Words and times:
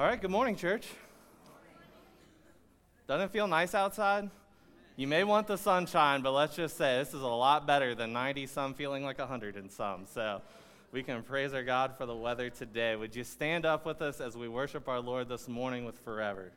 All 0.00 0.06
right, 0.06 0.18
good 0.18 0.30
morning, 0.30 0.56
church. 0.56 0.86
Doesn't 3.06 3.26
it 3.26 3.30
feel 3.32 3.46
nice 3.46 3.74
outside? 3.74 4.30
You 4.96 5.06
may 5.06 5.24
want 5.24 5.46
the 5.46 5.58
sunshine, 5.58 6.22
but 6.22 6.32
let's 6.32 6.56
just 6.56 6.78
say 6.78 6.96
this 6.96 7.08
is 7.08 7.20
a 7.20 7.26
lot 7.26 7.66
better 7.66 7.94
than 7.94 8.10
90 8.10 8.46
some 8.46 8.72
feeling 8.72 9.04
like 9.04 9.18
100 9.18 9.56
in 9.56 9.68
some. 9.68 10.06
So 10.06 10.40
we 10.90 11.02
can 11.02 11.22
praise 11.22 11.52
our 11.52 11.62
God 11.62 11.98
for 11.98 12.06
the 12.06 12.16
weather 12.16 12.48
today. 12.48 12.96
Would 12.96 13.14
you 13.14 13.24
stand 13.24 13.66
up 13.66 13.84
with 13.84 14.00
us 14.00 14.22
as 14.22 14.38
we 14.38 14.48
worship 14.48 14.88
our 14.88 15.00
Lord 15.00 15.28
this 15.28 15.48
morning 15.48 15.84
with 15.84 15.98
Forever? 15.98 16.50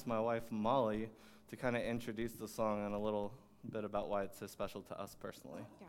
Song, 0.00 0.12
I'm 0.12 0.22
going 0.22 0.24
to 0.24 0.44
ask 0.44 0.50
my 0.50 0.50
wife 0.50 0.50
Molly 0.50 1.08
to 1.48 1.56
kind 1.56 1.76
of 1.76 1.82
introduce 1.82 2.32
the 2.32 2.48
song 2.48 2.84
and 2.86 2.94
a 2.94 2.98
little 2.98 3.32
bit 3.70 3.84
about 3.84 4.08
why 4.08 4.22
it's 4.22 4.38
so 4.38 4.46
special 4.46 4.82
to 4.82 5.00
us 5.00 5.16
personally. 5.18 5.62
Yeah. 5.80 5.88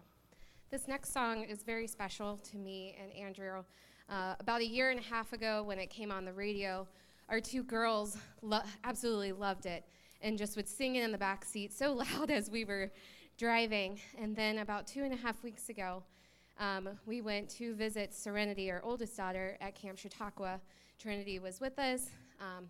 This 0.69 0.87
next 0.87 1.13
song 1.13 1.43
is 1.43 1.63
very 1.63 1.87
special 1.87 2.37
to 2.51 2.57
me 2.57 2.95
and 3.01 3.11
Andrew. 3.13 3.63
Uh, 4.09 4.35
about 4.39 4.61
a 4.61 4.65
year 4.67 4.89
and 4.89 4.99
a 4.99 5.03
half 5.03 5.33
ago, 5.33 5.63
when 5.63 5.79
it 5.79 5.89
came 5.89 6.11
on 6.11 6.25
the 6.25 6.33
radio, 6.33 6.87
our 7.29 7.39
two 7.39 7.63
girls 7.63 8.17
lo- 8.41 8.61
absolutely 8.83 9.31
loved 9.31 9.65
it 9.65 9.85
and 10.21 10.37
just 10.37 10.55
would 10.55 10.67
sing 10.67 10.95
it 10.95 11.03
in 11.03 11.11
the 11.11 11.17
back 11.17 11.45
seat 11.45 11.73
so 11.73 11.93
loud 12.17 12.31
as 12.31 12.49
we 12.49 12.65
were 12.65 12.91
driving. 13.37 13.99
And 14.19 14.35
then 14.35 14.59
about 14.59 14.87
two 14.87 15.03
and 15.03 15.13
a 15.13 15.17
half 15.17 15.43
weeks 15.43 15.69
ago, 15.69 16.03
um, 16.59 16.89
we 17.05 17.21
went 17.21 17.49
to 17.51 17.73
visit 17.75 18.13
Serenity, 18.13 18.69
our 18.71 18.81
oldest 18.83 19.17
daughter, 19.17 19.57
at 19.61 19.75
Camp 19.75 19.97
Chautauqua. 19.97 20.59
Trinity 20.99 21.39
was 21.39 21.59
with 21.59 21.79
us. 21.79 22.09
Um, 22.39 22.69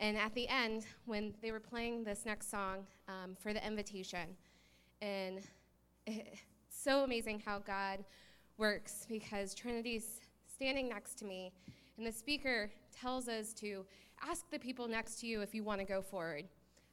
and 0.00 0.16
at 0.16 0.34
the 0.34 0.48
end, 0.48 0.86
when 1.06 1.34
they 1.42 1.50
were 1.50 1.60
playing 1.60 2.04
this 2.04 2.24
next 2.24 2.50
song 2.50 2.86
um, 3.08 3.36
for 3.40 3.52
the 3.52 3.66
invitation, 3.66 4.36
and 5.02 5.40
it's 6.06 6.40
so 6.68 7.04
amazing 7.04 7.42
how 7.44 7.58
God 7.58 8.04
works 8.56 9.06
because 9.08 9.54
Trinity's 9.54 10.20
standing 10.46 10.88
next 10.88 11.18
to 11.18 11.24
me, 11.24 11.52
and 11.96 12.06
the 12.06 12.12
speaker 12.12 12.70
tells 12.92 13.28
us 13.28 13.52
to 13.54 13.84
ask 14.22 14.48
the 14.50 14.58
people 14.58 14.88
next 14.88 15.20
to 15.20 15.26
you 15.26 15.42
if 15.42 15.54
you 15.54 15.62
want 15.64 15.80
to 15.80 15.86
go 15.86 16.00
forward. 16.00 16.44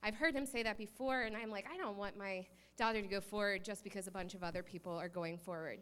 I've 0.04 0.16
heard 0.16 0.36
him 0.36 0.46
say 0.46 0.62
that 0.64 0.78
before, 0.78 1.24
and 1.24 1.36
I'm 1.36 1.50
like, 1.50 1.66
I 1.72 1.78
don't 1.78 1.98
want 1.98 2.18
my 2.18 2.46
daughter 2.78 3.02
to 3.02 3.08
go 3.08 3.22
forward 3.22 3.64
just 3.64 3.84
because 3.84 4.08
a 4.08 4.12
bunch 4.12 4.36
of 4.36 4.44
other 4.44 4.62
people 4.62 4.92
are 4.92 5.10
going 5.10 5.38
forward. 5.38 5.80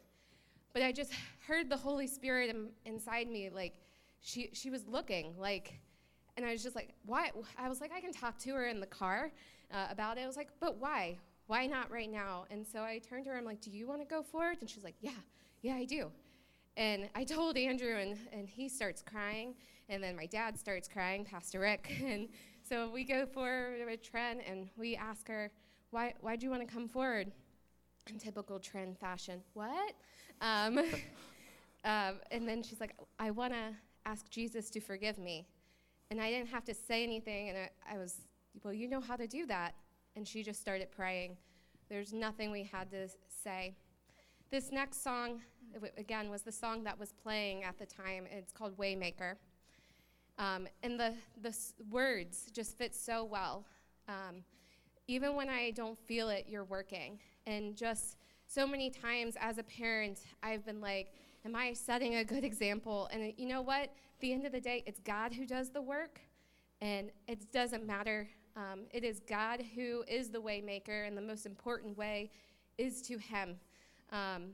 But 0.74 0.82
I 0.82 0.92
just 0.92 1.12
heard 1.46 1.70
the 1.70 1.78
Holy 1.78 2.08
Spirit 2.08 2.50
in, 2.50 2.70
inside 2.86 3.28
me, 3.28 3.50
like 3.50 3.76
she 4.22 4.50
she 4.54 4.70
was 4.70 4.88
looking, 4.88 5.34
like, 5.38 5.80
and 6.36 6.46
I 6.46 6.52
was 6.52 6.64
just 6.64 6.76
like, 6.76 6.94
why? 7.06 7.32
I 7.58 7.70
was 7.70 7.82
like, 7.82 7.92
I 7.96 8.02
can 8.02 8.12
talk 8.12 8.38
to 8.40 8.52
her 8.52 8.68
in 8.68 8.80
the 8.80 8.88
car 8.88 9.32
uh, 9.72 9.88
about 9.90 10.18
it. 10.18 10.22
I 10.22 10.28
was 10.28 10.38
like, 10.38 10.50
but 10.60 10.78
why? 10.78 11.18
Why 11.48 11.68
not 11.68 11.92
right 11.92 12.12
now? 12.12 12.46
And 12.50 12.66
so 12.66 12.82
I 12.82 13.00
turned 13.00 13.26
to 13.26 13.32
her. 13.32 13.38
I'm 13.38 13.46
like, 13.46 13.62
do 13.62 13.70
you 13.70 13.88
want 13.88 14.02
to 14.02 14.08
go 14.08 14.24
forward? 14.24 14.58
And 14.62 14.70
she's 14.70 14.84
like, 14.84 14.96
yeah, 15.02 15.12
yeah, 15.62 15.76
I 15.76 15.86
do. 15.86 16.12
And 16.76 17.10
I 17.14 17.24
told 17.24 17.58
Andrew, 17.58 17.98
and, 17.98 18.18
and 18.32 18.50
he 18.50 18.68
starts 18.68 19.02
crying. 19.02 19.54
And 19.90 20.02
then 20.04 20.16
my 20.16 20.26
dad 20.26 20.58
starts 20.58 20.88
crying, 20.88 21.26
Pastor 21.26 21.60
Rick. 21.60 21.92
And 22.04 22.30
so 22.68 22.90
we 22.90 23.04
go 23.04 23.26
forward 23.26 23.82
with 23.86 24.02
Trent, 24.02 24.40
and 24.50 24.70
we 24.78 24.96
ask 24.96 25.28
her, 25.28 25.52
why, 25.92 26.14
why'd 26.22 26.42
you 26.42 26.50
want 26.50 26.68
to 26.68 26.74
come 26.74 26.88
forward? 26.88 27.32
In 28.10 28.18
typical 28.18 28.60
Trent 28.60 28.98
fashion, 28.98 29.42
what? 29.54 29.94
Um, 30.42 30.80
um, 31.84 32.16
and 32.32 32.48
then 32.48 32.64
she's 32.64 32.80
like, 32.80 32.96
I 33.20 33.32
want 33.32 33.54
to 33.54 33.76
ask 34.06 34.30
Jesus 34.30 34.70
to 34.72 34.80
forgive 34.80 35.18
me. 35.18 35.46
And 36.14 36.22
I 36.22 36.30
didn't 36.30 36.50
have 36.50 36.64
to 36.66 36.76
say 36.76 37.02
anything, 37.02 37.50
and 37.50 37.58
I, 37.58 37.96
I 37.96 37.98
was, 37.98 38.28
well, 38.64 38.72
you 38.72 38.88
know 38.88 39.02
how 39.02 39.16
to 39.16 39.26
do 39.26 39.48
that. 39.48 39.74
And 40.16 40.28
she 40.28 40.44
just 40.44 40.62
started 40.62 40.92
praying. 40.92 41.38
There's 41.90 42.14
nothing 42.14 42.52
we 42.52 42.62
had 42.62 42.92
to 42.92 43.10
say. 43.28 43.74
This 44.52 44.72
next 44.72 45.04
song, 45.04 45.42
again, 45.98 46.30
was 46.30 46.44
the 46.44 46.52
song 46.52 46.84
that 46.84 47.00
was 47.00 47.14
playing 47.14 47.64
at 47.64 47.80
the 47.80 47.88
time. 47.88 48.28
It's 48.30 48.52
called 48.52 48.78
Waymaker. 48.78 49.38
Um, 50.38 50.68
and 50.84 51.00
the, 51.00 51.16
the 51.42 51.50
s- 51.50 51.74
words 51.90 52.52
just 52.54 52.78
fit 52.78 52.94
so 52.94 53.24
well. 53.24 53.66
Um, 54.08 54.44
even 55.08 55.36
when 55.36 55.50
I 55.50 55.72
don't 55.72 55.98
feel 55.98 56.30
it, 56.30 56.46
you're 56.48 56.66
working. 56.66 57.18
And 57.48 57.76
just 57.76 58.18
so 58.46 58.68
many 58.68 58.92
times 58.92 59.36
as 59.42 59.58
a 59.58 59.64
parent, 59.64 60.20
I've 60.44 60.64
been 60.64 60.80
like, 60.80 61.12
Am 61.46 61.58
I 61.58 61.74
setting 61.74 62.16
a 62.16 62.24
good 62.24 62.46
example? 62.46 63.10
And 63.12 63.34
you 63.36 63.48
know 63.48 63.62
what? 63.62 63.92
the 64.24 64.32
end 64.32 64.46
of 64.46 64.54
the 64.54 64.62
day, 64.62 64.82
it's 64.86 65.02
God 65.02 65.34
who 65.34 65.46
does 65.46 65.70
the 65.70 65.82
work, 65.82 66.22
and 66.80 67.12
it 67.28 67.52
doesn't 67.52 67.86
matter. 67.86 68.30
Um, 68.56 68.86
it 68.94 69.04
is 69.04 69.20
God 69.20 69.62
who 69.76 70.06
is 70.08 70.30
the 70.30 70.40
waymaker, 70.40 71.06
and 71.06 71.18
the 71.18 71.22
most 71.22 71.46
important 71.46 71.98
way 71.98 72.32
is 72.78 73.02
to 73.02 73.18
Him. 73.18 73.58
Um, 74.14 74.52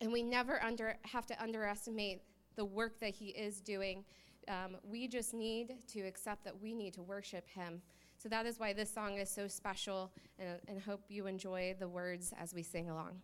and 0.00 0.10
we 0.10 0.22
never 0.22 0.62
under, 0.62 0.96
have 1.02 1.26
to 1.26 1.42
underestimate 1.42 2.22
the 2.56 2.64
work 2.64 2.98
that 3.00 3.10
He 3.10 3.26
is 3.26 3.60
doing. 3.60 4.02
Um, 4.48 4.78
we 4.82 5.06
just 5.08 5.34
need 5.34 5.74
to 5.88 6.00
accept 6.00 6.42
that 6.44 6.58
we 6.58 6.72
need 6.72 6.94
to 6.94 7.02
worship 7.02 7.46
Him. 7.50 7.82
So 8.16 8.30
that 8.30 8.46
is 8.46 8.58
why 8.58 8.72
this 8.72 8.90
song 8.90 9.18
is 9.18 9.28
so 9.28 9.46
special, 9.46 10.10
and, 10.38 10.58
and 10.68 10.80
hope 10.80 11.02
you 11.10 11.26
enjoy 11.26 11.76
the 11.78 11.88
words 11.88 12.32
as 12.40 12.54
we 12.54 12.62
sing 12.62 12.88
along. 12.88 13.20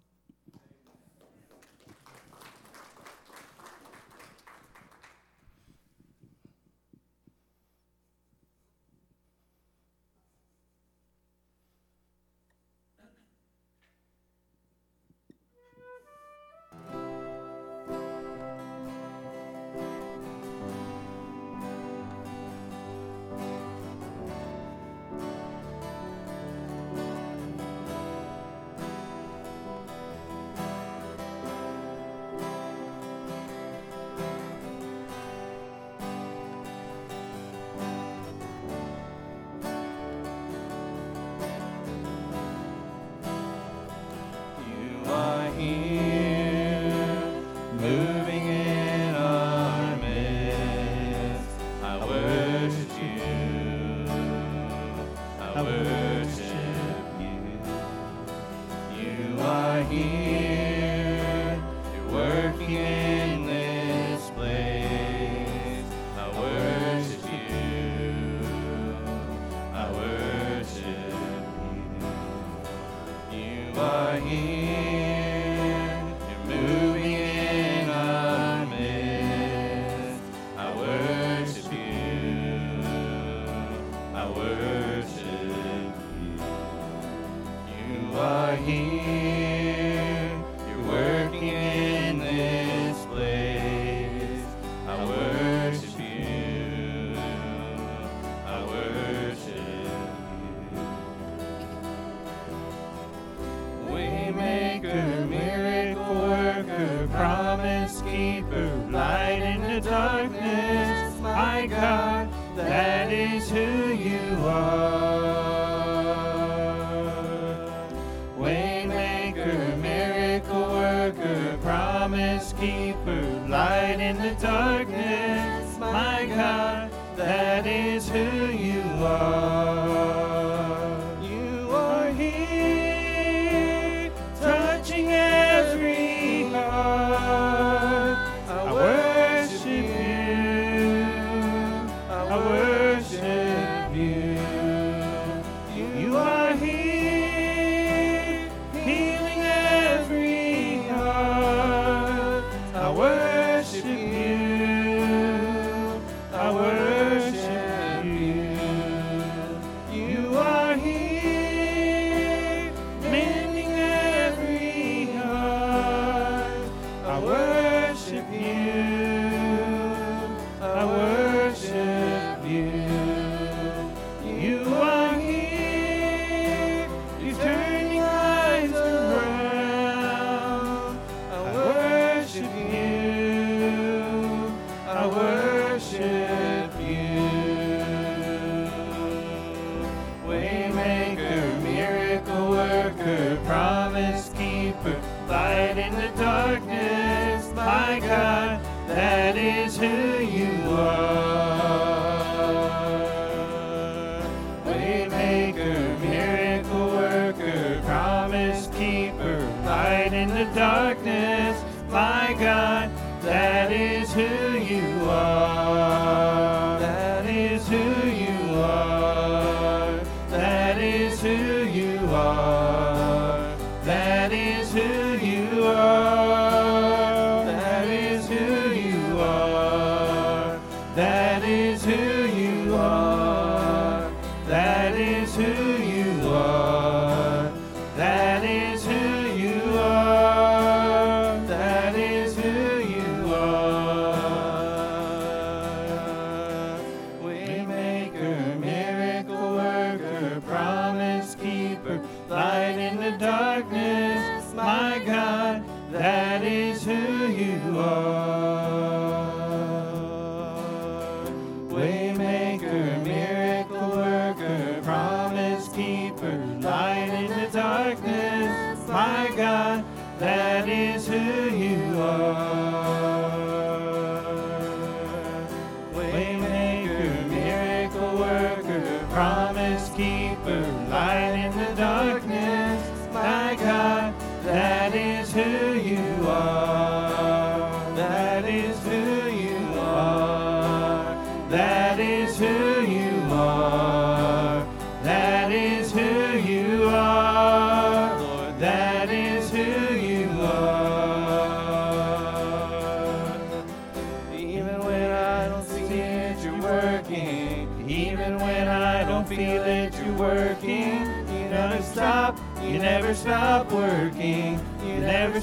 Canada. 109.81 110.15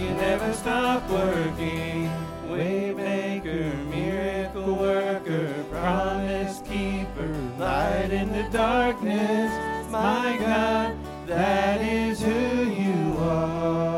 you 0.00 0.10
never 0.14 0.52
stop 0.54 1.08
working. 1.10 2.10
Waymaker, 2.48 3.86
miracle 3.88 4.74
worker, 4.74 5.52
promise 5.70 6.60
keeper, 6.60 7.36
light 7.58 8.10
in 8.10 8.32
the 8.32 8.48
darkness. 8.50 9.52
My 9.90 10.36
God, 10.40 10.96
that 11.26 11.80
is 11.82 12.22
who 12.22 12.70
you 12.70 13.16
are. 13.18 13.90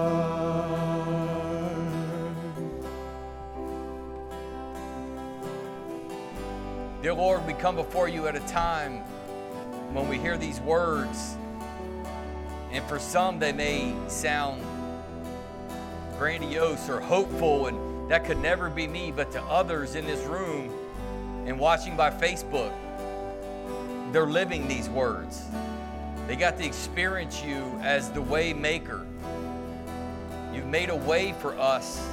Dear 7.01 7.15
Lord, 7.15 7.47
we 7.47 7.53
come 7.55 7.77
before 7.77 8.09
you 8.09 8.27
at 8.27 8.37
a 8.37 8.41
time 8.41 8.99
when 9.93 10.09
we 10.09 10.19
hear 10.19 10.37
these 10.37 10.61
words, 10.61 11.37
and 12.71 12.85
for 12.87 12.99
some 12.99 13.39
they 13.39 13.53
may 13.53 13.95
sound 14.09 14.63
grandiose 16.19 16.88
or 16.88 17.00
hopeful, 17.00 17.66
and 17.66 18.11
that 18.11 18.25
could 18.25 18.38
never 18.38 18.69
be 18.69 18.87
me, 18.87 19.12
but 19.12 19.31
to 19.33 19.42
others 19.42 19.95
in 19.95 20.07
this 20.07 20.21
room 20.26 20.73
and 21.47 21.59
watching 21.59 21.97
by 21.97 22.11
Facebook, 22.11 22.73
they're 24.12 24.26
living 24.26 24.69
these 24.69 24.88
words. 24.88 25.45
They 26.26 26.37
got 26.37 26.57
to 26.59 26.64
experience 26.64 27.42
you 27.42 27.62
as 27.83 28.11
the 28.11 28.23
way 28.23 28.52
maker. 28.52 29.07
You've 30.54 30.66
made 30.66 30.90
a 30.90 30.97
way 30.97 31.35
for 31.40 31.59
us 31.59 32.07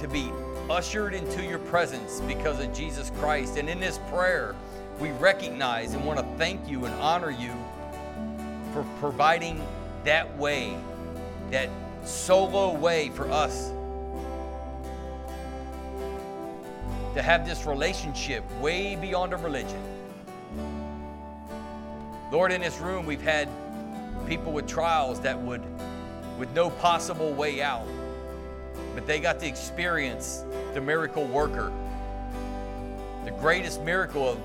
to 0.00 0.06
be 0.06 0.30
ushered 0.70 1.14
into 1.14 1.42
your 1.42 1.58
presence 1.58 2.20
because 2.20 2.60
of 2.62 2.72
Jesus 2.74 3.10
Christ. 3.18 3.56
And 3.56 3.68
in 3.68 3.80
this 3.80 3.98
prayer, 4.10 4.54
we 5.00 5.10
recognize 5.12 5.94
and 5.94 6.04
want 6.04 6.18
to 6.18 6.26
thank 6.36 6.68
you 6.68 6.84
and 6.84 6.94
honor 6.96 7.30
you 7.30 7.52
for 8.72 8.84
providing 9.00 9.64
that 10.04 10.36
way, 10.36 10.76
that 11.50 11.70
solo 12.08 12.72
way 12.72 13.10
for 13.10 13.30
us 13.30 13.70
to 17.14 17.22
have 17.22 17.46
this 17.46 17.66
relationship 17.66 18.44
way 18.60 18.96
beyond 18.96 19.32
a 19.32 19.36
religion. 19.36 19.82
Lord, 22.30 22.52
in 22.52 22.60
this 22.60 22.78
room, 22.78 23.06
we've 23.06 23.22
had 23.22 23.48
people 24.26 24.52
with 24.52 24.66
trials 24.66 25.20
that 25.20 25.38
would, 25.40 25.62
with 26.38 26.50
no 26.52 26.70
possible 26.70 27.32
way 27.32 27.62
out, 27.62 27.86
but 28.94 29.06
they 29.06 29.20
got 29.20 29.40
to 29.40 29.46
experience 29.46 30.44
the 30.74 30.80
miracle 30.80 31.24
worker, 31.26 31.72
the 33.24 33.30
greatest 33.32 33.82
miracle 33.82 34.28
of, 34.28 34.38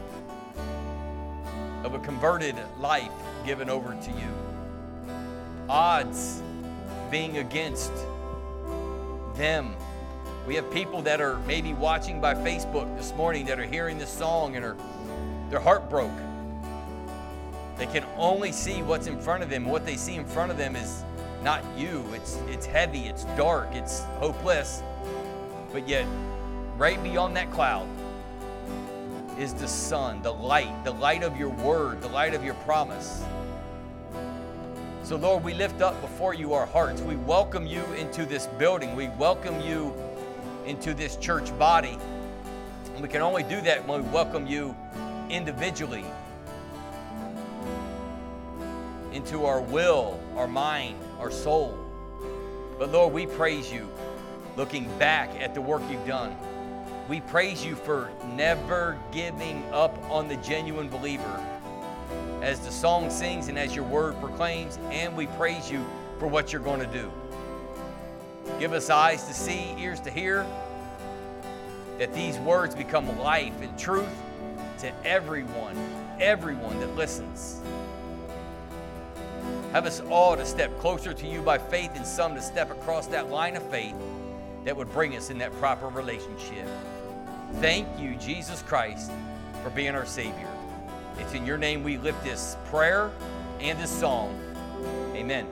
of 1.86 1.94
a 1.94 2.00
converted 2.00 2.56
life 2.80 3.12
given 3.46 3.70
over 3.70 3.98
to 4.02 4.12
you. 4.12 5.16
Odds 5.70 6.42
being 7.14 7.38
against 7.38 7.92
them. 9.36 9.76
We 10.48 10.56
have 10.56 10.72
people 10.72 11.04
that 11.04 11.22
are 11.22 11.38
maybe 11.46 11.72
watching 11.72 12.20
by 12.20 12.34
Facebook 12.34 12.98
this 12.98 13.14
morning 13.14 13.46
that 13.46 13.60
are 13.60 13.66
hearing 13.66 14.00
this 14.00 14.10
song 14.10 14.56
and 14.56 14.66
are 14.66 14.76
their 15.52 15.60
heart 15.60 15.92
broke. 15.92 16.18
They 17.78 17.86
can 17.86 18.04
only 18.18 18.52
see 18.52 18.82
what's 18.82 19.06
in 19.06 19.22
front 19.22 19.44
of 19.44 19.52
them. 19.52 19.66
What 19.66 19.86
they 19.86 19.96
see 19.96 20.16
in 20.16 20.26
front 20.26 20.52
of 20.52 20.58
them 20.58 20.76
is 20.76 21.04
not 21.44 21.64
you. 21.78 22.04
It's 22.14 22.40
it's 22.48 22.66
heavy, 22.66 23.02
it's 23.02 23.26
dark, 23.38 23.76
it's 23.76 24.00
hopeless. 24.18 24.82
But 25.72 25.88
yet, 25.88 26.08
right 26.78 27.02
beyond 27.04 27.38
that 27.38 27.52
cloud 27.52 27.88
is 29.38 29.54
the 29.54 29.68
sun, 29.68 30.24
the 30.24 30.34
light, 30.34 30.84
the 30.84 30.94
light 30.94 31.22
of 31.22 31.38
your 31.38 31.50
word, 31.50 32.02
the 32.02 32.10
light 32.10 32.34
of 32.34 32.44
your 32.44 32.56
promise. 32.66 33.24
So, 35.04 35.18
Lord, 35.18 35.44
we 35.44 35.54
lift 35.54 35.82
up 35.82 36.00
before 36.00 36.34
you 36.34 36.54
our 36.54 36.66
hearts. 36.66 37.02
We 37.02 37.18
welcome 37.18 37.68
you 37.68 37.84
into 37.96 38.26
this 38.26 38.48
building. 38.48 38.96
We 38.96 39.10
welcome 39.10 39.60
you 39.60 39.94
into 40.66 40.94
this 40.94 41.18
church 41.18 41.56
body. 41.60 41.98
And 42.94 43.02
we 43.02 43.10
can 43.10 43.22
only 43.22 43.44
do 43.44 43.60
that 43.62 43.86
when 43.86 44.02
we 44.02 44.10
welcome 44.12 44.48
you 44.48 44.74
individually 45.30 46.06
into 49.12 49.44
our 49.44 49.60
will, 49.60 50.22
our 50.38 50.48
mind, 50.48 50.98
our 51.20 51.32
soul. 51.32 51.78
But 52.80 52.94
Lord, 52.94 53.14
we 53.14 53.26
praise 53.26 53.70
you 53.70 53.90
looking 54.56 54.88
back 55.00 55.30
at 55.38 55.54
the 55.54 55.60
work 55.60 55.82
you've 55.92 56.08
done. 56.08 56.34
We 57.10 57.20
praise 57.20 57.66
you 57.66 57.76
for 57.76 58.10
never 58.36 58.98
giving 59.12 59.66
up 59.74 59.98
on 60.10 60.30
the 60.30 60.38
genuine 60.38 60.88
believer. 60.88 61.53
As 62.44 62.60
the 62.60 62.72
song 62.72 63.10
sings 63.10 63.48
and 63.48 63.58
as 63.58 63.74
your 63.74 63.86
word 63.86 64.20
proclaims, 64.20 64.78
and 64.92 65.16
we 65.16 65.28
praise 65.28 65.72
you 65.72 65.86
for 66.20 66.28
what 66.28 66.52
you're 66.52 66.62
going 66.62 66.82
to 66.82 66.86
do. 66.86 67.10
Give 68.60 68.74
us 68.74 68.90
eyes 68.90 69.24
to 69.28 69.34
see, 69.34 69.74
ears 69.80 70.02
to 70.02 70.12
hear, 70.12 70.46
that 72.00 72.14
these 72.14 72.38
words 72.40 72.76
become 72.76 73.18
life 73.20 73.54
and 73.62 73.80
truth 73.80 74.10
to 74.80 74.92
everyone, 75.06 75.78
everyone 76.20 76.78
that 76.82 76.94
listens. 76.98 77.62
Have 79.72 79.86
us 79.86 80.02
all 80.10 80.36
to 80.36 80.46
step 80.46 80.78
closer 80.80 81.14
to 81.14 81.26
you 81.26 81.42
by 81.42 81.58
faith 81.58 81.92
and 81.96 82.06
some 82.06 82.36
to 82.36 82.42
step 82.42 82.70
across 82.72 83.08
that 83.08 83.30
line 83.30 83.56
of 83.56 83.64
faith 83.72 83.96
that 84.66 84.76
would 84.76 84.92
bring 84.92 85.16
us 85.16 85.30
in 85.30 85.38
that 85.38 85.54
proper 85.60 85.88
relationship. 85.88 86.68
Thank 87.62 87.88
you, 87.98 88.16
Jesus 88.16 88.62
Christ, 88.64 89.14
for 89.64 89.70
being 89.70 89.96
our 89.96 90.06
Savior. 90.06 90.53
It's 91.18 91.34
in 91.34 91.46
your 91.46 91.58
name 91.58 91.84
we 91.84 91.98
lift 91.98 92.24
this 92.24 92.58
prayer 92.66 93.12
and 93.60 93.80
this 93.80 93.92
song. 93.92 94.40
Amen. 95.16 95.48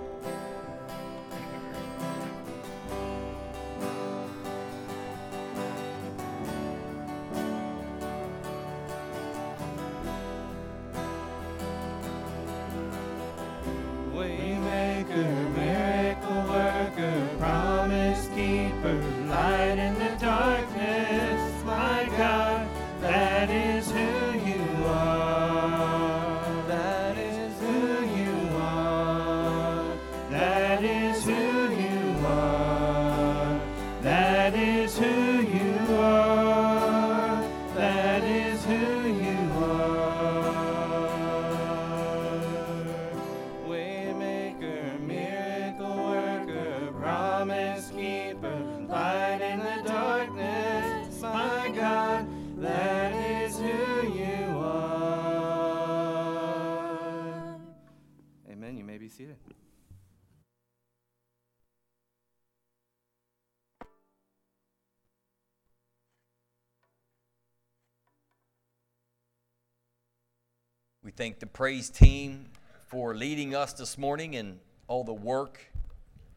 We 71.12 71.15
thank 71.25 71.39
the 71.39 71.46
praise 71.46 71.89
team 71.89 72.46
for 72.88 73.13
leading 73.13 73.53
us 73.53 73.74
this 73.74 73.98
morning 73.98 74.38
and 74.38 74.58
all 74.88 75.03
the 75.03 75.13
work 75.13 75.60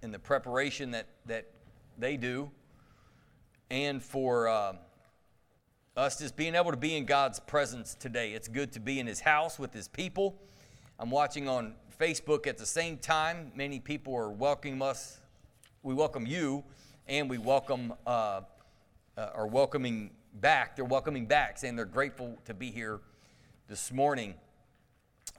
and 0.02 0.12
the 0.12 0.18
preparation 0.18 0.90
that, 0.90 1.06
that 1.26 1.46
they 1.96 2.16
do, 2.16 2.50
and 3.70 4.02
for 4.02 4.48
uh, 4.48 4.72
us 5.96 6.18
just 6.18 6.34
being 6.34 6.56
able 6.56 6.72
to 6.72 6.76
be 6.76 6.96
in 6.96 7.04
God's 7.04 7.38
presence 7.38 7.94
today. 7.94 8.32
It's 8.32 8.48
good 8.48 8.72
to 8.72 8.80
be 8.80 8.98
in 8.98 9.06
His 9.06 9.20
house 9.20 9.60
with 9.60 9.72
His 9.72 9.86
people. 9.86 10.34
I'm 10.98 11.08
watching 11.12 11.48
on 11.48 11.74
Facebook 12.00 12.48
at 12.48 12.58
the 12.58 12.66
same 12.66 12.98
time. 12.98 13.52
Many 13.54 13.78
people 13.78 14.12
are 14.16 14.32
welcoming 14.32 14.82
us. 14.82 15.20
We 15.84 15.94
welcome 15.94 16.26
you, 16.26 16.64
and 17.06 17.30
we 17.30 17.38
welcome 17.38 17.94
uh, 18.04 18.40
uh, 19.16 19.30
are 19.36 19.46
welcoming 19.46 20.10
back. 20.40 20.74
They're 20.74 20.84
welcoming 20.84 21.26
back, 21.26 21.58
saying 21.58 21.76
they're 21.76 21.84
grateful 21.84 22.36
to 22.46 22.54
be 22.54 22.72
here 22.72 22.98
this 23.68 23.92
morning. 23.92 24.34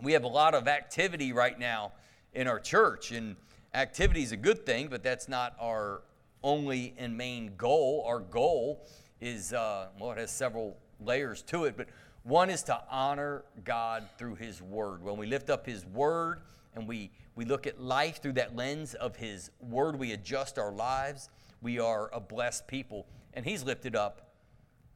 We 0.02 0.14
have 0.14 0.24
a 0.24 0.30
lot 0.30 0.54
of 0.54 0.68
activity 0.68 1.32
right 1.32 1.58
now 1.58 1.94
in 2.34 2.48
our 2.48 2.60
church, 2.60 3.12
and 3.12 3.36
activity 3.74 4.24
is 4.24 4.32
a 4.32 4.38
good 4.38 4.66
thing, 4.66 4.88
but 4.90 5.04
that's 5.04 5.30
not 5.30 5.56
our 5.60 6.02
only 6.44 6.94
and 6.98 7.18
main 7.18 7.54
goal. 7.58 8.04
Our 8.06 8.20
goal 8.20 8.86
is, 9.22 9.54
uh, 9.54 9.88
well, 10.00 10.12
it 10.12 10.18
has 10.18 10.32
several 10.32 10.78
layers 11.00 11.42
to 11.44 11.66
it, 11.66 11.78
but 11.78 11.88
one 12.24 12.50
is 12.50 12.64
to 12.64 12.82
honor 12.90 13.44
God 13.64 14.08
through 14.18 14.36
His 14.36 14.62
Word. 14.62 15.04
When 15.04 15.18
we 15.18 15.28
lift 15.28 15.50
up 15.50 15.66
His 15.66 15.86
Word 15.86 16.42
and 16.76 16.88
we, 16.88 17.12
we 17.36 17.46
look 17.46 17.68
at 17.68 17.80
life 17.80 18.22
through 18.22 18.34
that 18.34 18.56
lens 18.56 18.96
of 18.96 19.16
His 19.16 19.50
Word, 19.60 19.98
we 19.98 20.12
adjust 20.12 20.58
our 20.58 20.72
lives. 20.72 21.30
We 21.62 21.80
are 21.80 22.10
a 22.14 22.20
blessed 22.20 22.68
people, 22.68 23.06
and 23.34 23.46
He's 23.46 23.64
lifted 23.64 23.96
up 23.96 24.34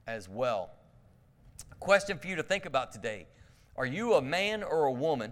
as 0.07 0.27
well. 0.27 0.71
A 1.71 1.75
question 1.75 2.17
for 2.17 2.27
you 2.27 2.35
to 2.35 2.43
think 2.43 2.65
about 2.65 2.91
today 2.91 3.27
Are 3.79 3.85
you 3.85 4.15
a 4.15 4.21
man 4.21 4.61
or 4.61 4.87
a 4.87 4.91
woman 4.91 5.31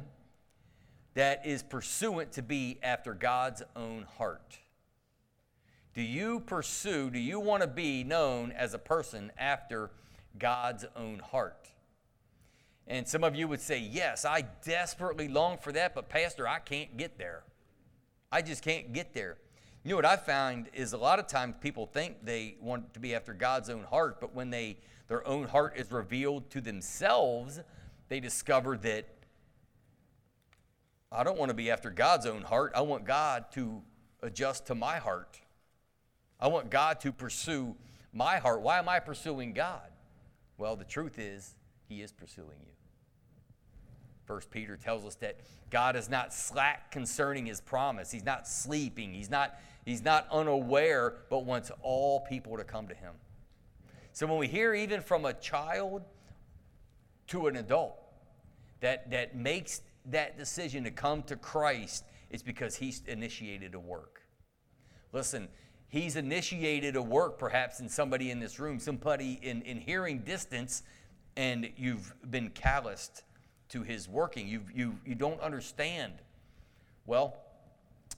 that 1.15 1.45
is 1.45 1.63
pursuant 1.63 2.31
to 2.31 2.41
be 2.41 2.79
after 2.81 3.13
God's 3.13 3.61
own 3.75 4.05
heart? 4.17 4.57
Do 5.93 6.01
you 6.01 6.39
pursue, 6.39 7.09
do 7.09 7.19
you 7.19 7.41
want 7.41 7.63
to 7.63 7.67
be 7.67 8.05
known 8.05 8.53
as 8.53 8.73
a 8.73 8.79
person 8.79 9.33
after 9.37 9.91
God's 10.39 10.85
own 10.95 11.19
heart? 11.19 11.71
And 12.87 13.05
some 13.05 13.25
of 13.25 13.35
you 13.35 13.49
would 13.49 13.59
say, 13.59 13.79
Yes, 13.79 14.23
I 14.23 14.45
desperately 14.63 15.27
long 15.27 15.57
for 15.57 15.73
that, 15.73 15.93
but 15.93 16.07
Pastor, 16.07 16.47
I 16.47 16.59
can't 16.59 16.95
get 16.95 17.17
there. 17.17 17.43
I 18.31 18.41
just 18.41 18.63
can't 18.63 18.93
get 18.93 19.13
there. 19.13 19.39
You 19.83 19.89
know 19.89 19.95
what 19.97 20.05
I 20.05 20.15
found 20.15 20.69
is 20.73 20.93
a 20.93 20.97
lot 20.97 21.19
of 21.19 21.27
times 21.27 21.55
people 21.59 21.85
think 21.85 22.23
they 22.23 22.55
want 22.61 22.93
to 22.93 23.01
be 23.01 23.13
after 23.13 23.33
God's 23.33 23.69
own 23.69 23.83
heart, 23.83 24.21
but 24.21 24.33
when 24.33 24.51
they 24.51 24.77
their 25.09 25.27
own 25.27 25.47
heart 25.47 25.73
is 25.75 25.91
revealed 25.91 26.49
to 26.51 26.61
themselves, 26.61 27.59
they 28.09 28.19
discover 28.19 28.77
that 28.77 29.07
I 31.11 31.23
don't 31.23 31.37
want 31.37 31.49
to 31.49 31.55
be 31.55 31.71
after 31.71 31.89
God's 31.89 32.25
own 32.25 32.41
heart. 32.41 32.73
I 32.75 32.81
want 32.81 33.05
God 33.05 33.45
to 33.53 33.81
adjust 34.21 34.67
to 34.67 34.75
my 34.75 34.97
heart. 34.97 35.39
I 36.39 36.47
want 36.47 36.69
God 36.69 36.99
to 37.01 37.11
pursue 37.11 37.75
my 38.13 38.37
heart. 38.37 38.61
Why 38.61 38.79
am 38.79 38.89
I 38.89 38.99
pursuing 38.99 39.53
God? 39.53 39.89
Well, 40.57 40.75
the 40.75 40.83
truth 40.83 41.17
is, 41.17 41.55
He 41.87 42.01
is 42.01 42.11
pursuing 42.11 42.57
you. 42.65 42.73
First 44.27 44.51
Peter 44.51 44.75
tells 44.75 45.05
us 45.05 45.15
that 45.15 45.39
God 45.69 45.95
is 45.95 46.09
not 46.09 46.33
slack 46.33 46.91
concerning 46.91 47.45
his 47.45 47.61
promise. 47.61 48.11
He's 48.11 48.25
not 48.25 48.45
sleeping. 48.45 49.13
He's 49.13 49.29
not, 49.29 49.57
he's 49.85 50.03
not 50.03 50.27
unaware, 50.29 51.15
but 51.29 51.45
wants 51.45 51.71
all 51.81 52.19
people 52.19 52.57
to 52.57 52.65
come 52.65 52.89
to 52.89 52.93
him. 52.93 53.13
So 54.11 54.27
when 54.27 54.37
we 54.37 54.47
hear 54.47 54.73
even 54.73 55.01
from 55.01 55.23
a 55.23 55.33
child 55.33 56.03
to 57.27 57.47
an 57.47 57.55
adult 57.55 57.97
that, 58.79 59.09
that 59.11 59.35
makes 59.35 59.81
that 60.05 60.37
decision 60.37 60.83
to 60.83 60.91
come 60.91 61.23
to 61.23 61.35
Christ, 61.35 62.05
it's 62.29 62.43
because 62.43 62.75
he's 62.75 63.01
initiated 63.07 63.75
a 63.75 63.79
work. 63.79 64.21
Listen, 65.13 65.47
He's 65.89 66.17
initiated 66.17 66.97
a 66.97 67.01
work, 67.01 67.39
perhaps 67.39 67.79
in 67.79 67.87
somebody 67.87 68.29
in 68.29 68.39
this 68.39 68.59
room, 68.59 68.79
somebody 68.79 69.39
in, 69.41 69.61
in 69.61 69.79
hearing 69.79 70.19
distance, 70.19 70.83
and 71.37 71.71
you've 71.77 72.13
been 72.29 72.49
calloused 72.49 73.23
to 73.69 73.83
his 73.83 74.09
working. 74.09 74.47
You, 74.47 74.63
you, 74.73 74.97
you 75.05 75.15
don't 75.15 75.39
understand. 75.39 76.13
Well, 77.05 77.37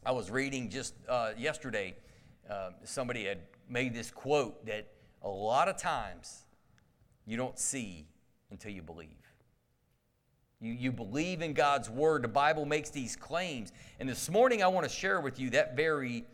I 0.03 0.13
was 0.13 0.31
reading 0.31 0.69
just 0.69 0.95
uh, 1.07 1.31
yesterday, 1.37 1.95
uh, 2.49 2.71
somebody 2.85 3.25
had 3.25 3.39
made 3.69 3.93
this 3.93 4.09
quote 4.09 4.65
that 4.65 4.87
a 5.21 5.29
lot 5.29 5.67
of 5.67 5.77
times 5.77 6.45
you 7.27 7.37
don't 7.37 7.59
see 7.59 8.07
until 8.51 8.71
you 8.71 8.81
believe. 8.81 9.09
You, 10.61 10.73
you 10.73 10.91
believe 10.91 11.41
in 11.41 11.53
God's 11.53 11.89
word. 11.89 12.23
The 12.23 12.27
Bible 12.27 12.65
makes 12.65 12.89
these 12.89 13.15
claims. 13.15 13.71
And 13.99 14.09
this 14.09 14.29
morning 14.29 14.61
I 14.61 14.67
want 14.67 14.87
to 14.87 14.93
share 14.93 15.21
with 15.21 15.39
you 15.39 15.49
that 15.51 15.75
very 15.75 16.25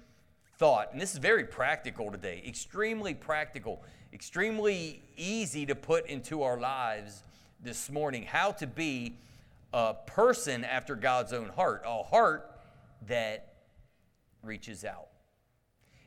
thought, 0.58 0.92
and 0.92 1.02
this 1.02 1.14
is 1.14 1.20
very 1.20 1.44
practical 1.44 2.10
today, 2.10 2.42
extremely 2.48 3.14
practical, 3.14 3.84
extremely 4.14 5.04
easy 5.18 5.66
to 5.66 5.76
put 5.76 6.08
into 6.08 6.44
our 6.44 6.60
lives 6.60 7.24
this 7.62 7.90
morning 7.90 8.24
how 8.24 8.52
to 8.52 8.66
be 8.66 9.18
a 9.74 9.94
person 10.08 10.64
after 10.64 10.96
God's 10.96 11.34
own 11.34 11.50
heart, 11.50 11.84
a 11.86 12.02
heart 12.02 12.50
that 13.08 13.56
reaches 14.42 14.86
out. 14.86 15.08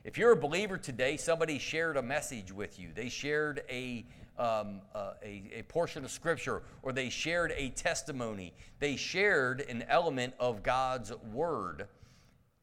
If 0.05 0.17
you're 0.17 0.33
a 0.33 0.37
believer 0.37 0.79
today, 0.79 1.19
somebody 1.19 1.59
shared 1.59 1.97
a 1.97 2.03
message 2.03 2.51
with 2.51 2.79
you. 2.79 2.89
They 2.95 3.11
shared 3.11 3.63
a, 3.69 4.07
um, 4.39 4.81
uh, 4.95 5.13
a, 5.23 5.51
a, 5.57 5.63
portion 5.65 6.05
of 6.05 6.11
Scripture, 6.11 6.63
or 6.83 6.93
they 6.93 7.09
shared 7.09 7.53
a 7.57 7.71
testimony. 7.71 8.55
They 8.79 8.97
shared 8.97 9.63
an 9.63 9.85
element 9.89 10.35
of 10.39 10.63
God's 10.63 11.13
Word 11.33 11.89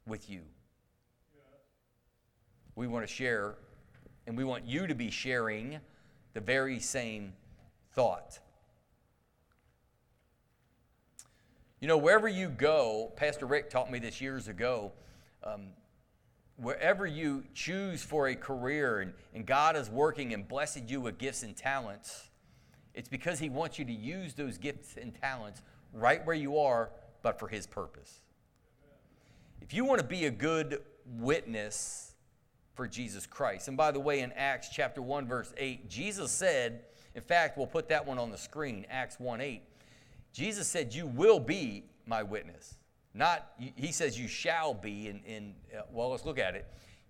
with 0.07 0.29
you 0.29 0.41
we 2.75 2.88
want 2.88 3.07
to 3.07 3.13
share, 3.13 3.55
and 4.27 4.38
we 4.38 4.43
want 4.43 4.65
you 4.65 4.85
to 4.88 4.95
be 4.95 5.09
sharing 5.09 5.79
the 6.33 6.41
very 6.41 6.79
same 6.79 7.33
thought. 7.93 8.39
You 11.79 11.88
know, 11.88 11.97
wherever 11.97 12.27
you 12.27 12.49
go, 12.49 13.13
Pastor 13.15 13.45
Rick 13.45 13.69
taught 13.69 13.91
me 13.91 13.99
this 13.99 14.19
years 14.19 14.47
ago. 14.47 14.91
Um, 15.43 15.67
wherever 16.58 17.06
you 17.06 17.44
choose 17.54 18.04
for 18.04 18.28
a 18.28 18.36
career 18.36 19.02
and, 19.02 19.13
and 19.34 19.46
God 19.46 19.76
is 19.76 19.89
working 19.89 20.34
and 20.34 20.48
blessed 20.48 20.89
you 20.89 21.02
with 21.02 21.18
gifts 21.18 21.44
and 21.44 21.56
talents, 21.56 22.30
it's 22.94 23.10
because 23.10 23.39
He 23.39 23.50
wants 23.50 23.78
you 23.78 23.86
to 23.86 23.94
use 23.94 24.34
those 24.34 24.58
gifts 24.58 24.96
and 25.00 25.13
talents 25.13 25.62
right 25.94 26.26
where 26.26 26.36
you 26.36 26.58
are, 26.58 26.91
but 27.22 27.39
for 27.39 27.48
His 27.48 27.68
purpose. 27.68 28.22
If 29.62 29.74
you 29.74 29.86
want 29.86 30.00
to 30.00 30.08
be 30.08 30.26
a 30.26 30.32
good 30.32 30.82
witness 31.18 32.13
for 32.76 32.88
Jesus 32.88 33.26
Christ. 33.26 33.68
And 33.68 33.78
by 33.78 33.91
the 33.91 34.00
way, 34.00 34.20
in 34.20 34.32
Acts 34.34 34.70
chapter 34.70 35.02
1, 35.02 35.28
verse 35.28 35.54
8, 35.58 35.89
Jesus 35.89 36.32
said, 36.32 36.82
in 37.15 37.22
fact, 37.22 37.58
we'll 37.58 37.68
put 37.68 37.88
that 37.89 38.06
one 38.06 38.20
on 38.20 38.30
the 38.30 38.38
screen, 38.38 38.86
Acts 38.89 39.20
1 39.20 39.41
8. 39.41 39.62
Jesus 40.34 40.68
said, 40.68 40.94
You 40.94 41.08
will 41.08 41.39
be 41.39 41.86
my 42.06 42.22
witness. 42.22 42.76
Not, 43.15 43.47
he 43.58 43.93
says, 43.93 44.19
You 44.19 44.28
shall 44.28 44.73
be, 44.73 45.08
in, 45.08 45.21
in 45.25 45.54
uh, 45.75 45.84
well, 45.91 46.10
let's 46.10 46.25
look 46.25 46.38
at 46.38 46.54
it. 46.56 46.67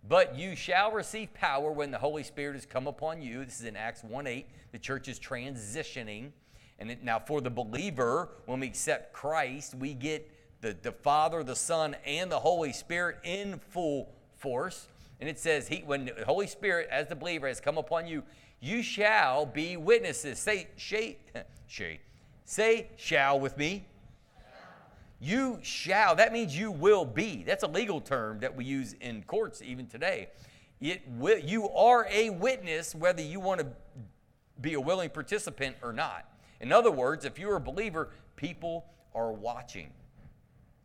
But 0.07 0.37
you 0.37 0.55
shall 0.55 0.91
receive 0.91 1.33
power 1.33 1.71
when 1.71 1.89
the 1.89 1.97
Holy 1.97 2.21
Spirit 2.23 2.53
has 2.53 2.65
come 2.65 2.85
upon 2.85 3.23
you. 3.23 3.43
This 3.43 3.59
is 3.59 3.65
in 3.65 3.75
Acts 3.75 4.03
1 4.03 4.27
8. 4.27 4.47
The 4.71 4.77
church 4.79 5.07
is 5.07 5.19
transitioning. 5.19 6.29
And 6.77 6.91
it, 6.91 7.03
now, 7.03 7.17
for 7.17 7.41
the 7.41 7.49
believer, 7.49 8.29
when 8.45 8.59
we 8.59 8.67
accept 8.67 9.13
Christ, 9.13 9.73
we 9.73 9.95
get 9.95 10.29
the, 10.61 10.77
the 10.79 10.91
Father, 10.91 11.43
the 11.43 11.55
Son, 11.55 11.95
and 12.05 12.31
the 12.31 12.39
Holy 12.39 12.71
Spirit 12.71 13.17
in 13.23 13.59
full 13.69 14.13
force. 14.35 14.87
And 15.19 15.27
it 15.27 15.39
says, 15.39 15.67
he, 15.67 15.77
when 15.77 16.05
the 16.05 16.25
Holy 16.25 16.47
Spirit, 16.47 16.87
as 16.91 17.07
the 17.07 17.15
believer, 17.15 17.47
has 17.47 17.59
come 17.59 17.79
upon 17.79 18.05
you, 18.05 18.21
you 18.59 18.83
shall 18.83 19.45
be 19.45 19.75
witnesses. 19.75 20.37
Say, 20.37 20.67
shay, 20.75 21.17
shay. 21.67 21.99
Say, 22.43 22.89
shall 22.95 23.39
with 23.39 23.57
me. 23.57 23.87
You 25.25 25.59
shall. 25.61 26.15
That 26.15 26.33
means 26.33 26.57
you 26.57 26.71
will 26.71 27.05
be. 27.05 27.43
That's 27.43 27.63
a 27.63 27.67
legal 27.67 27.99
term 27.99 28.39
that 28.39 28.55
we 28.55 28.65
use 28.65 28.93
in 29.01 29.23
courts 29.23 29.61
even 29.61 29.87
today. 29.87 30.29
It 30.79 31.01
will, 31.07 31.39
you 31.39 31.69
are 31.69 32.07
a 32.11 32.29
witness 32.29 32.93
whether 32.93 33.21
you 33.21 33.39
want 33.39 33.61
to 33.61 33.67
be 34.61 34.73
a 34.73 34.81
willing 34.81 35.09
participant 35.09 35.77
or 35.81 35.93
not. 35.93 36.29
In 36.61 36.71
other 36.71 36.91
words, 36.91 37.25
if 37.25 37.39
you're 37.39 37.55
a 37.55 37.61
believer, 37.61 38.09
people 38.35 38.85
are 39.13 39.31
watching. 39.31 39.89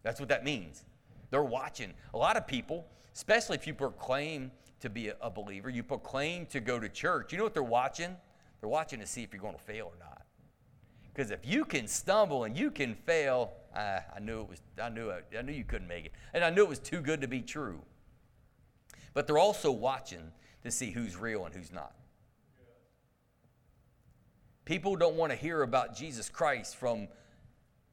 That's 0.03 0.21
what 0.21 0.29
that 0.31 0.45
means. 0.45 0.85
They're 1.31 1.43
watching. 1.43 1.93
A 2.15 2.19
lot 2.19 2.37
of 2.37 2.47
people 2.47 2.87
especially 3.15 3.57
if 3.57 3.67
you 3.67 3.75
proclaim 3.75 4.51
to 4.81 4.89
be 4.89 5.13
a, 5.21 5.31
believer, 5.31 5.69
you 5.69 5.83
proclaim 5.83 6.47
to 6.47 6.59
go 6.59 6.81
to 6.81 6.89
church. 6.89 7.33
You 7.33 7.39
know 7.39 7.45
what 7.45 7.53
they're 7.53 7.63
watching? 7.63 8.17
They're 8.61 8.69
watching 8.69 8.99
to 9.01 9.07
see 9.07 9.23
if 9.23 9.33
you're 9.33 9.43
going 9.43 9.57
to 9.57 9.61
fail 9.61 9.93
or 9.93 9.99
not. 9.99 10.23
Because 11.13 11.31
if 11.31 11.41
you 11.45 11.67
can 11.67 11.87
stumble 11.87 12.45
and 12.45 12.57
you 12.57 12.71
can 12.71 12.95
fail, 12.95 13.53
I, 13.75 14.01
I 14.17 14.21
knew 14.21 14.41
it 14.41 14.49
was. 14.49 14.61
I 14.83 14.89
knew 14.89 15.11
it, 15.11 15.27
I 15.39 15.43
knew 15.43 15.53
you 15.53 15.65
couldn't 15.65 15.89
make 15.89 16.07
it, 16.07 16.13
and 16.33 16.45
I 16.45 16.51
knew 16.51 16.63
it 16.63 16.69
was 16.69 16.79
too 16.79 17.01
good 17.01 17.21
to 17.21 17.29
be 17.29 17.41
true. 17.41 17.81
But 19.15 19.27
they're 19.27 19.39
also 19.39 19.71
watching 19.71 20.33
to 20.63 20.71
see 20.71 20.91
who's 20.91 21.17
real 21.17 21.45
and 21.45 21.55
who's 21.55 21.73
not. 21.73 21.95
People 24.65 24.95
don't 24.95 25.17
want 25.17 25.33
to 25.33 25.37
hear 25.37 25.63
about 25.63 25.97
Jesus 25.97 26.29
Christ 26.29 26.77
from 26.77 27.09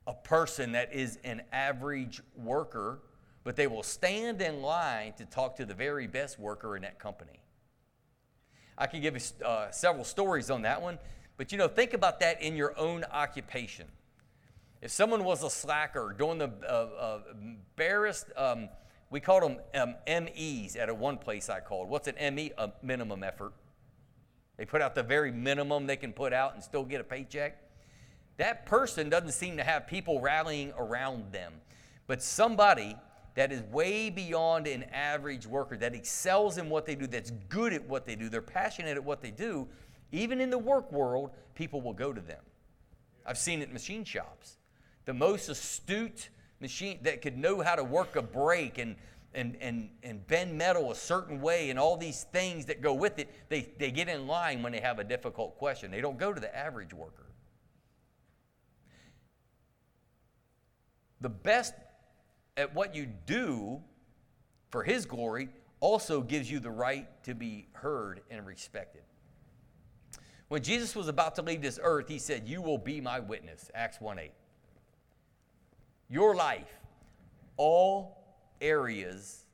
a 0.05 0.13
person 0.13 0.73
that 0.73 0.93
is 0.93 1.17
an 1.23 1.41
average 1.51 2.21
worker, 2.35 2.99
but 3.43 3.55
they 3.55 3.67
will 3.67 3.83
stand 3.83 4.41
in 4.41 4.61
line 4.61 5.13
to 5.13 5.25
talk 5.25 5.55
to 5.57 5.65
the 5.65 5.73
very 5.73 6.07
best 6.07 6.39
worker 6.39 6.75
in 6.75 6.83
that 6.83 6.99
company. 6.99 7.41
I 8.77 8.85
can 8.85 9.01
give 9.01 9.15
you 9.15 9.45
uh, 9.45 9.71
several 9.71 10.03
stories 10.03 10.51
on 10.51 10.61
that 10.63 10.81
one, 10.81 10.99
but 11.35 11.51
you 11.51 11.57
know, 11.57 11.67
think 11.67 11.93
about 11.93 12.19
that 12.19 12.41
in 12.41 12.55
your 12.55 12.77
own 12.77 13.03
occupation. 13.11 13.87
If 14.81 14.91
someone 14.91 15.23
was 15.23 15.43
a 15.43 15.49
slacker 15.49 16.15
doing 16.17 16.37
the 16.37 16.51
uh, 16.63 16.71
uh, 16.71 17.19
barest, 17.75 18.27
um, 18.35 18.69
we 19.09 19.19
called 19.19 19.43
them 19.43 19.57
um, 19.73 19.95
MEs 20.07 20.75
at 20.75 20.89
a 20.89 20.93
one 20.93 21.17
place 21.17 21.49
I 21.49 21.59
called. 21.59 21.89
What's 21.89 22.07
an 22.07 22.35
ME? 22.35 22.51
A 22.57 22.71
minimum 22.83 23.23
effort. 23.23 23.53
They 24.57 24.65
put 24.65 24.81
out 24.81 24.95
the 24.95 25.03
very 25.03 25.31
minimum 25.31 25.87
they 25.87 25.97
can 25.97 26.13
put 26.13 26.33
out 26.33 26.53
and 26.53 26.63
still 26.63 26.83
get 26.83 27.01
a 27.01 27.03
paycheck. 27.03 27.57
That 28.37 28.65
person 28.65 29.09
doesn't 29.09 29.31
seem 29.31 29.57
to 29.57 29.63
have 29.63 29.87
people 29.87 30.21
rallying 30.21 30.73
around 30.77 31.31
them. 31.31 31.53
But 32.05 32.21
somebody 32.21 32.95
that 33.35 33.51
is 33.51 33.61
way 33.63 34.09
beyond 34.09 34.67
an 34.67 34.83
average 34.91 35.45
worker, 35.45 35.77
that 35.77 35.93
excels 35.93 36.57
in 36.57 36.69
what 36.69 36.85
they 36.85 36.95
do, 36.95 37.05
that's 37.05 37.31
good 37.49 37.73
at 37.73 37.87
what 37.87 38.05
they 38.05 38.15
do, 38.15 38.29
they're 38.29 38.41
passionate 38.41 38.97
at 38.97 39.03
what 39.03 39.21
they 39.21 39.31
do, 39.31 39.67
even 40.11 40.41
in 40.41 40.49
the 40.49 40.57
work 40.57 40.91
world, 40.91 41.31
people 41.53 41.81
will 41.81 41.93
go 41.93 42.11
to 42.11 42.21
them. 42.21 42.41
I've 43.25 43.37
seen 43.37 43.61
it 43.61 43.67
in 43.67 43.73
machine 43.73 44.03
shops. 44.03 44.56
The 45.07 45.15
most 45.15 45.49
astute 45.49 46.29
machine 46.59 46.99
that 47.01 47.23
could 47.23 47.37
know 47.37 47.61
how 47.61 47.73
to 47.73 47.83
work 47.83 48.15
a 48.15 48.21
brake 48.21 48.77
and 48.77 48.95
and, 49.33 49.55
and, 49.61 49.89
and 50.01 50.25
bend 50.25 50.57
metal 50.57 50.91
a 50.91 50.95
certain 50.95 51.41
way 51.41 51.69
and 51.69 51.77
all 51.77 51.95
these 51.95 52.23
things 52.31 52.65
that 52.65 52.81
go 52.81 52.93
with 52.93 53.19
it, 53.19 53.29
they, 53.49 53.69
they 53.77 53.91
get 53.91 54.09
in 54.09 54.25
line 54.25 54.63
when 54.63 54.71
they 54.71 54.79
have 54.79 54.97
a 54.97 55.03
difficult 55.03 55.59
question. 55.59 55.91
They 55.91 56.01
don't 56.01 56.17
go 56.17 56.33
to 56.33 56.41
the 56.41 56.55
average 56.57 56.91
worker. 56.91 57.27
The 61.21 61.29
best 61.29 61.75
at 62.55 62.73
what 62.73 62.95
you 62.95 63.05
do 63.27 63.79
for 64.71 64.83
His 64.83 65.05
glory 65.05 65.49
also 65.79 66.21
gives 66.21 66.49
you 66.49 66.59
the 66.59 66.71
right 66.71 67.07
to 67.23 67.35
be 67.35 67.67
heard 67.73 68.21
and 68.31 68.45
respected. 68.45 69.03
When 70.47 70.63
Jesus 70.63 70.95
was 70.95 71.07
about 71.07 71.35
to 71.35 71.43
leave 71.43 71.61
this 71.61 71.79
earth, 71.81 72.07
He 72.07 72.17
said, 72.17 72.47
You 72.47 72.61
will 72.61 72.79
be 72.79 73.01
my 73.01 73.19
witness. 73.19 73.69
Acts 73.75 74.01
1 74.01 74.17
8. 74.17 74.31
Your 76.09 76.35
life, 76.35 76.71
all 77.57 78.23
areas 78.61 79.45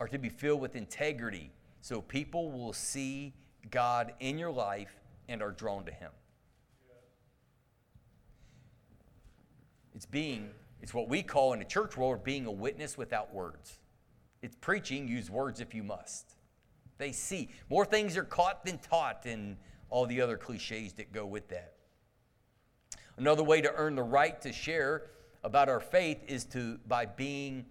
are 0.00 0.08
to 0.08 0.18
be 0.18 0.28
filled 0.28 0.60
with 0.60 0.74
integrity 0.74 1.52
so 1.80 2.00
people 2.00 2.50
will 2.50 2.72
see 2.72 3.34
God 3.70 4.12
in 4.20 4.38
your 4.38 4.50
life 4.50 4.94
and 5.28 5.42
are 5.42 5.50
drawn 5.50 5.84
to 5.84 5.92
Him. 5.92 6.10
It's 9.94 10.06
being, 10.06 10.50
it's 10.80 10.94
what 10.94 11.08
we 11.08 11.22
call 11.22 11.52
in 11.52 11.58
the 11.58 11.64
church 11.64 11.96
world 11.96 12.24
being 12.24 12.46
a 12.46 12.50
witness 12.50 12.96
without 12.96 13.32
words. 13.34 13.78
It's 14.42 14.56
preaching, 14.56 15.06
use 15.06 15.30
words 15.30 15.60
if 15.60 15.74
you 15.74 15.82
must. 15.82 16.34
They 16.98 17.12
see. 17.12 17.50
More 17.68 17.84
things 17.84 18.16
are 18.16 18.24
caught 18.24 18.64
than 18.64 18.78
taught, 18.78 19.26
and 19.26 19.56
all 19.90 20.06
the 20.06 20.20
other 20.20 20.36
cliches 20.36 20.92
that 20.94 21.12
go 21.12 21.26
with 21.26 21.48
that. 21.48 21.74
Another 23.16 23.42
way 23.42 23.60
to 23.60 23.72
earn 23.74 23.94
the 23.94 24.02
right 24.02 24.40
to 24.42 24.52
share 24.52 25.10
about 25.44 25.68
our 25.68 25.80
faith 25.80 26.18
is 26.26 26.44
to 26.46 26.78
by 26.86 27.06
being 27.06 27.66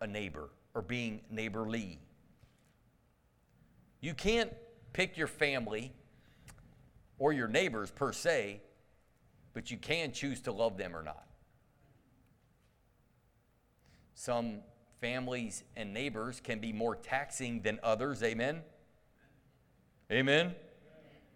a 0.00 0.06
neighbor 0.06 0.50
or 0.74 0.82
being 0.82 1.20
neighborly. 1.30 1.98
You 4.00 4.14
can't 4.14 4.52
pick 4.92 5.16
your 5.16 5.26
family 5.26 5.92
or 7.18 7.32
your 7.32 7.48
neighbors 7.48 7.90
per 7.90 8.12
se, 8.12 8.60
but 9.52 9.70
you 9.70 9.76
can 9.76 10.12
choose 10.12 10.40
to 10.42 10.52
love 10.52 10.76
them 10.76 10.94
or 10.94 11.02
not. 11.02 11.24
Some 14.14 14.58
families 15.00 15.64
and 15.76 15.92
neighbors 15.92 16.40
can 16.40 16.58
be 16.58 16.72
more 16.72 16.94
taxing 16.96 17.62
than 17.62 17.78
others. 17.82 18.22
Amen? 18.22 18.62
Amen? 20.10 20.54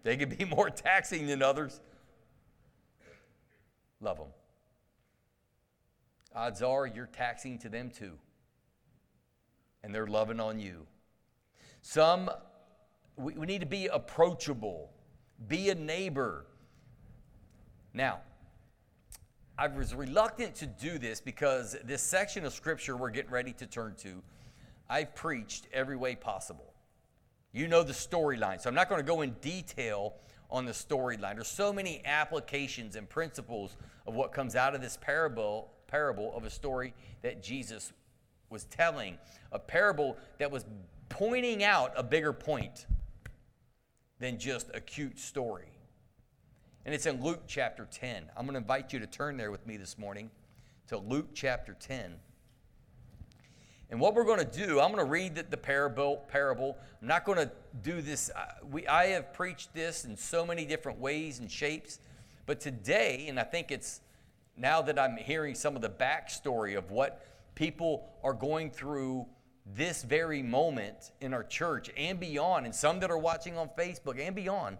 They 0.03 0.17
can 0.17 0.29
be 0.29 0.45
more 0.55 0.69
taxing 0.69 1.27
than 1.27 1.41
others. 1.41 1.79
Love 4.03 4.17
them 4.17 4.27
odds 6.35 6.61
are 6.61 6.87
you're 6.87 7.07
taxing 7.07 7.57
to 7.59 7.69
them 7.69 7.89
too. 7.89 8.13
And 9.83 9.93
they're 9.93 10.07
loving 10.07 10.39
on 10.39 10.59
you. 10.59 10.85
Some, 11.81 12.29
we, 13.17 13.33
we 13.33 13.45
need 13.45 13.61
to 13.61 13.67
be 13.67 13.87
approachable, 13.87 14.89
be 15.47 15.69
a 15.69 15.75
neighbor. 15.75 16.45
Now, 17.93 18.21
I 19.57 19.67
was 19.67 19.93
reluctant 19.93 20.55
to 20.55 20.65
do 20.65 20.97
this 20.97 21.21
because 21.21 21.75
this 21.83 22.01
section 22.01 22.45
of 22.45 22.53
scripture 22.53 22.97
we're 22.97 23.11
getting 23.11 23.31
ready 23.31 23.53
to 23.53 23.67
turn 23.67 23.95
to, 23.99 24.23
I've 24.89 25.13
preached 25.15 25.67
every 25.73 25.95
way 25.95 26.15
possible. 26.15 26.73
You 27.51 27.67
know 27.67 27.83
the 27.83 27.93
storyline, 27.93 28.59
so 28.59 28.69
I'm 28.69 28.75
not 28.75 28.89
going 28.89 28.99
to 28.99 29.05
go 29.05 29.21
in 29.21 29.31
detail 29.41 30.15
on 30.53 30.65
the 30.65 30.71
storyline. 30.71 31.33
There's 31.33 31.47
so 31.47 31.73
many 31.73 32.01
applications 32.05 32.95
and 32.95 33.09
principles 33.09 33.75
of 34.07 34.13
what 34.13 34.31
comes 34.31 34.55
out 34.55 34.75
of 34.75 34.81
this 34.81 34.97
parable 35.01 35.71
parable 35.87 36.35
of 36.35 36.43
a 36.43 36.49
story 36.49 36.91
that 37.21 37.43
Jesus 37.43 37.93
was 38.49 38.65
telling, 38.65 39.17
a 39.51 39.59
parable 39.59 40.17
that 40.39 40.49
was 40.49 40.65
pointing 41.09 41.63
out 41.63 41.91
a 41.95 42.01
bigger 42.01 42.33
point 42.33 42.87
than 44.19 44.39
just 44.39 44.71
a 44.73 44.81
cute 44.81 45.19
story. 45.19 45.67
And 46.85 46.95
it's 46.95 47.05
in 47.05 47.23
Luke 47.23 47.43
chapter 47.45 47.87
10. 47.91 48.25
I'm 48.35 48.45
going 48.45 48.53
to 48.53 48.59
invite 48.59 48.91
you 48.91 48.99
to 48.99 49.07
turn 49.07 49.37
there 49.37 49.51
with 49.51 49.67
me 49.67 49.77
this 49.77 49.97
morning 49.99 50.31
to 50.87 50.97
Luke 50.97 51.29
chapter 51.35 51.75
10. 51.79 52.15
And 53.93 54.01
what 54.01 54.15
we're 54.15 54.23
going 54.23 54.39
to 54.39 54.65
do, 54.65 54.79
I'm 54.79 54.91
going 54.91 55.05
to 55.05 55.11
read 55.11 55.35
the, 55.35 55.43
the 55.43 55.55
parable, 55.55 56.25
parable. 56.27 56.79
I'm 56.99 57.07
not 57.07 57.25
going 57.25 57.37
to 57.37 57.51
do 57.83 58.01
this. 58.01 58.31
Uh, 58.35 58.45
we, 58.71 58.87
I 58.87 59.09
have 59.09 59.33
preached 59.33 59.71
this 59.75 60.03
in 60.03 60.17
so 60.17 60.47
many 60.47 60.65
different 60.65 60.97
ways 60.97 61.37
and 61.37 61.51
shapes. 61.51 61.99
But 62.47 62.59
today, 62.59 63.27
and 63.29 63.39
I 63.39 63.43
think 63.43 63.69
it's 63.69 64.01
now 64.57 64.81
that 64.81 64.97
I'm 64.97 65.15
hearing 65.15 65.53
some 65.53 65.75
of 65.75 65.83
the 65.83 65.91
backstory 65.91 66.75
of 66.75 66.89
what 66.89 67.23
people 67.53 68.09
are 68.23 68.33
going 68.33 68.71
through 68.71 69.27
this 69.75 70.01
very 70.01 70.41
moment 70.41 71.11
in 71.21 71.31
our 71.31 71.43
church 71.43 71.91
and 71.95 72.19
beyond, 72.19 72.65
and 72.65 72.73
some 72.73 72.99
that 73.01 73.11
are 73.11 73.17
watching 73.19 73.59
on 73.59 73.69
Facebook 73.77 74.19
and 74.19 74.35
beyond, 74.35 74.79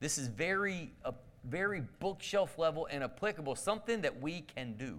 this 0.00 0.18
is 0.18 0.26
very, 0.26 0.90
uh, 1.04 1.12
very 1.44 1.82
bookshelf 2.00 2.58
level 2.58 2.88
and 2.90 3.04
applicable, 3.04 3.54
something 3.54 4.00
that 4.00 4.20
we 4.20 4.40
can 4.40 4.72
do. 4.76 4.98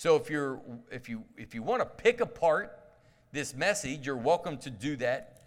So 0.00 0.16
if 0.16 0.30
you're 0.30 0.62
if 0.90 1.10
you 1.10 1.24
if 1.36 1.54
you 1.54 1.62
want 1.62 1.82
to 1.82 1.84
pick 1.84 2.22
apart 2.22 2.72
this 3.32 3.54
message, 3.54 4.06
you're 4.06 4.16
welcome 4.16 4.56
to 4.56 4.70
do 4.70 4.96
that. 4.96 5.42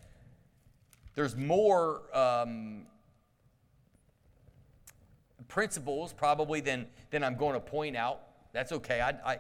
There's 1.16 1.36
more 1.36 2.04
um, 2.16 2.86
principles 5.48 6.13
probably 6.13 6.62
than, 6.62 6.86
than 7.10 7.24
I'm 7.24 7.36
going 7.36 7.56
to 7.56 7.60
point 7.60 7.98
out. 7.98 8.20
That's 8.52 8.72
okay. 8.74 9.02
I, 9.02 9.34
I, 9.34 9.39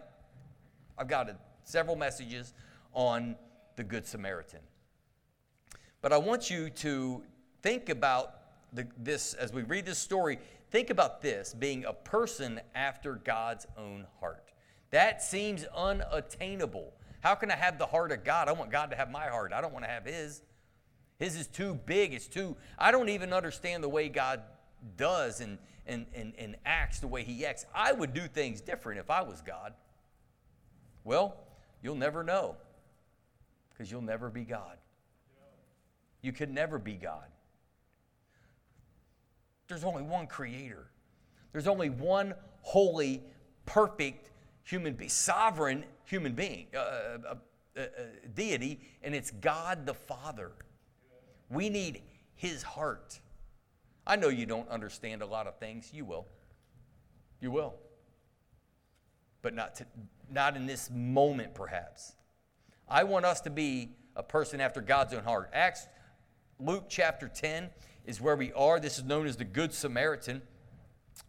I've 0.97 1.07
got 1.07 1.29
a, 1.29 1.35
several 1.63 1.95
messages 1.95 2.55
on 2.95 3.35
the 3.75 3.83
Good 3.83 4.07
Samaritan. 4.07 4.61
But 6.01 6.11
I 6.11 6.17
want 6.17 6.49
you 6.49 6.71
to 6.71 7.21
think 7.61 7.89
about 7.89 8.33
the, 8.73 8.87
this, 8.97 9.35
as 9.35 9.53
we 9.53 9.61
read 9.61 9.85
this 9.85 9.99
story, 9.99 10.39
think 10.71 10.89
about 10.89 11.21
this 11.21 11.53
being 11.53 11.85
a 11.85 11.93
person 11.93 12.61
after 12.73 13.13
God's 13.13 13.67
own 13.77 14.07
heart. 14.19 14.42
That 14.93 15.23
seems 15.23 15.65
unattainable. 15.75 16.93
How 17.21 17.33
can 17.33 17.49
I 17.49 17.55
have 17.55 17.79
the 17.79 17.85
heart 17.87 18.11
of 18.11 18.23
God? 18.23 18.47
I 18.47 18.51
want 18.51 18.69
God 18.69 18.91
to 18.91 18.95
have 18.95 19.09
my 19.09 19.25
heart. 19.25 19.51
I 19.51 19.59
don't 19.59 19.73
want 19.73 19.85
to 19.85 19.89
have 19.89 20.05
His. 20.05 20.43
His 21.17 21.35
is 21.35 21.47
too 21.47 21.79
big. 21.87 22.13
It's 22.13 22.27
too, 22.27 22.55
I 22.77 22.91
don't 22.91 23.09
even 23.09 23.33
understand 23.33 23.83
the 23.83 23.89
way 23.89 24.07
God 24.07 24.41
does 24.95 25.41
and, 25.41 25.57
and, 25.87 26.05
and, 26.13 26.33
and 26.37 26.57
acts 26.63 26.99
the 26.99 27.07
way 27.07 27.23
he 27.23 27.43
acts. 27.43 27.65
I 27.73 27.91
would 27.91 28.13
do 28.13 28.27
things 28.27 28.61
different 28.61 28.99
if 28.99 29.09
I 29.09 29.23
was 29.23 29.41
God. 29.41 29.73
Well, 31.03 31.37
you'll 31.81 31.95
never 31.95 32.23
know 32.23 32.57
because 33.71 33.89
you'll 33.89 34.01
never 34.01 34.29
be 34.29 34.43
God. 34.43 34.77
You 36.21 36.33
could 36.33 36.51
never 36.51 36.77
be 36.77 36.93
God. 36.93 37.25
There's 39.67 39.85
only 39.85 40.03
one 40.03 40.27
creator, 40.27 40.91
there's 41.51 41.67
only 41.67 41.89
one 41.89 42.35
holy, 42.61 43.23
perfect 43.65 44.29
human 44.63 44.93
being, 44.93 45.09
sovereign 45.09 45.83
human 46.05 46.33
being, 46.33 46.67
uh, 46.73 46.77
uh, 46.77 47.17
uh, 47.75 47.79
uh, 47.79 47.85
deity, 48.33 48.79
and 49.01 49.13
it's 49.13 49.31
God 49.31 49.85
the 49.85 49.93
Father. 49.93 50.51
We 51.49 51.69
need 51.69 52.01
his 52.35 52.63
heart. 52.63 53.19
I 54.05 54.15
know 54.15 54.29
you 54.29 54.45
don't 54.45 54.69
understand 54.69 55.21
a 55.21 55.25
lot 55.25 55.47
of 55.47 55.57
things. 55.59 55.91
You 55.93 56.05
will. 56.05 56.27
You 57.39 57.51
will. 57.51 57.75
But 59.41 59.53
not, 59.53 59.75
to, 59.75 59.85
not 60.31 60.55
in 60.55 60.65
this 60.65 60.89
moment, 60.89 61.53
perhaps. 61.53 62.13
I 62.87 63.03
want 63.03 63.25
us 63.25 63.41
to 63.41 63.49
be 63.49 63.95
a 64.15 64.23
person 64.23 64.61
after 64.61 64.81
God's 64.81 65.13
own 65.13 65.23
heart. 65.23 65.49
Acts, 65.53 65.87
Luke 66.59 66.85
chapter 66.89 67.27
10 67.27 67.69
is 68.05 68.21
where 68.21 68.35
we 68.35 68.51
are. 68.53 68.79
This 68.79 68.97
is 68.97 69.03
known 69.03 69.25
as 69.25 69.37
the 69.37 69.45
Good 69.45 69.73
Samaritan. 69.73 70.41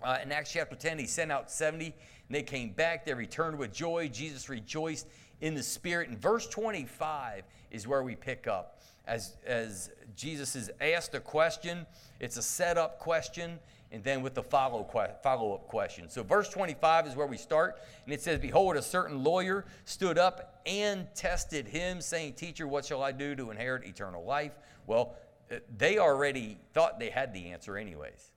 Uh, 0.02 0.18
in 0.22 0.32
Acts 0.32 0.52
chapter 0.52 0.76
10, 0.76 0.98
he 0.98 1.06
sent 1.06 1.30
out 1.30 1.50
70, 1.50 1.94
and 2.28 2.34
they 2.34 2.42
came 2.42 2.72
back. 2.72 3.04
They 3.04 3.14
returned 3.14 3.58
with 3.58 3.72
joy. 3.72 4.08
Jesus 4.08 4.48
rejoiced 4.48 5.06
in 5.40 5.54
the 5.54 5.62
Spirit. 5.62 6.08
And 6.08 6.18
verse 6.18 6.46
25 6.48 7.44
is 7.70 7.86
where 7.86 8.02
we 8.02 8.14
pick 8.14 8.46
up. 8.46 8.80
As, 9.06 9.36
as 9.46 9.90
Jesus 10.16 10.56
is 10.56 10.70
asked 10.80 11.14
a 11.14 11.20
question, 11.20 11.86
it's 12.20 12.38
a 12.38 12.42
setup 12.42 12.98
question, 12.98 13.58
and 13.92 14.02
then 14.02 14.22
with 14.22 14.34
the 14.34 14.42
follow, 14.42 14.88
follow 15.22 15.54
up 15.54 15.68
question. 15.68 16.08
So, 16.08 16.22
verse 16.22 16.48
25 16.48 17.08
is 17.08 17.14
where 17.14 17.26
we 17.26 17.36
start, 17.36 17.78
and 18.04 18.14
it 18.14 18.22
says, 18.22 18.38
Behold, 18.38 18.76
a 18.76 18.82
certain 18.82 19.22
lawyer 19.22 19.66
stood 19.84 20.16
up 20.16 20.62
and 20.64 21.06
tested 21.14 21.68
him, 21.68 22.00
saying, 22.00 22.32
Teacher, 22.32 22.66
what 22.66 22.86
shall 22.86 23.02
I 23.02 23.12
do 23.12 23.34
to 23.36 23.50
inherit 23.50 23.84
eternal 23.84 24.24
life? 24.24 24.52
Well, 24.86 25.16
uh, 25.52 25.56
they 25.76 25.98
already 25.98 26.58
thought 26.72 26.98
they 26.98 27.10
had 27.10 27.34
the 27.34 27.50
answer, 27.50 27.76
anyways. 27.76 28.32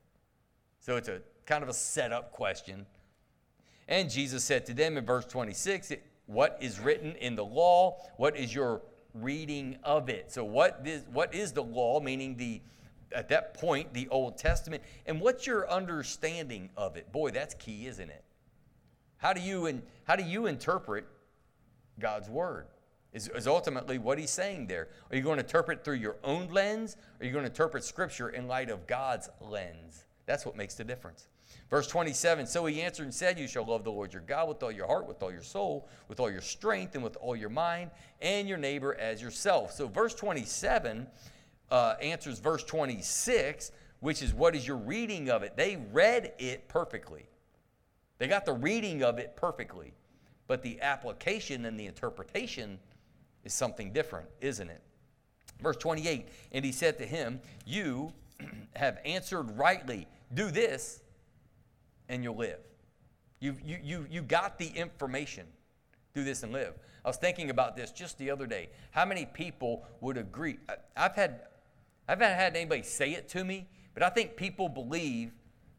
So, 0.81 0.97
it's 0.97 1.07
a 1.07 1.21
kind 1.45 1.63
of 1.63 1.69
a 1.69 1.73
setup 1.73 2.33
question. 2.33 2.85
And 3.87 4.09
Jesus 4.09 4.43
said 4.43 4.65
to 4.65 4.73
them 4.73 4.97
in 4.97 5.05
verse 5.05 5.25
26, 5.25 5.93
What 6.25 6.57
is 6.61 6.79
written 6.79 7.15
in 7.15 7.35
the 7.35 7.45
law? 7.45 7.97
What 8.17 8.35
is 8.35 8.53
your 8.53 8.81
reading 9.13 9.77
of 9.83 10.09
it? 10.09 10.31
So, 10.31 10.43
what 10.43 10.81
is, 10.85 11.03
what 11.11 11.33
is 11.33 11.53
the 11.53 11.63
law, 11.63 11.99
meaning 11.99 12.35
the 12.35 12.61
at 13.13 13.29
that 13.29 13.53
point, 13.53 13.93
the 13.93 14.07
Old 14.09 14.37
Testament, 14.37 14.83
and 15.05 15.21
what's 15.21 15.47
your 15.47 15.69
understanding 15.69 16.69
of 16.75 16.97
it? 16.97 17.11
Boy, 17.11 17.31
that's 17.31 17.53
key, 17.53 17.87
isn't 17.87 18.09
it? 18.09 18.23
How 19.17 19.33
do 19.33 19.41
you, 19.41 19.65
in, 19.65 19.81
how 20.03 20.15
do 20.15 20.23
you 20.23 20.45
interpret 20.45 21.05
God's 21.99 22.29
Word? 22.29 22.67
Is, 23.13 23.29
is 23.29 23.47
ultimately 23.47 23.97
what 23.97 24.19
he's 24.19 24.29
saying 24.29 24.67
there. 24.67 24.89
Are 25.09 25.15
you 25.15 25.23
going 25.23 25.37
to 25.37 25.43
interpret 25.43 25.83
through 25.83 25.95
your 25.95 26.17
own 26.23 26.49
lens? 26.49 26.95
Or 26.95 27.23
are 27.23 27.25
you 27.25 27.31
going 27.31 27.45
to 27.45 27.49
interpret 27.49 27.83
Scripture 27.83 28.29
in 28.29 28.47
light 28.47 28.69
of 28.69 28.85
God's 28.85 29.29
lens? 29.39 30.03
That's 30.27 30.45
what 30.45 30.55
makes 30.55 30.75
the 30.75 30.83
difference. 30.83 31.27
Verse 31.69 31.87
27 31.87 32.45
So 32.45 32.65
he 32.65 32.81
answered 32.81 33.03
and 33.03 33.13
said, 33.13 33.39
You 33.39 33.47
shall 33.47 33.65
love 33.65 33.83
the 33.83 33.91
Lord 33.91 34.13
your 34.13 34.21
God 34.21 34.49
with 34.49 34.61
all 34.61 34.71
your 34.71 34.85
heart, 34.85 35.07
with 35.07 35.23
all 35.23 35.31
your 35.31 35.41
soul, 35.41 35.87
with 36.09 36.19
all 36.19 36.29
your 36.29 36.41
strength, 36.41 36.93
and 36.93 37.03
with 37.03 37.15
all 37.17 37.35
your 37.35 37.49
mind, 37.49 37.89
and 38.21 38.47
your 38.47 38.57
neighbor 38.57 38.93
as 38.95 39.21
yourself. 39.21 39.71
So 39.71 39.87
verse 39.87 40.13
27 40.13 41.07
uh, 41.71 41.95
answers 42.01 42.39
verse 42.39 42.63
26, 42.63 43.71
which 44.01 44.21
is 44.21 44.33
what 44.33 44.55
is 44.55 44.67
your 44.67 44.77
reading 44.77 45.29
of 45.29 45.43
it? 45.43 45.55
They 45.55 45.77
read 45.91 46.33
it 46.37 46.67
perfectly. 46.67 47.27
They 48.19 48.27
got 48.27 48.45
the 48.45 48.53
reading 48.53 49.03
of 49.03 49.17
it 49.17 49.35
perfectly. 49.35 49.93
But 50.47 50.61
the 50.61 50.81
application 50.81 51.65
and 51.65 51.79
the 51.79 51.85
interpretation 51.85 52.79
is 53.43 53.53
something 53.53 53.91
different, 53.91 54.29
isn't 54.41 54.69
it? 54.69 54.81
Verse 55.61 55.77
28 55.77 56.27
And 56.51 56.65
he 56.65 56.71
said 56.71 56.97
to 56.99 57.05
him, 57.05 57.39
You 57.65 58.13
have 58.75 58.99
answered 59.05 59.57
rightly. 59.57 60.07
Do 60.33 60.51
this, 60.51 61.01
and 62.09 62.23
you'll 62.23 62.37
live. 62.37 62.59
You, 63.39 63.55
you, 63.63 63.77
you, 63.83 64.07
you 64.09 64.21
got 64.21 64.57
the 64.57 64.67
information. 64.67 65.45
Do 66.13 66.23
this 66.23 66.43
and 66.43 66.51
live. 66.51 66.73
I 67.05 67.09
was 67.09 67.17
thinking 67.17 67.49
about 67.49 67.75
this 67.75 67.91
just 67.91 68.17
the 68.17 68.31
other 68.31 68.47
day. 68.47 68.69
How 68.91 69.05
many 69.05 69.25
people 69.25 69.85
would 70.01 70.17
agree? 70.17 70.57
I've 70.95 71.15
had, 71.15 71.41
I 72.07 72.13
haven't 72.13 72.35
had 72.35 72.55
anybody 72.55 72.83
say 72.83 73.13
it 73.13 73.29
to 73.29 73.43
me, 73.43 73.67
but 73.93 74.03
I 74.03 74.09
think 74.09 74.35
people 74.35 74.67
believe 74.67 75.31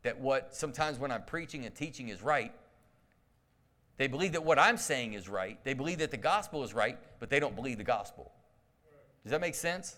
that 0.03 0.19
what 0.19 0.55
sometimes 0.55 0.99
when 0.99 1.11
I'm 1.11 1.25
preaching 1.25 1.65
and 1.65 1.75
teaching 1.75 2.09
is 2.09 2.23
right. 2.23 2.53
They 3.97 4.07
believe 4.07 4.33
that 4.33 4.45
what 4.45 4.59
I'm 4.59 4.77
saying 4.77 5.15
is 5.15 5.29
right. 5.29 5.63
They 5.65 5.75
believe 5.75 5.99
that 5.99 6.13
the 6.13 6.17
gospel 6.17 6.63
is 6.63 6.73
right, 6.73 6.99
but 7.19 7.31
they 7.31 7.41
don't 7.41 7.57
believe 7.57 7.79
the 7.79 7.85
gospel. 7.85 8.33
Does 9.25 9.33
that 9.33 9.41
make 9.41 9.57
sense? 9.57 9.97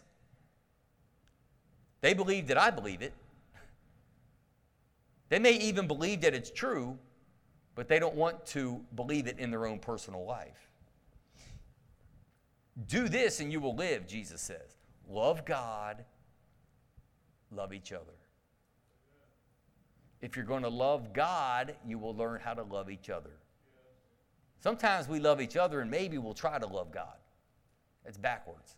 They 2.01 2.15
believe 2.15 2.47
that 2.49 2.59
I 2.59 2.71
believe 2.71 3.03
it. 3.03 3.13
They 5.29 5.39
may 5.39 5.53
even 5.53 5.87
believe 5.87 6.23
that 6.23 6.35
it's 6.35 6.51
true, 6.51 6.99
but 7.75 7.89
they 7.89 7.99
don't 7.99 8.17
want 8.17 8.45
to 8.47 8.81
believe 8.97 9.27
it 9.27 9.39
in 9.39 9.51
their 9.51 9.67
own 9.67 9.79
personal 9.79 10.25
life. 10.25 10.71
Do 12.89 13.09
this 13.09 13.41
and 13.41 13.53
you 13.53 13.61
will 13.61 13.77
live, 13.77 14.07
Jesus 14.07 14.41
says. 14.41 14.79
Love 15.09 15.45
God, 15.45 16.05
love 17.51 17.73
each 17.73 17.93
other. 17.93 18.05
If 20.21 20.37
you're 20.37 20.45
going 20.45 20.63
to 20.63 20.69
love 20.69 21.13
God, 21.13 21.75
you 21.87 21.99
will 21.99 22.15
learn 22.15 22.41
how 22.41 22.55
to 22.55 22.63
love 22.63 22.91
each 22.91 23.09
other. 23.11 23.31
Sometimes 24.61 25.09
we 25.09 25.19
love 25.19 25.41
each 25.41 25.57
other 25.57 25.81
and 25.81 25.91
maybe 25.91 26.19
we'll 26.19 26.35
try 26.35 26.59
to 26.59 26.67
love 26.67 26.93
God. 26.93 27.17
It's 28.05 28.19
backwards. 28.19 28.77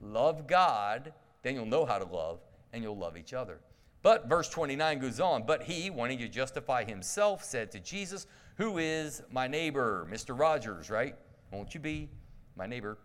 Love 0.00 0.46
God, 0.46 1.12
then 1.44 1.54
you'll 1.54 1.66
know 1.66 1.84
how 1.84 1.98
to 1.98 2.04
love 2.04 2.40
and 2.72 2.82
you'll 2.82 2.98
love 2.98 3.16
each 3.16 3.32
other. 3.32 3.60
But 4.02 4.28
verse 4.28 4.48
29 4.48 4.98
goes 4.98 5.20
on, 5.20 5.46
but 5.46 5.62
he, 5.62 5.88
wanting 5.90 6.18
to 6.18 6.28
justify 6.28 6.84
himself, 6.84 7.44
said 7.44 7.70
to 7.70 7.80
Jesus, 7.80 8.26
Who 8.56 8.78
is 8.78 9.22
my 9.30 9.46
neighbor? 9.46 10.08
Mr. 10.10 10.36
Rogers, 10.38 10.90
right? 10.90 11.14
Won't 11.52 11.72
you 11.72 11.80
be 11.80 12.10
my 12.56 12.66
neighbor? 12.66 12.98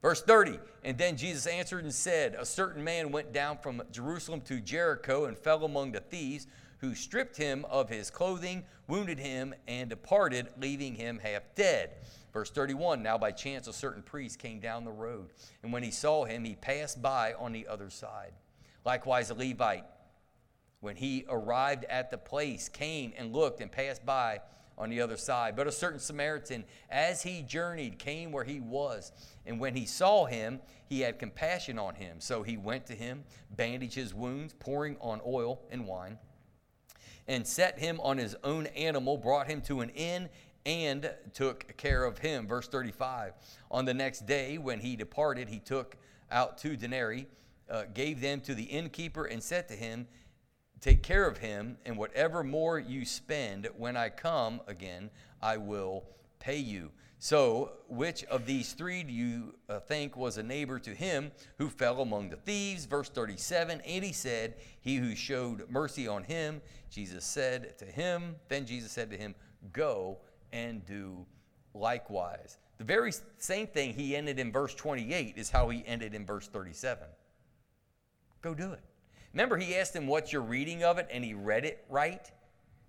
Verse 0.00 0.22
30, 0.22 0.58
and 0.84 0.98
then 0.98 1.16
Jesus 1.16 1.46
answered 1.46 1.84
and 1.84 1.94
said, 1.94 2.34
A 2.38 2.44
certain 2.44 2.82
man 2.82 3.12
went 3.12 3.32
down 3.32 3.58
from 3.58 3.82
Jerusalem 3.92 4.40
to 4.42 4.60
Jericho 4.60 5.26
and 5.26 5.38
fell 5.38 5.64
among 5.64 5.92
the 5.92 6.00
thieves, 6.00 6.46
who 6.78 6.94
stripped 6.94 7.36
him 7.36 7.64
of 7.70 7.88
his 7.88 8.10
clothing, 8.10 8.64
wounded 8.88 9.18
him, 9.18 9.54
and 9.68 9.88
departed, 9.88 10.48
leaving 10.58 10.94
him 10.94 11.20
half 11.22 11.42
dead. 11.54 11.90
Verse 12.32 12.50
31 12.50 13.02
Now 13.02 13.18
by 13.18 13.30
chance 13.30 13.68
a 13.68 13.72
certain 13.72 14.02
priest 14.02 14.38
came 14.38 14.60
down 14.60 14.84
the 14.84 14.90
road, 14.90 15.30
and 15.62 15.72
when 15.72 15.82
he 15.82 15.90
saw 15.90 16.24
him, 16.24 16.44
he 16.44 16.54
passed 16.54 17.02
by 17.02 17.34
on 17.34 17.52
the 17.52 17.66
other 17.66 17.90
side. 17.90 18.32
Likewise, 18.84 19.30
a 19.30 19.34
Levite, 19.34 19.84
when 20.80 20.96
he 20.96 21.24
arrived 21.28 21.84
at 21.84 22.10
the 22.10 22.18
place, 22.18 22.68
came 22.68 23.12
and 23.16 23.32
looked 23.32 23.60
and 23.60 23.70
passed 23.70 24.04
by 24.04 24.40
on 24.76 24.90
the 24.90 25.00
other 25.00 25.16
side. 25.16 25.54
But 25.54 25.68
a 25.68 25.72
certain 25.72 26.00
Samaritan, 26.00 26.64
as 26.90 27.22
he 27.22 27.42
journeyed, 27.42 27.98
came 27.98 28.32
where 28.32 28.44
he 28.44 28.58
was. 28.58 29.12
And 29.46 29.60
when 29.60 29.74
he 29.74 29.86
saw 29.86 30.26
him, 30.26 30.60
he 30.88 31.00
had 31.00 31.18
compassion 31.18 31.78
on 31.78 31.94
him. 31.94 32.16
So 32.20 32.42
he 32.42 32.56
went 32.56 32.86
to 32.86 32.94
him, 32.94 33.24
bandaged 33.54 33.94
his 33.94 34.12
wounds, 34.12 34.54
pouring 34.58 34.96
on 35.00 35.20
oil 35.24 35.60
and 35.70 35.86
wine, 35.86 36.18
and 37.28 37.46
set 37.46 37.78
him 37.78 38.00
on 38.00 38.18
his 38.18 38.34
own 38.42 38.66
animal, 38.68 39.16
brought 39.16 39.46
him 39.46 39.60
to 39.62 39.80
an 39.82 39.90
inn, 39.90 40.28
and 40.64 41.12
took 41.34 41.76
care 41.76 42.04
of 42.04 42.18
him. 42.18 42.46
Verse 42.46 42.68
35 42.68 43.32
On 43.70 43.84
the 43.84 43.94
next 43.94 44.26
day, 44.26 44.58
when 44.58 44.80
he 44.80 44.96
departed, 44.96 45.48
he 45.48 45.58
took 45.58 45.96
out 46.30 46.58
two 46.58 46.76
denarii 46.76 47.26
uh, 47.72 47.84
gave 47.94 48.20
them 48.20 48.40
to 48.42 48.54
the 48.54 48.64
innkeeper 48.64 49.24
and 49.24 49.42
said 49.42 49.66
to 49.68 49.74
him, 49.74 50.06
Take 50.80 51.02
care 51.02 51.26
of 51.26 51.38
him, 51.38 51.78
and 51.86 51.96
whatever 51.96 52.42
more 52.42 52.78
you 52.78 53.04
spend 53.04 53.68
when 53.76 53.96
I 53.96 54.08
come 54.08 54.60
again, 54.66 55.10
I 55.40 55.56
will 55.56 56.04
pay 56.40 56.56
you. 56.56 56.90
So, 57.20 57.74
which 57.88 58.24
of 58.24 58.46
these 58.46 58.72
three 58.72 59.04
do 59.04 59.12
you 59.12 59.54
uh, 59.68 59.78
think 59.78 60.16
was 60.16 60.38
a 60.38 60.42
neighbor 60.42 60.80
to 60.80 60.90
him 60.90 61.30
who 61.56 61.68
fell 61.68 62.02
among 62.02 62.30
the 62.30 62.36
thieves? 62.36 62.84
Verse 62.84 63.08
37 63.08 63.80
And 63.82 64.04
he 64.04 64.12
said, 64.12 64.56
He 64.80 64.96
who 64.96 65.14
showed 65.14 65.70
mercy 65.70 66.08
on 66.08 66.24
him. 66.24 66.60
Jesus 66.90 67.24
said 67.24 67.78
to 67.78 67.84
him, 67.84 68.34
Then 68.48 68.66
Jesus 68.66 68.90
said 68.90 69.08
to 69.10 69.16
him, 69.16 69.36
Go 69.72 70.18
and 70.52 70.84
do 70.86 71.26
likewise. 71.74 72.58
The 72.78 72.84
very 72.84 73.12
same 73.38 73.66
thing 73.66 73.94
he 73.94 74.16
ended 74.16 74.38
in 74.38 74.52
verse 74.52 74.74
28 74.74 75.34
is 75.36 75.50
how 75.50 75.68
he 75.68 75.84
ended 75.86 76.14
in 76.14 76.26
verse 76.26 76.48
37. 76.48 77.06
Go 78.42 78.54
do 78.54 78.72
it. 78.72 78.80
Remember, 79.32 79.56
he 79.56 79.76
asked 79.76 79.94
him, 79.94 80.06
What's 80.06 80.32
your 80.32 80.42
reading 80.42 80.84
of 80.84 80.98
it? 80.98 81.08
And 81.10 81.24
he 81.24 81.34
read 81.34 81.64
it 81.64 81.84
right. 81.88 82.30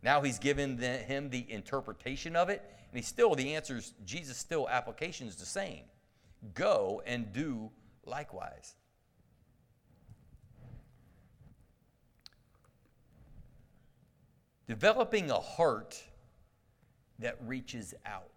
Now 0.01 0.21
he's 0.21 0.39
given 0.39 0.77
the, 0.77 0.97
him 0.97 1.29
the 1.29 1.45
interpretation 1.49 2.35
of 2.35 2.49
it. 2.49 2.61
And 2.91 2.99
he 2.99 3.03
still, 3.03 3.35
the 3.35 3.55
answers, 3.55 3.93
Jesus 4.05 4.37
still 4.37 4.67
application 4.67 5.27
is 5.27 5.35
the 5.35 5.45
same. 5.45 5.83
Go 6.53 7.01
and 7.05 7.31
do 7.31 7.71
likewise. 8.05 8.75
Developing 14.67 15.29
a 15.29 15.39
heart 15.39 16.01
that 17.19 17.37
reaches 17.45 17.93
out. 18.05 18.29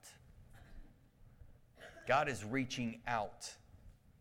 God 2.07 2.29
is 2.29 2.45
reaching 2.45 3.01
out. 3.07 3.53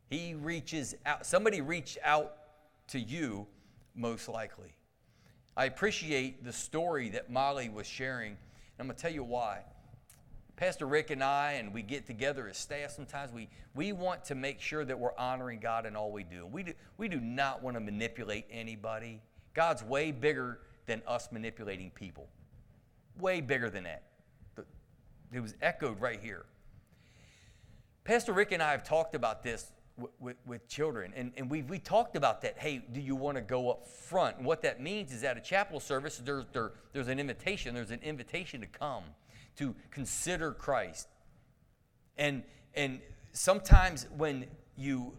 He 0.09 0.33
reaches 0.33 0.95
out. 1.05 1.25
Somebody 1.25 1.61
reached 1.61 1.97
out 2.03 2.33
to 2.89 2.99
you, 2.99 3.45
most 3.95 4.27
likely. 4.27 4.75
I 5.57 5.65
appreciate 5.65 6.43
the 6.43 6.51
story 6.51 7.09
that 7.09 7.29
Molly 7.29 7.69
was 7.69 7.87
sharing, 7.87 8.31
and 8.31 8.37
I'm 8.79 8.87
going 8.87 8.95
to 8.95 9.01
tell 9.01 9.11
you 9.11 9.23
why. 9.23 9.61
Pastor 10.55 10.85
Rick 10.85 11.11
and 11.11 11.23
I, 11.23 11.53
and 11.53 11.73
we 11.73 11.81
get 11.81 12.05
together 12.05 12.47
as 12.47 12.57
staff 12.57 12.91
sometimes, 12.91 13.31
we, 13.31 13.49
we 13.73 13.91
want 13.91 14.23
to 14.25 14.35
make 14.35 14.61
sure 14.61 14.85
that 14.85 14.97
we're 14.97 15.15
honoring 15.17 15.59
God 15.59 15.85
in 15.85 15.95
all 15.95 16.11
we 16.11 16.23
do. 16.23 16.45
We 16.45 16.63
do, 16.63 16.73
we 16.97 17.07
do 17.07 17.19
not 17.19 17.61
want 17.61 17.75
to 17.75 17.81
manipulate 17.81 18.45
anybody. 18.49 19.21
God's 19.53 19.83
way 19.83 20.11
bigger 20.11 20.59
than 20.85 21.01
us 21.07 21.29
manipulating 21.31 21.91
people, 21.91 22.29
way 23.19 23.41
bigger 23.41 23.69
than 23.69 23.83
that. 23.83 24.03
It 25.35 25.41
was 25.41 25.53
echoed 25.61 25.99
right 25.99 26.19
here. 26.21 26.45
Pastor 28.05 28.31
Rick 28.31 28.53
and 28.53 28.63
I 28.63 28.71
have 28.71 28.85
talked 28.85 29.15
about 29.15 29.43
this 29.43 29.71
with, 30.19 30.37
with 30.45 30.67
children. 30.69 31.11
And, 31.13 31.33
and 31.35 31.49
we, 31.49 31.61
we 31.63 31.77
talked 31.77 32.15
about 32.15 32.41
that. 32.43 32.57
Hey, 32.57 32.77
do 32.77 33.01
you 33.01 33.15
want 33.15 33.35
to 33.35 33.41
go 33.41 33.69
up 33.69 33.85
front? 33.85 34.37
And 34.37 34.45
what 34.45 34.61
that 34.61 34.81
means 34.81 35.11
is 35.11 35.23
at 35.23 35.35
a 35.35 35.41
chapel 35.41 35.81
service, 35.81 36.21
there's, 36.23 36.45
there, 36.53 36.71
there's 36.93 37.09
an 37.09 37.19
invitation. 37.19 37.75
There's 37.75 37.91
an 37.91 37.99
invitation 38.01 38.61
to 38.61 38.67
come, 38.67 39.03
to 39.57 39.75
consider 39.91 40.53
Christ. 40.53 41.09
And, 42.17 42.43
and 42.73 43.01
sometimes 43.33 44.07
when 44.15 44.45
you 44.77 45.11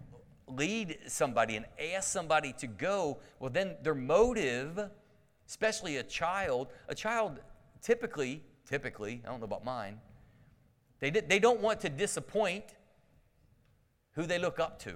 lead 0.47 0.99
somebody 1.09 1.57
and 1.57 1.67
ask 1.95 2.09
somebody 2.09 2.55
to 2.55 2.67
go, 2.67 3.19
well, 3.39 3.51
then 3.51 3.77
their 3.83 3.95
motive, 3.95 4.81
especially 5.47 5.99
a 5.99 6.03
child, 6.03 6.69
a 6.89 6.95
child 6.95 7.41
typically, 7.83 8.43
typically, 8.67 9.23
I 9.25 9.31
don't 9.31 9.41
know 9.41 9.45
about 9.45 9.65
mine, 9.65 10.01
they, 11.01 11.11
they 11.11 11.39
don't 11.39 11.61
want 11.61 11.81
to 11.81 11.89
disappoint 11.89 12.65
who 14.13 14.27
they 14.27 14.39
look 14.39 14.59
up 14.59 14.79
to. 14.81 14.95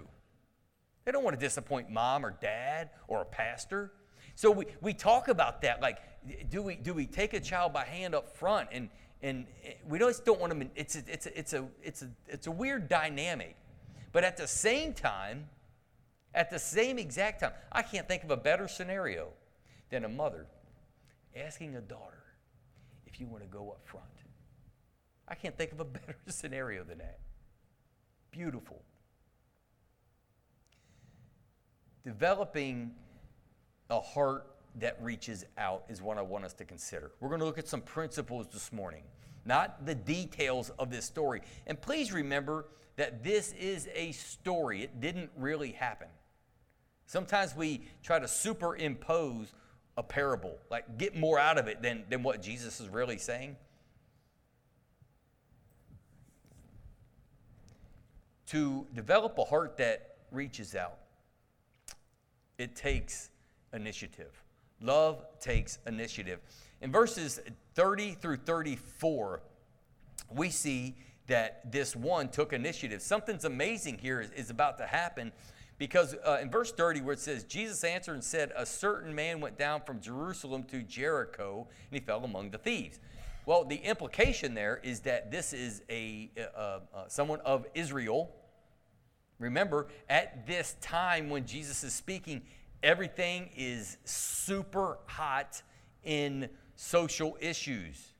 They 1.04 1.12
don't 1.12 1.24
want 1.24 1.38
to 1.38 1.44
disappoint 1.44 1.90
mom 1.90 2.24
or 2.24 2.36
dad 2.40 2.90
or 3.08 3.22
a 3.22 3.24
pastor. 3.24 3.92
So 4.34 4.50
we, 4.50 4.66
we 4.80 4.94
talk 4.94 5.28
about 5.28 5.62
that. 5.62 5.80
Like, 5.80 5.98
do 6.50 6.62
we, 6.62 6.76
do 6.76 6.94
we 6.94 7.06
take 7.06 7.34
a 7.34 7.40
child 7.40 7.72
by 7.72 7.84
hand 7.84 8.14
up 8.14 8.36
front? 8.36 8.68
And, 8.72 8.88
and 9.22 9.46
eh, 9.64 9.72
we 9.88 9.98
just 9.98 10.24
don't 10.24 10.40
want 10.40 10.58
to, 10.58 10.66
it's 10.74 10.96
a, 10.96 11.02
it's, 11.06 11.26
a, 11.26 11.38
it's, 11.38 11.52
a, 11.52 11.68
it's, 11.82 12.02
a, 12.02 12.10
it's 12.28 12.46
a 12.46 12.50
weird 12.50 12.88
dynamic. 12.88 13.56
But 14.12 14.24
at 14.24 14.36
the 14.36 14.46
same 14.46 14.92
time, 14.92 15.48
at 16.34 16.50
the 16.50 16.58
same 16.58 16.98
exact 16.98 17.40
time, 17.40 17.52
I 17.72 17.82
can't 17.82 18.06
think 18.06 18.24
of 18.24 18.30
a 18.30 18.36
better 18.36 18.68
scenario 18.68 19.28
than 19.90 20.04
a 20.04 20.08
mother 20.08 20.46
asking 21.36 21.76
a 21.76 21.80
daughter 21.80 22.24
if 23.06 23.20
you 23.20 23.26
want 23.26 23.42
to 23.42 23.48
go 23.48 23.70
up 23.70 23.80
front. 23.84 24.06
I 25.30 25.34
can't 25.34 25.56
think 25.56 25.72
of 25.72 25.80
a 25.80 25.84
better 25.84 26.16
scenario 26.28 26.84
than 26.84 26.98
that. 26.98 27.20
Beautiful. 28.30 28.82
Developing 32.04 32.92
a 33.88 34.00
heart 34.00 34.46
that 34.76 34.96
reaches 35.02 35.44
out 35.58 35.84
is 35.88 36.00
what 36.00 36.18
I 36.18 36.22
want 36.22 36.44
us 36.44 36.52
to 36.54 36.64
consider. 36.64 37.12
We're 37.20 37.28
going 37.28 37.40
to 37.40 37.46
look 37.46 37.58
at 37.58 37.68
some 37.68 37.80
principles 37.80 38.46
this 38.52 38.72
morning, 38.72 39.02
not 39.44 39.84
the 39.84 39.94
details 39.94 40.70
of 40.78 40.90
this 40.90 41.04
story. 41.04 41.42
And 41.66 41.80
please 41.80 42.12
remember 42.12 42.66
that 42.96 43.24
this 43.24 43.52
is 43.52 43.88
a 43.94 44.12
story, 44.12 44.82
it 44.82 45.00
didn't 45.00 45.30
really 45.36 45.72
happen. 45.72 46.08
Sometimes 47.06 47.56
we 47.56 47.82
try 48.02 48.18
to 48.18 48.28
superimpose 48.28 49.52
a 49.96 50.02
parable, 50.02 50.58
like 50.70 50.96
get 50.96 51.16
more 51.16 51.38
out 51.38 51.58
of 51.58 51.66
it 51.66 51.82
than, 51.82 52.04
than 52.08 52.22
what 52.22 52.40
Jesus 52.40 52.80
is 52.80 52.88
really 52.88 53.18
saying. 53.18 53.56
To 58.50 58.84
develop 58.94 59.38
a 59.38 59.44
heart 59.44 59.76
that 59.76 60.16
reaches 60.32 60.74
out, 60.74 60.98
it 62.58 62.74
takes 62.74 63.30
initiative. 63.72 64.42
Love 64.80 65.24
takes 65.38 65.78
initiative. 65.86 66.40
In 66.80 66.90
verses 66.90 67.40
30 67.74 68.14
through 68.14 68.38
34, 68.38 69.40
we 70.34 70.50
see 70.50 70.96
that 71.28 71.70
this 71.70 71.94
one 71.94 72.28
took 72.28 72.52
initiative. 72.52 73.02
Something's 73.02 73.44
amazing 73.44 73.98
here 73.98 74.20
is, 74.20 74.32
is 74.32 74.50
about 74.50 74.78
to 74.78 74.86
happen 74.86 75.30
because 75.78 76.16
uh, 76.26 76.38
in 76.42 76.50
verse 76.50 76.72
30, 76.72 77.02
where 77.02 77.12
it 77.12 77.20
says, 77.20 77.44
Jesus 77.44 77.84
answered 77.84 78.14
and 78.14 78.24
said, 78.24 78.50
A 78.56 78.66
certain 78.66 79.14
man 79.14 79.40
went 79.40 79.58
down 79.58 79.80
from 79.82 80.00
Jerusalem 80.00 80.64
to 80.64 80.82
Jericho, 80.82 81.68
and 81.90 82.00
he 82.00 82.04
fell 82.04 82.24
among 82.24 82.50
the 82.50 82.58
thieves. 82.58 82.98
Well, 83.46 83.64
the 83.64 83.76
implication 83.76 84.54
there 84.54 84.80
is 84.82 85.00
that 85.00 85.30
this 85.30 85.52
is 85.52 85.82
a 85.88 86.30
uh, 86.36 86.60
uh, 86.60 86.78
someone 87.08 87.40
of 87.40 87.64
Israel. 87.74 88.30
Remember, 89.40 89.88
at 90.08 90.46
this 90.46 90.76
time 90.82 91.30
when 91.30 91.46
Jesus 91.46 91.82
is 91.82 91.94
speaking, 91.94 92.42
everything 92.82 93.48
is 93.56 93.96
super 94.04 94.98
hot 95.06 95.62
in 96.04 96.48
social 96.76 97.36
issues, 97.40 98.12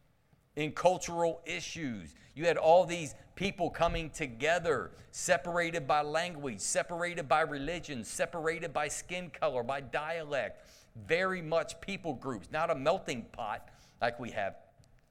in 0.57 0.73
cultural 0.73 1.43
issues. 1.45 2.15
You 2.35 2.47
had 2.47 2.57
all 2.57 2.87
these 2.87 3.15
people 3.35 3.69
coming 3.69 4.09
together, 4.09 4.93
separated 5.11 5.87
by 5.87 6.01
language, 6.01 6.59
separated 6.61 7.29
by 7.29 7.43
religion, 7.43 8.03
separated 8.03 8.73
by 8.73 8.89
skin 8.89 9.31
color, 9.31 9.63
by 9.63 9.83
dialect. 9.83 10.67
Very 11.07 11.43
much 11.43 11.79
people 11.83 12.15
groups, 12.15 12.49
not 12.51 12.71
a 12.71 12.75
melting 12.75 13.27
pot 13.33 13.69
like 14.01 14.19
we 14.19 14.31
have 14.31 14.57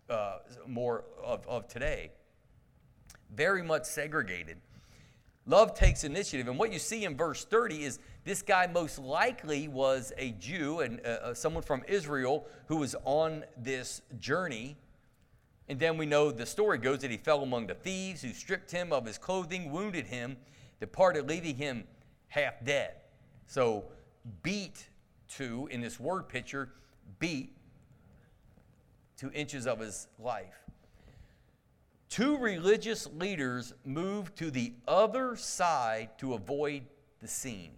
uh, 0.09 0.39
more 0.67 1.03
of, 1.23 1.47
of 1.47 1.67
today. 1.67 2.11
Very 3.35 3.61
much 3.61 3.85
segregated. 3.85 4.57
Love 5.49 5.73
takes 5.73 6.03
initiative. 6.03 6.47
And 6.47 6.57
what 6.57 6.71
you 6.71 6.79
see 6.79 7.05
in 7.05 7.17
verse 7.17 7.43
30 7.43 7.83
is 7.83 7.99
this 8.23 8.41
guy 8.41 8.67
most 8.67 8.99
likely 8.99 9.67
was 9.67 10.13
a 10.17 10.31
Jew 10.31 10.79
and 10.81 11.01
uh, 11.03 11.09
uh 11.09 11.33
someone 11.33 11.63
from 11.63 11.83
Israel 11.87 12.45
who 12.67 12.77
was 12.77 12.95
on 13.03 13.43
this 13.57 14.01
journey 14.19 14.77
and 15.69 15.79
then 15.79 15.97
we 15.97 16.07
know 16.07 16.31
the 16.31 16.47
story 16.47 16.79
goes 16.79 16.99
that 16.99 17.11
he 17.11 17.17
fell 17.17 17.43
among 17.43 17.67
the 17.67 17.75
thieves 17.75 18.23
who 18.23 18.33
stripped 18.33 18.71
him 18.71 18.91
of 18.91 19.05
his 19.05 19.19
clothing, 19.19 19.71
wounded 19.71 20.07
him, 20.07 20.35
departed, 20.79 21.29
leaving 21.29 21.55
him 21.55 21.83
half 22.27 22.65
dead. 22.65 22.95
So, 23.45 23.85
beat 24.41 24.89
to, 25.35 25.69
in 25.71 25.79
this 25.79 25.99
word 25.99 26.27
picture, 26.27 26.71
beat 27.19 27.55
two 29.15 29.31
inches 29.31 29.67
of 29.67 29.79
his 29.79 30.07
life. 30.17 30.59
Two 32.09 32.37
religious 32.37 33.07
leaders 33.07 33.73
moved 33.85 34.35
to 34.37 34.49
the 34.49 34.73
other 34.87 35.35
side 35.35 36.09
to 36.17 36.33
avoid 36.33 36.83
the 37.21 37.27
scene. 37.27 37.71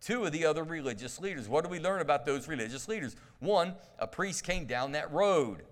Two 0.00 0.24
of 0.24 0.32
the 0.32 0.46
other 0.46 0.64
religious 0.64 1.20
leaders. 1.20 1.48
What 1.48 1.62
do 1.62 1.70
we 1.70 1.78
learn 1.78 2.00
about 2.00 2.24
those 2.24 2.48
religious 2.48 2.88
leaders? 2.88 3.14
One, 3.38 3.74
a 3.98 4.06
priest 4.06 4.44
came 4.44 4.64
down 4.64 4.92
that 4.92 5.12
road 5.12 5.62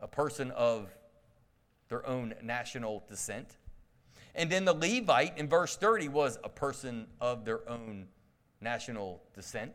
a 0.00 0.08
person 0.08 0.50
of 0.52 0.88
their 1.88 2.06
own 2.06 2.34
national 2.42 3.04
descent. 3.08 3.56
And 4.34 4.50
then 4.50 4.64
the 4.64 4.72
Levite 4.72 5.36
in 5.36 5.48
verse 5.48 5.76
30 5.76 6.08
was 6.08 6.38
a 6.42 6.48
person 6.48 7.06
of 7.20 7.44
their 7.44 7.68
own 7.68 8.06
national 8.60 9.22
descent. 9.34 9.74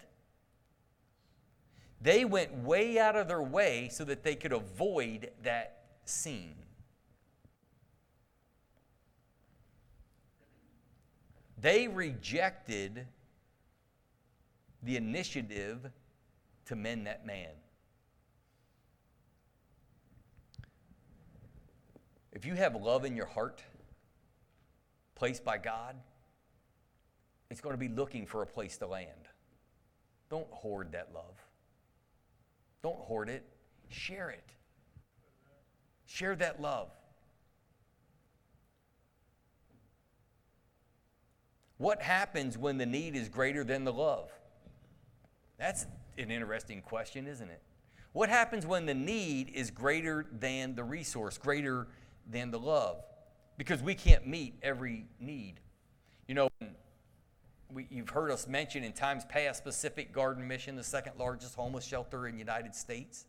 They 2.01 2.25
went 2.25 2.53
way 2.63 2.97
out 2.99 3.15
of 3.15 3.27
their 3.27 3.41
way 3.41 3.89
so 3.91 4.03
that 4.05 4.23
they 4.23 4.35
could 4.35 4.53
avoid 4.53 5.31
that 5.43 5.83
scene. 6.05 6.55
They 11.57 11.87
rejected 11.87 13.07
the 14.83 14.97
initiative 14.97 15.89
to 16.65 16.75
mend 16.75 17.07
that 17.07 17.25
man. 17.25 17.49
If 22.31 22.45
you 22.45 22.53
have 22.55 22.75
love 22.75 23.05
in 23.05 23.15
your 23.15 23.25
heart, 23.25 23.63
placed 25.15 25.45
by 25.45 25.57
God, 25.57 25.95
it's 27.49 27.61
going 27.61 27.73
to 27.73 27.79
be 27.79 27.87
looking 27.87 28.25
for 28.25 28.41
a 28.41 28.47
place 28.47 28.77
to 28.77 28.87
land. 28.87 29.29
Don't 30.29 30.47
hoard 30.51 30.91
that 30.91 31.13
love. 31.13 31.41
Don't 32.83 32.99
hoard 32.99 33.29
it, 33.29 33.43
share 33.89 34.29
it. 34.29 34.53
Share 36.05 36.35
that 36.35 36.61
love. 36.61 36.89
What 41.77 42.01
happens 42.01 42.57
when 42.57 42.77
the 42.77 42.85
need 42.85 43.15
is 43.15 43.29
greater 43.29 43.63
than 43.63 43.83
the 43.83 43.93
love? 43.93 44.31
That's 45.57 45.85
an 46.17 46.31
interesting 46.31 46.81
question, 46.81 47.27
isn't 47.27 47.49
it? 47.49 47.61
What 48.13 48.29
happens 48.29 48.65
when 48.65 48.85
the 48.85 48.93
need 48.93 49.49
is 49.53 49.71
greater 49.71 50.25
than 50.31 50.75
the 50.75 50.83
resource, 50.83 51.37
greater 51.37 51.87
than 52.29 52.51
the 52.51 52.59
love 52.59 53.03
because 53.57 53.81
we 53.81 53.95
can't 53.95 54.27
meet 54.27 54.55
every 54.61 55.05
need. 55.19 55.59
You 56.27 56.35
know, 56.35 56.49
we, 57.73 57.87
you've 57.89 58.09
heard 58.09 58.31
us 58.31 58.47
mention 58.47 58.83
in 58.83 58.93
times 58.93 59.25
past 59.25 59.63
Pacific 59.63 60.11
Garden 60.11 60.47
Mission, 60.47 60.75
the 60.75 60.83
second 60.83 61.13
largest 61.17 61.55
homeless 61.55 61.85
shelter 61.85 62.27
in 62.27 62.33
the 62.33 62.39
United 62.39 62.75
States. 62.75 63.25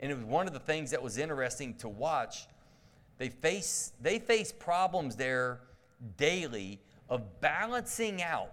And 0.00 0.10
it 0.10 0.14
was 0.16 0.24
one 0.24 0.46
of 0.46 0.52
the 0.52 0.60
things 0.60 0.90
that 0.90 1.02
was 1.02 1.18
interesting 1.18 1.74
to 1.76 1.88
watch. 1.88 2.46
They 3.18 3.28
face, 3.28 3.92
they 4.00 4.18
face 4.18 4.52
problems 4.52 5.16
there 5.16 5.60
daily 6.16 6.80
of 7.08 7.40
balancing 7.40 8.22
out 8.22 8.52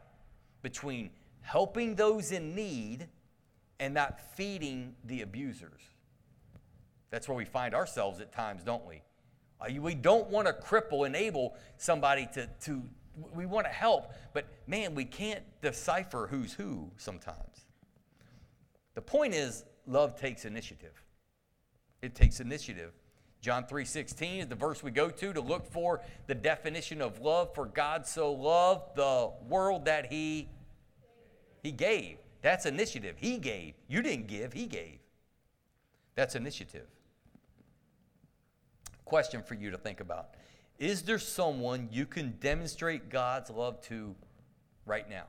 between 0.62 1.10
helping 1.42 1.96
those 1.96 2.32
in 2.32 2.56
need 2.56 3.08
and 3.80 3.94
not 3.94 4.20
feeding 4.36 4.96
the 5.06 5.22
abusers. 5.22 5.82
That's 7.10 7.28
where 7.28 7.38
we 7.38 7.46
find 7.46 7.74
ourselves 7.74 8.20
at 8.22 8.32
times, 8.32 8.64
don't 8.64 8.86
we? 8.86 9.02
Uh, 9.60 9.80
we 9.80 9.96
don't 9.96 10.30
want 10.30 10.48
to 10.48 10.54
cripple, 10.54 11.06
enable 11.06 11.56
somebody 11.78 12.28
to, 12.34 12.48
to 12.62 12.84
we 13.34 13.46
want 13.46 13.66
to 13.66 13.72
help, 13.72 14.14
but 14.34 14.48
man, 14.68 14.96
we 14.96 15.04
can't 15.04 15.44
decipher 15.62 16.28
who's 16.30 16.54
who 16.54 16.90
sometimes. 16.98 17.66
The 18.94 19.02
point 19.02 19.34
is, 19.34 19.66
love 19.86 20.16
takes 20.16 20.46
initiative. 20.46 21.04
It 22.02 22.16
takes 22.16 22.40
initiative 22.40 22.94
John 23.42 23.66
3:16 23.66 24.42
is 24.42 24.48
the 24.48 24.56
verse 24.56 24.84
we 24.84 24.92
go 24.92 25.10
to 25.10 25.34
to 25.34 25.42
look 25.42 25.66
for 25.72 26.02
the 26.28 26.36
definition 26.36 27.02
of 27.02 27.20
love 27.20 27.54
for 27.56 27.66
God 27.66 28.06
so 28.06 28.32
loved 28.32 28.96
the 28.96 29.32
world 29.48 29.86
that 29.86 30.12
he 30.12 30.48
he 31.64 31.72
gave. 31.72 32.18
That's 32.42 32.66
initiative. 32.66 33.18
He 33.18 33.38
gave. 33.38 33.74
You 33.88 34.02
didn't 34.02 34.28
give, 34.28 34.54
he 34.54 34.66
gave. 34.66 35.00
That's 36.16 36.36
initiative. 36.36 36.88
Question 39.06 39.44
for 39.44 39.56
you 39.56 39.72
to 39.72 39.78
think 39.78 40.00
about. 40.00 40.36
Is 40.80 41.04
there 41.04 41.20
someone 41.20 41.90
you 41.92 42.06
can 42.06 42.38
demonstrate 42.40 43.10
God's 43.10 43.50
love 43.50 43.82
to 43.84 44.16
right 44.86 45.08
now? 45.10 45.26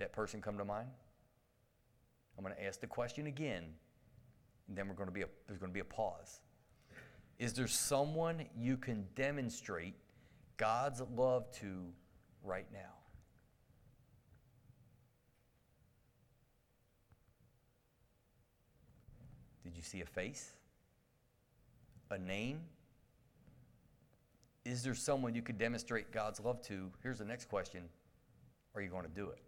That 0.00 0.12
person 0.12 0.42
come 0.42 0.58
to 0.58 0.64
mind? 0.64 0.88
I'm 2.36 2.44
going 2.44 2.56
to 2.56 2.64
ask 2.64 2.80
the 2.80 2.86
question 2.86 3.26
again, 3.26 3.64
and 4.68 4.76
then 4.76 4.88
we're 4.88 4.94
going 4.94 5.08
to 5.08 5.14
be 5.14 5.22
a, 5.22 5.26
there's 5.46 5.58
going 5.58 5.70
to 5.70 5.74
be 5.74 5.80
a 5.80 5.84
pause. 5.84 6.40
Is 7.38 7.52
there 7.52 7.68
someone 7.68 8.44
you 8.56 8.76
can 8.76 9.06
demonstrate 9.14 9.94
God's 10.56 11.02
love 11.16 11.50
to 11.60 11.86
right 12.42 12.66
now? 12.72 12.78
Did 19.64 19.76
you 19.76 19.82
see 19.82 20.00
a 20.00 20.06
face? 20.06 20.52
A 22.10 22.18
name? 22.18 22.60
Is 24.64 24.82
there 24.82 24.94
someone 24.94 25.34
you 25.34 25.42
could 25.42 25.58
demonstrate 25.58 26.12
God's 26.12 26.40
love 26.40 26.60
to? 26.62 26.90
Here's 27.02 27.18
the 27.18 27.24
next 27.24 27.48
question 27.48 27.84
Are 28.74 28.82
you 28.82 28.88
going 28.88 29.04
to 29.04 29.10
do 29.10 29.28
it? 29.30 29.38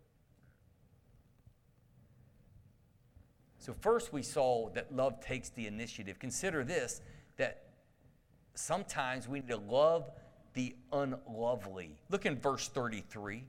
So, 3.62 3.72
first 3.80 4.12
we 4.12 4.22
saw 4.22 4.70
that 4.70 4.92
love 4.92 5.20
takes 5.20 5.50
the 5.50 5.68
initiative. 5.68 6.18
Consider 6.18 6.64
this 6.64 7.00
that 7.36 7.62
sometimes 8.54 9.28
we 9.28 9.38
need 9.38 9.48
to 9.50 9.56
love 9.56 10.10
the 10.54 10.74
unlovely. 10.92 11.96
Look 12.10 12.26
in 12.26 12.40
verse 12.40 12.66
33. 12.66 13.44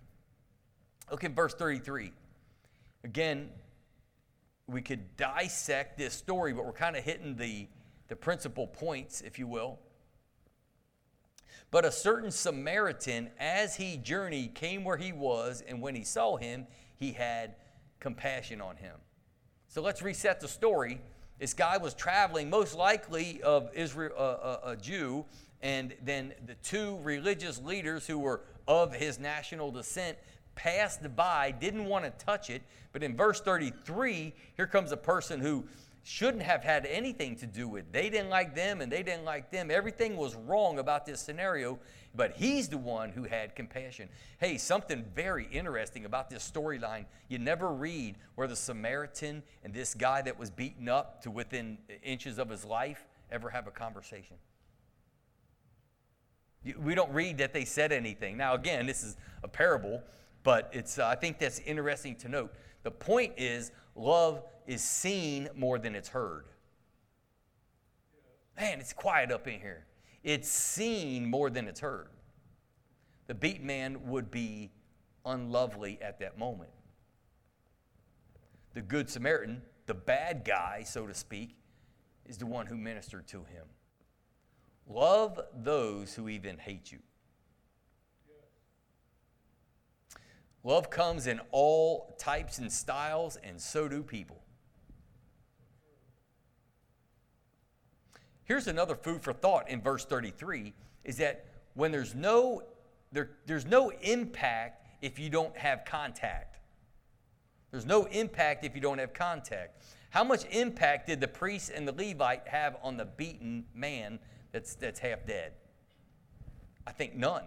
Look 1.09 1.23
in 1.23 1.33
verse 1.33 1.55
33. 1.55 2.11
Again, 3.03 3.49
we 4.67 4.83
could 4.83 5.17
dissect 5.17 5.97
this 5.97 6.13
story, 6.13 6.53
but 6.53 6.63
we're 6.63 6.73
kind 6.73 6.95
of 6.95 7.03
hitting 7.03 7.35
the, 7.35 7.67
the 8.07 8.15
principal 8.15 8.67
points, 8.67 9.21
if 9.21 9.39
you 9.39 9.47
will. 9.47 9.79
But 11.71 11.85
a 11.85 11.91
certain 11.91 12.29
Samaritan, 12.29 13.31
as 13.39 13.77
he 13.77 13.97
journeyed, 13.97 14.53
came 14.53 14.83
where 14.83 14.97
he 14.97 15.11
was, 15.11 15.63
and 15.67 15.81
when 15.81 15.95
he 15.95 16.03
saw 16.03 16.37
him, 16.37 16.67
he 16.97 17.13
had 17.13 17.55
compassion 17.99 18.61
on 18.61 18.75
him. 18.75 18.97
So 19.73 19.81
let's 19.81 20.03
reset 20.03 20.39
the 20.39 20.47
story. 20.47 21.01
This 21.39 21.55
guy 21.55 21.77
was 21.77 21.95
traveling, 21.95 22.47
most 22.47 22.75
likely 22.75 23.41
of 23.41 23.71
Israel, 23.73 24.11
uh, 24.15 24.21
uh, 24.21 24.59
a 24.65 24.75
Jew, 24.75 25.25
and 25.63 25.95
then 26.05 26.31
the 26.45 26.53
two 26.61 26.99
religious 27.01 27.59
leaders 27.59 28.05
who 28.05 28.19
were 28.19 28.41
of 28.67 28.93
his 28.93 29.17
national 29.17 29.71
descent 29.71 30.19
passed 30.53 31.15
by, 31.15 31.49
didn't 31.49 31.85
want 31.85 32.05
to 32.05 32.11
touch 32.23 32.51
it. 32.51 32.61
But 32.91 33.01
in 33.01 33.17
verse 33.17 33.41
33, 33.41 34.35
here 34.55 34.67
comes 34.67 34.91
a 34.91 34.97
person 34.97 35.39
who 35.39 35.63
shouldn't 36.03 36.43
have 36.43 36.63
had 36.63 36.85
anything 36.85 37.35
to 37.37 37.47
do 37.47 37.67
with. 37.67 37.91
They 37.91 38.11
didn't 38.11 38.29
like 38.29 38.53
them 38.53 38.79
and 38.79 38.91
they 38.91 39.01
didn't 39.01 39.25
like 39.25 39.49
them. 39.49 39.71
Everything 39.71 40.17
was 40.17 40.35
wrong 40.35 40.77
about 40.77 41.07
this 41.07 41.19
scenario 41.19 41.79
but 42.15 42.33
he's 42.35 42.69
the 42.69 42.77
one 42.77 43.09
who 43.09 43.23
had 43.23 43.55
compassion. 43.55 44.07
Hey, 44.39 44.57
something 44.57 45.03
very 45.15 45.47
interesting 45.51 46.05
about 46.05 46.29
this 46.29 46.49
storyline. 46.49 47.05
You 47.27 47.39
never 47.39 47.71
read 47.71 48.17
where 48.35 48.47
the 48.47 48.55
Samaritan 48.55 49.43
and 49.63 49.73
this 49.73 49.93
guy 49.93 50.21
that 50.21 50.37
was 50.37 50.49
beaten 50.49 50.87
up 50.87 51.23
to 51.23 51.31
within 51.31 51.79
inches 52.03 52.37
of 52.37 52.49
his 52.49 52.63
life 52.63 53.07
ever 53.31 53.49
have 53.49 53.67
a 53.67 53.71
conversation. 53.71 54.37
We 56.79 56.95
don't 56.95 57.11
read 57.11 57.39
that 57.39 57.51
they 57.51 57.65
said 57.65 57.91
anything. 57.91 58.37
Now, 58.37 58.53
again, 58.53 58.85
this 58.85 59.03
is 59.03 59.17
a 59.43 59.47
parable, 59.47 60.01
but 60.43 60.69
it's, 60.71 60.97
uh, 60.97 61.07
I 61.07 61.15
think 61.15 61.39
that's 61.39 61.59
interesting 61.59 62.15
to 62.17 62.29
note. 62.29 62.53
The 62.83 62.91
point 62.91 63.33
is, 63.37 63.71
love 63.95 64.43
is 64.65 64.83
seen 64.83 65.49
more 65.55 65.79
than 65.79 65.95
it's 65.95 66.09
heard. 66.09 66.45
Man, 68.57 68.79
it's 68.79 68.93
quiet 68.93 69.31
up 69.31 69.47
in 69.47 69.59
here. 69.59 69.85
It's 70.23 70.49
seen 70.49 71.29
more 71.29 71.49
than 71.49 71.67
it's 71.67 71.81
heard. 71.81 72.09
The 73.27 73.33
beat 73.33 73.61
man 73.61 74.07
would 74.07 74.31
be 74.31 74.71
unlovely 75.25 75.99
at 76.01 76.19
that 76.19 76.37
moment. 76.37 76.69
The 78.73 78.81
Good 78.81 79.09
Samaritan, 79.09 79.61
the 79.85 79.93
bad 79.93 80.43
guy, 80.45 80.83
so 80.85 81.05
to 81.07 81.13
speak, 81.13 81.57
is 82.25 82.37
the 82.37 82.45
one 82.45 82.65
who 82.65 82.77
ministered 82.77 83.27
to 83.27 83.39
him. 83.39 83.65
Love 84.87 85.39
those 85.53 86.13
who 86.13 86.29
even 86.29 86.57
hate 86.57 86.91
you. 86.91 86.99
Love 90.63 90.89
comes 90.89 91.27
in 91.27 91.41
all 91.51 92.15
types 92.17 92.57
and 92.57 92.71
styles, 92.71 93.37
and 93.43 93.59
so 93.59 93.87
do 93.89 94.01
people. 94.01 94.41
Here's 98.45 98.67
another 98.67 98.95
food 98.95 99.21
for 99.21 99.33
thought 99.33 99.69
in 99.69 99.81
verse 99.81 100.05
33 100.05 100.73
is 101.03 101.17
that 101.17 101.45
when 101.73 101.91
there's 101.91 102.13
no 102.13 102.63
there, 103.11 103.29
there's 103.45 103.65
no 103.65 103.91
impact 104.01 104.87
if 105.01 105.19
you 105.19 105.29
don't 105.29 105.55
have 105.55 105.85
contact. 105.85 106.57
There's 107.71 107.85
no 107.85 108.05
impact 108.05 108.65
if 108.65 108.75
you 108.75 108.81
don't 108.81 108.97
have 108.97 109.13
contact. 109.13 109.83
How 110.09 110.23
much 110.23 110.45
impact 110.51 111.07
did 111.07 111.21
the 111.21 111.27
priest 111.27 111.71
and 111.73 111.87
the 111.87 111.91
Levite 111.91 112.47
have 112.47 112.77
on 112.83 112.97
the 112.97 113.05
beaten 113.05 113.65
man 113.73 114.19
that's, 114.51 114.75
that's 114.75 114.99
half 114.99 115.25
dead? 115.25 115.53
I 116.85 116.91
think 116.91 117.15
none. 117.15 117.43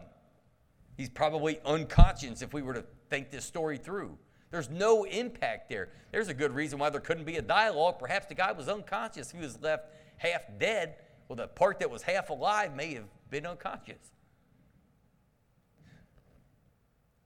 He's 0.96 1.10
probably 1.10 1.60
unconscious 1.64 2.42
if 2.42 2.52
we 2.52 2.62
were 2.62 2.74
to 2.74 2.84
think 3.10 3.30
this 3.30 3.44
story 3.44 3.76
through. 3.76 4.18
There's 4.50 4.70
no 4.70 5.04
impact 5.04 5.68
there. 5.68 5.90
There's 6.12 6.28
a 6.28 6.34
good 6.34 6.52
reason 6.52 6.78
why 6.78 6.90
there 6.90 7.00
couldn't 7.00 7.24
be 7.24 7.36
a 7.36 7.42
dialogue. 7.42 7.98
Perhaps 7.98 8.26
the 8.26 8.34
guy 8.34 8.52
was 8.52 8.68
unconscious. 8.68 9.30
He 9.30 9.38
was 9.38 9.60
left 9.60 9.84
half 10.16 10.42
dead. 10.58 10.96
Well, 11.28 11.36
the 11.36 11.48
part 11.48 11.80
that 11.80 11.90
was 11.90 12.02
half 12.02 12.30
alive 12.30 12.74
may 12.74 12.94
have 12.94 13.08
been 13.30 13.46
unconscious. 13.46 14.12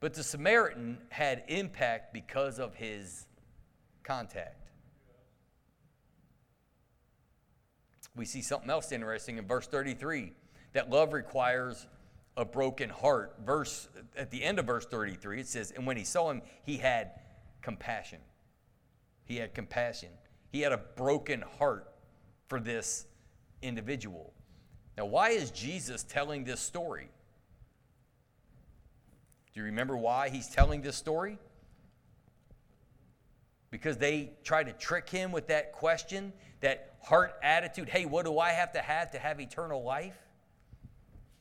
But 0.00 0.14
the 0.14 0.22
Samaritan 0.22 0.98
had 1.10 1.44
impact 1.48 2.14
because 2.14 2.58
of 2.58 2.74
his 2.74 3.26
contact. 4.02 4.70
We 8.16 8.24
see 8.24 8.42
something 8.42 8.70
else 8.70 8.92
interesting 8.92 9.38
in 9.38 9.46
verse 9.46 9.66
33 9.66 10.32
that 10.72 10.90
love 10.90 11.12
requires 11.12 11.86
a 12.36 12.44
broken 12.44 12.88
heart. 12.88 13.36
Verse 13.44 13.88
at 14.16 14.30
the 14.30 14.42
end 14.42 14.58
of 14.58 14.66
verse 14.66 14.86
33 14.86 15.40
it 15.40 15.48
says 15.48 15.70
and 15.70 15.86
when 15.86 15.96
he 15.96 16.04
saw 16.04 16.30
him 16.30 16.42
he 16.64 16.78
had 16.78 17.12
compassion. 17.60 18.20
He 19.24 19.36
had 19.36 19.54
compassion. 19.54 20.08
He 20.50 20.62
had 20.62 20.72
a 20.72 20.78
broken 20.78 21.44
heart 21.58 21.89
for 22.50 22.58
this 22.58 23.06
individual. 23.62 24.34
Now, 24.98 25.06
why 25.06 25.30
is 25.30 25.52
Jesus 25.52 26.02
telling 26.02 26.42
this 26.42 26.60
story? 26.60 27.08
Do 29.54 29.60
you 29.60 29.66
remember 29.66 29.96
why 29.96 30.30
he's 30.30 30.48
telling 30.48 30.82
this 30.82 30.96
story? 30.96 31.38
Because 33.70 33.96
they 33.96 34.32
try 34.42 34.64
to 34.64 34.72
trick 34.72 35.08
him 35.08 35.30
with 35.30 35.46
that 35.46 35.72
question, 35.72 36.32
that 36.60 36.96
heart 37.00 37.36
attitude 37.40 37.88
hey, 37.88 38.04
what 38.04 38.24
do 38.24 38.40
I 38.40 38.50
have 38.50 38.72
to 38.72 38.80
have 38.80 39.12
to 39.12 39.18
have 39.20 39.40
eternal 39.40 39.84
life? 39.84 40.18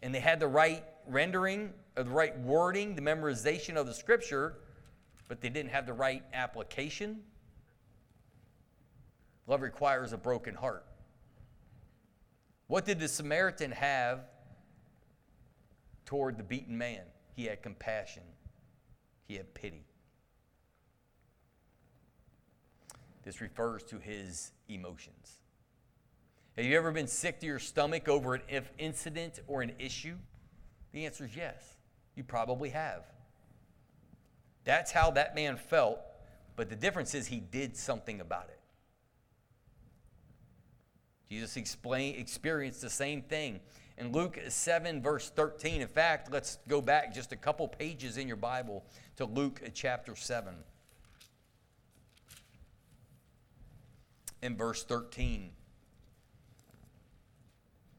And 0.03 0.13
they 0.13 0.19
had 0.19 0.39
the 0.39 0.47
right 0.47 0.83
rendering, 1.07 1.73
the 1.95 2.03
right 2.03 2.37
wording, 2.41 2.93
the 2.93 3.01
memorization 3.01 3.77
of 3.77 3.87
the 3.87 3.95
scripture, 3.95 4.57
but 5.27 5.41
they 5.41 5.49
didn't 5.49 5.71
have 5.71 5.87
the 5.87 5.93
right 5.93 6.21
application. 6.33 7.21
Love 9.47 9.63
requires 9.63 10.13
a 10.13 10.17
broken 10.17 10.53
heart. 10.53 10.85
What 12.69 12.85
did 12.85 12.99
the 12.99 13.07
Samaritan 13.07 13.71
have 13.71 14.19
toward 16.05 16.37
the 16.37 16.43
beaten 16.43 16.77
man? 16.77 17.01
He 17.35 17.45
had 17.45 17.63
compassion, 17.63 18.21
he 19.27 19.37
had 19.37 19.55
pity. 19.55 19.87
This 23.23 23.41
refers 23.41 23.81
to 23.85 23.97
his 23.97 24.51
emotions. 24.69 25.41
Have 26.57 26.65
you 26.65 26.77
ever 26.77 26.91
been 26.91 27.07
sick 27.07 27.39
to 27.39 27.47
your 27.47 27.57
stomach 27.57 28.07
over 28.07 28.35
an 28.35 28.65
incident 28.77 29.39
or 29.47 29.63
an 29.63 29.73
issue? 29.79 30.17
The 30.91 31.07
answer 31.07 31.25
is 31.25 31.35
yes. 31.35 31.63
You 32.13 32.23
probably 32.23 32.69
have. 32.69 33.01
That's 34.63 34.91
how 34.91 35.09
that 35.11 35.33
man 35.33 35.57
felt, 35.57 36.01
but 36.55 36.69
the 36.69 36.75
difference 36.75 37.15
is 37.15 37.25
he 37.25 37.39
did 37.39 37.75
something 37.75 38.21
about 38.21 38.49
it. 38.49 38.58
Jesus 41.29 41.57
explain, 41.57 42.15
experienced 42.15 42.81
the 42.81 42.89
same 42.89 43.21
thing. 43.21 43.59
In 43.99 44.11
Luke 44.11 44.39
7, 44.47 45.01
verse 45.01 45.29
13, 45.29 45.81
in 45.81 45.87
fact, 45.87 46.31
let's 46.31 46.57
go 46.67 46.81
back 46.81 47.13
just 47.13 47.31
a 47.31 47.35
couple 47.35 47.67
pages 47.67 48.17
in 48.17 48.27
your 48.27 48.37
Bible 48.37 48.83
to 49.17 49.25
Luke 49.25 49.61
chapter 49.73 50.15
7. 50.15 50.55
In 54.41 54.57
verse 54.57 54.83
13, 54.83 55.51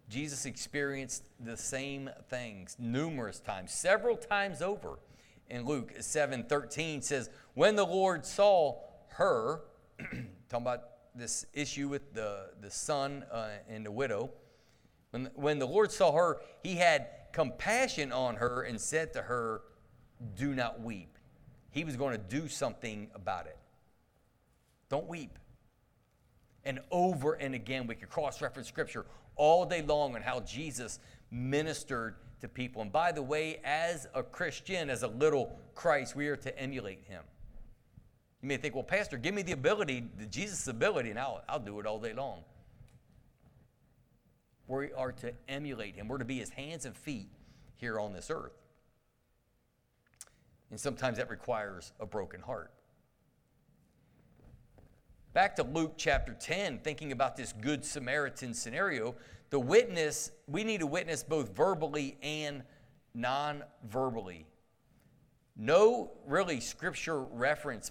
Jesus 0.08 0.44
experienced 0.44 1.22
the 1.38 1.56
same 1.56 2.10
things 2.30 2.74
numerous 2.80 3.38
times, 3.38 3.72
several 3.72 4.16
times 4.16 4.60
over. 4.60 4.98
In 5.48 5.64
Luke 5.64 5.92
7 6.00 6.44
13 6.44 7.02
says, 7.02 7.30
When 7.54 7.76
the 7.76 7.86
Lord 7.86 8.26
saw 8.26 8.78
her, 9.08 9.60
talking 9.98 10.26
about 10.66 10.82
this 11.20 11.46
issue 11.52 11.88
with 11.88 12.14
the, 12.14 12.50
the 12.60 12.70
son 12.70 13.24
uh, 13.30 13.50
and 13.68 13.84
the 13.84 13.90
widow, 13.90 14.30
when, 15.10 15.30
when 15.34 15.58
the 15.58 15.66
Lord 15.66 15.92
saw 15.92 16.12
her, 16.12 16.40
he 16.62 16.76
had 16.76 17.06
compassion 17.32 18.12
on 18.12 18.36
her 18.36 18.62
and 18.62 18.80
said 18.80 19.12
to 19.12 19.22
her, 19.22 19.62
Do 20.34 20.54
not 20.54 20.80
weep. 20.80 21.16
He 21.70 21.84
was 21.84 21.96
going 21.96 22.12
to 22.12 22.18
do 22.18 22.48
something 22.48 23.08
about 23.14 23.46
it. 23.46 23.56
Don't 24.88 25.06
weep. 25.06 25.38
And 26.64 26.80
over 26.90 27.34
and 27.34 27.54
again, 27.54 27.86
we 27.86 27.94
could 27.94 28.10
cross 28.10 28.42
reference 28.42 28.68
scripture 28.68 29.06
all 29.36 29.64
day 29.64 29.82
long 29.82 30.14
on 30.14 30.22
how 30.22 30.40
Jesus 30.40 30.98
ministered 31.30 32.16
to 32.40 32.48
people. 32.48 32.82
And 32.82 32.92
by 32.92 33.12
the 33.12 33.22
way, 33.22 33.60
as 33.64 34.08
a 34.14 34.22
Christian, 34.22 34.90
as 34.90 35.02
a 35.02 35.08
little 35.08 35.58
Christ, 35.74 36.16
we 36.16 36.28
are 36.28 36.36
to 36.36 36.58
emulate 36.58 37.04
him. 37.04 37.22
You 38.42 38.48
may 38.48 38.56
think, 38.56 38.74
well, 38.74 38.84
Pastor, 38.84 39.18
give 39.18 39.34
me 39.34 39.42
the 39.42 39.52
ability, 39.52 40.04
the 40.18 40.26
Jesus' 40.26 40.66
ability, 40.66 41.10
and 41.10 41.18
I'll, 41.18 41.42
I'll 41.48 41.60
do 41.60 41.78
it 41.78 41.86
all 41.86 41.98
day 41.98 42.14
long. 42.14 42.42
We 44.66 44.92
are 44.92 45.12
to 45.12 45.32
emulate 45.48 45.96
him. 45.96 46.08
We're 46.08 46.18
to 46.18 46.24
be 46.24 46.38
his 46.38 46.50
hands 46.50 46.86
and 46.86 46.96
feet 46.96 47.28
here 47.76 47.98
on 47.98 48.12
this 48.12 48.30
earth. 48.30 48.56
And 50.70 50.78
sometimes 50.78 51.18
that 51.18 51.28
requires 51.28 51.92
a 51.98 52.06
broken 52.06 52.40
heart. 52.40 52.70
Back 55.32 55.56
to 55.56 55.62
Luke 55.62 55.94
chapter 55.96 56.34
10, 56.34 56.78
thinking 56.78 57.12
about 57.12 57.36
this 57.36 57.52
Good 57.52 57.84
Samaritan 57.84 58.54
scenario, 58.54 59.14
the 59.50 59.60
witness, 59.60 60.30
we 60.46 60.64
need 60.64 60.80
to 60.80 60.86
witness 60.86 61.22
both 61.22 61.54
verbally 61.54 62.16
and 62.22 62.62
non 63.14 63.64
verbally. 63.88 64.46
No 65.56 66.12
really 66.26 66.60
scripture 66.60 67.20
reference 67.20 67.90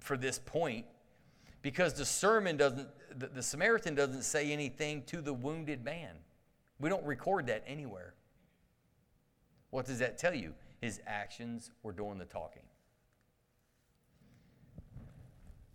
for 0.00 0.16
this 0.16 0.38
point 0.38 0.86
because 1.62 1.94
the 1.94 2.04
sermon 2.04 2.56
doesn't, 2.56 2.88
the, 3.18 3.28
the 3.28 3.42
Samaritan 3.42 3.94
doesn't 3.94 4.22
say 4.22 4.50
anything 4.52 5.02
to 5.04 5.20
the 5.20 5.32
wounded 5.32 5.84
man. 5.84 6.16
We 6.78 6.88
don't 6.88 7.04
record 7.04 7.46
that 7.46 7.62
anywhere. 7.66 8.14
What 9.70 9.86
does 9.86 9.98
that 9.98 10.18
tell 10.18 10.34
you? 10.34 10.54
His 10.80 11.00
actions 11.06 11.70
were 11.82 11.92
doing 11.92 12.18
the 12.18 12.24
talking. 12.24 12.62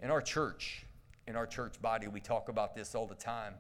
In 0.01 0.09
our 0.09 0.21
church, 0.21 0.85
in 1.27 1.35
our 1.35 1.47
church 1.47 1.81
body, 1.81 2.07
we 2.07 2.19
talk 2.19 2.49
about 2.49 2.75
this 2.75 2.95
all 2.95 3.07
the 3.07 3.15
time. 3.15 3.53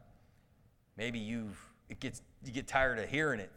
Maybe 0.97 1.19
you've 1.19 1.59
it 1.87 1.99
gets 1.99 2.21
you 2.43 2.51
get 2.51 2.67
tired 2.67 2.99
of 2.99 3.07
hearing 3.09 3.39
it. 3.39 3.51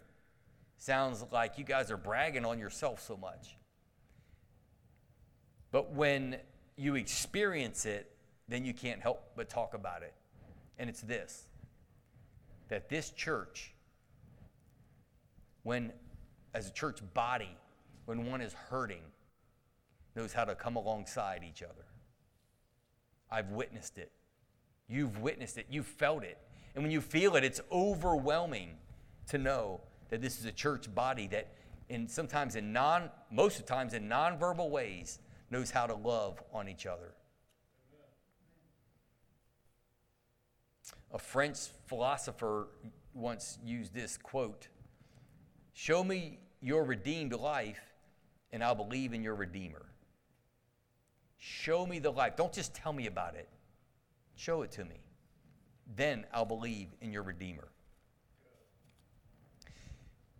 Sounds 0.77 1.25
like 1.33 1.59
you 1.59 1.65
guys 1.65 1.91
are 1.91 1.97
bragging 1.97 2.45
on 2.45 2.59
yourself 2.59 3.03
so 3.03 3.17
much. 3.17 3.57
But 5.71 5.93
when 5.93 6.37
you 6.79 6.95
experience 6.95 7.85
it, 7.85 8.11
then 8.49 8.65
you 8.65 8.73
can't 8.73 9.01
help 9.01 9.33
but 9.37 9.49
talk 9.49 9.75
about 9.75 10.03
it. 10.03 10.15
And 10.79 10.89
it's 10.89 11.01
this 11.01 11.45
that 12.69 12.89
this 12.89 13.11
church, 13.11 13.73
when 15.63 15.93
as 16.55 16.69
a 16.69 16.73
church 16.73 17.01
body, 17.15 17.57
when 18.05 18.27
one 18.27 18.41
is 18.41 18.53
hurting, 18.53 19.03
knows 20.15 20.33
how 20.33 20.45
to 20.45 20.55
come 20.55 20.77
alongside 20.77 21.43
each 21.49 21.63
other. 21.63 21.85
I've 23.31 23.51
witnessed 23.51 23.99
it. 23.99 24.11
You've 24.89 25.19
witnessed 25.19 25.59
it. 25.59 25.67
You've 25.71 25.87
felt 25.87 26.25
it. 26.25 26.39
And 26.75 26.83
when 26.83 26.91
you 26.91 27.01
feel 27.01 27.37
it, 27.37 27.45
it's 27.45 27.61
overwhelming 27.71 28.77
to 29.29 29.39
know 29.39 29.81
that 30.11 30.23
this 30.23 30.39
is 30.39 30.45
a 30.45 30.53
church 30.53 30.93
body 30.95 31.27
that, 31.29 31.49
in 31.89 32.09
sometimes 32.09 32.57
in 32.57 32.73
non, 32.73 33.11
most 33.31 33.59
of 33.59 33.67
the 33.67 33.73
times 33.73 33.95
in 33.95 34.09
nonverbal 34.09 34.71
ways, 34.71 35.19
knows 35.51 35.71
how 35.71 35.87
to 35.87 35.95
love 35.95 36.43
on 36.53 36.69
each 36.69 36.87
other. 36.87 37.15
A 41.13 41.19
French 41.19 41.59
philosopher 41.87 42.69
once 43.15 43.59
used 43.65 43.95
this 43.95 44.17
quote 44.17 44.69
Show 45.73 46.03
me 46.03 46.39
your 46.61 46.85
redeemed 46.85 47.33
life, 47.33 47.81
and 48.53 48.63
I'll 48.63 48.75
believe 48.75 49.13
in 49.13 49.23
your 49.23 49.35
Redeemer. 49.35 49.87
Show 51.37 51.87
me 51.87 52.01
the 52.01 52.11
life. 52.11 52.37
Don't 52.37 52.53
just 52.53 52.75
tell 52.75 52.93
me 52.93 53.07
about 53.07 53.37
it, 53.37 53.49
show 54.35 54.63
it 54.63 54.73
to 54.73 54.85
me. 54.85 55.05
Then 55.97 56.27
I'll 56.35 56.45
believe 56.45 56.89
in 57.01 57.13
your 57.13 57.23
Redeemer. 57.23 57.69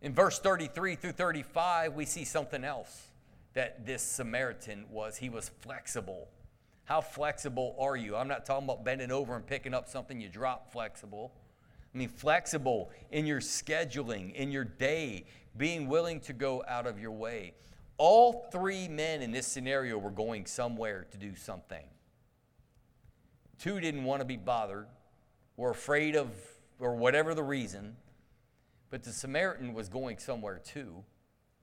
In 0.03 0.15
verse 0.15 0.39
33 0.39 0.97
through 0.97 1.13
35, 1.13 1.95
we 1.95 2.05
see 2.05 2.25
something 2.25 2.63
else 2.63 3.09
that 3.55 3.87
this 3.87 4.03
Samaritan 4.03 4.87
was. 4.91 5.17
He 5.17 5.29
was 5.29 5.51
flexible. 5.61 6.29
How 6.85 7.01
flexible 7.01 7.77
are 7.79 7.97
you? 7.97 8.17
I'm 8.17 8.29
not 8.29 8.47
talking 8.47 8.65
about 8.65 8.85
bending 8.85 9.11
over 9.11 9.37
and 9.37 9.47
picking 9.47 9.75
up 9.75 9.89
something 9.89 10.21
you 10.21 10.29
drop 10.29 10.73
flexible. 10.73 11.33
I 11.95 11.99
mean, 11.99 12.09
flexible 12.09 12.91
in 13.11 13.27
your 13.27 13.41
scheduling, 13.41 14.35
in 14.35 14.51
your 14.51 14.65
day, 14.65 15.27
being 15.57 15.89
willing 15.89 16.21
to 16.21 16.33
go 16.33 16.63
out 16.69 16.87
of 16.87 16.99
your 16.99 17.13
way. 17.13 17.55
All 17.97 18.49
three 18.53 18.89
men 18.89 19.23
in 19.23 19.33
this 19.33 19.47
scenario 19.47 19.99
were 19.99 20.11
going 20.11 20.47
somewhere 20.47 21.07
to 21.11 21.19
do 21.19 21.35
something. 21.35 21.85
Two 23.59 23.81
didn't 23.81 24.05
want 24.05 24.21
to 24.21 24.25
be 24.25 24.37
bothered, 24.37 24.87
were 25.57 25.71
afraid 25.71 26.15
of, 26.15 26.29
or 26.79 26.95
whatever 26.95 27.35
the 27.35 27.43
reason, 27.43 27.97
but 28.89 29.03
the 29.03 29.11
Samaritan 29.11 29.75
was 29.75 29.89
going 29.89 30.19
somewhere 30.19 30.61
too. 30.65 31.05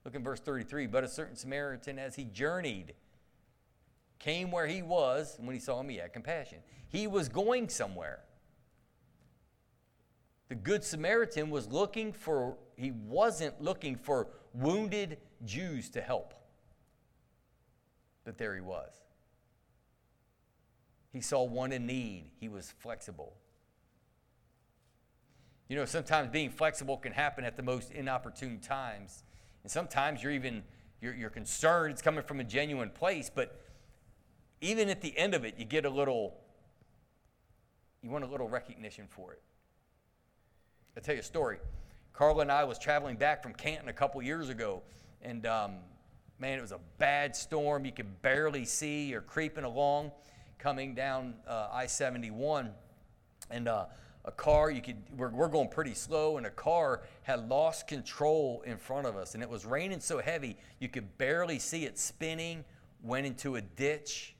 Look 0.06 0.16
in 0.16 0.24
verse 0.24 0.40
33. 0.40 0.88
But 0.88 1.04
a 1.04 1.08
certain 1.08 1.36
Samaritan, 1.36 2.00
as 2.00 2.16
he 2.16 2.26
journeyed, 2.26 2.94
came 4.20 4.52
where 4.52 4.68
he 4.68 4.82
was, 4.82 5.38
and 5.38 5.48
when 5.48 5.56
he 5.56 5.60
saw 5.60 5.80
him, 5.80 5.90
he 5.90 5.98
had 5.98 6.14
compassion. 6.14 6.60
He 6.88 7.08
was 7.08 7.28
going 7.28 7.68
somewhere. 7.70 8.20
The 10.48 10.56
Good 10.56 10.84
Samaritan 10.84 11.50
was 11.50 11.68
looking 11.68 12.14
for, 12.14 12.58
he 12.78 12.92
wasn't 12.92 13.60
looking 13.62 13.96
for 13.96 14.28
wounded 14.54 15.18
Jews 15.44 15.90
to 15.90 16.02
help. 16.02 16.36
But 18.24 18.38
there 18.38 18.54
he 18.54 18.62
was. 18.62 18.92
He 21.12 21.22
saw 21.22 21.44
one 21.44 21.72
in 21.72 21.86
need, 21.86 22.26
he 22.40 22.48
was 22.48 22.74
flexible. 22.80 23.34
You 25.68 25.76
know, 25.78 25.86
sometimes 25.86 26.30
being 26.30 26.52
flexible 26.52 26.98
can 26.98 27.12
happen 27.12 27.44
at 27.44 27.58
the 27.58 27.64
most 27.64 27.92
inopportune 27.92 28.60
times. 28.60 29.24
And 29.66 29.72
sometimes 29.72 30.22
you're 30.22 30.32
even 30.32 30.62
you're, 31.02 31.16
you're 31.16 31.32
concerned 31.32 31.92
it's 31.92 32.04
coming 32.04 32.24
from 32.24 32.40
a 32.40 32.44
genuine 32.44 32.92
place, 32.92 33.32
but 33.34 33.60
even 34.62 34.90
at 34.90 35.02
the 35.02 35.18
end 35.18 35.34
of 35.34 35.44
it, 35.44 35.56
you 35.58 35.66
get 35.66 35.86
a 35.86 35.90
little, 35.90 36.36
you 38.04 38.12
want 38.12 38.24
a 38.24 38.28
little 38.28 38.48
recognition 38.48 39.08
for 39.10 39.34
it. 39.34 39.42
I'll 40.96 41.02
tell 41.02 41.16
you 41.16 41.22
a 41.22 41.24
story. 41.24 41.58
Carla 42.14 42.44
and 42.44 42.52
I 42.52 42.64
was 42.64 42.78
traveling 42.78 43.16
back 43.16 43.42
from 43.42 43.54
Canton 43.54 43.90
a 43.90 43.94
couple 43.94 44.22
years 44.22 44.50
ago, 44.50 44.84
and 45.24 45.48
um, 45.48 45.78
man, 46.38 46.60
it 46.60 46.62
was 46.62 46.72
a 46.72 46.80
bad 47.00 47.36
storm. 47.36 47.86
You 47.86 47.92
could 47.92 48.22
barely 48.22 48.66
see. 48.66 49.06
You're 49.06 49.22
creeping 49.22 49.64
along, 49.64 50.12
coming 50.60 50.94
down 50.94 51.34
uh, 51.48 51.70
I-71, 51.74 52.70
and 53.50 53.68
uh, 53.68 53.86
a 54.26 54.32
car 54.32 54.70
you 54.70 54.82
could 54.82 54.98
we're, 55.16 55.30
we're 55.30 55.48
going 55.48 55.70
pretty 55.70 55.94
slow, 55.94 56.38
and 56.38 56.46
a 56.46 56.52
car 56.52 57.04
had 57.24 57.48
lost 57.48 57.88
control 57.88 58.64
in 58.66 58.78
front 58.78 59.08
of 59.08 59.16
us, 59.16 59.34
and 59.34 59.42
it 59.42 59.50
was 59.50 59.66
raining 59.66 60.00
so 60.00 60.20
heavy 60.20 60.58
you 60.80 60.90
could 60.90 61.18
barely 61.18 61.60
see 61.60 61.86
it 61.86 61.98
spinning. 61.98 62.66
Went 63.04 63.28
into 63.28 63.56
a 63.56 63.62
ditch 63.62 64.36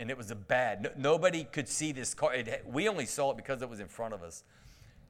and 0.00 0.10
it 0.10 0.16
was 0.16 0.30
a 0.30 0.34
bad. 0.34 0.82
No, 0.82 0.90
nobody 0.96 1.44
could 1.44 1.68
see 1.68 1.92
this 1.92 2.14
car. 2.14 2.32
It, 2.32 2.64
we 2.66 2.88
only 2.88 3.04
saw 3.04 3.32
it 3.32 3.36
because 3.36 3.60
it 3.60 3.68
was 3.68 3.80
in 3.80 3.86
front 3.86 4.14
of 4.14 4.22
us. 4.22 4.44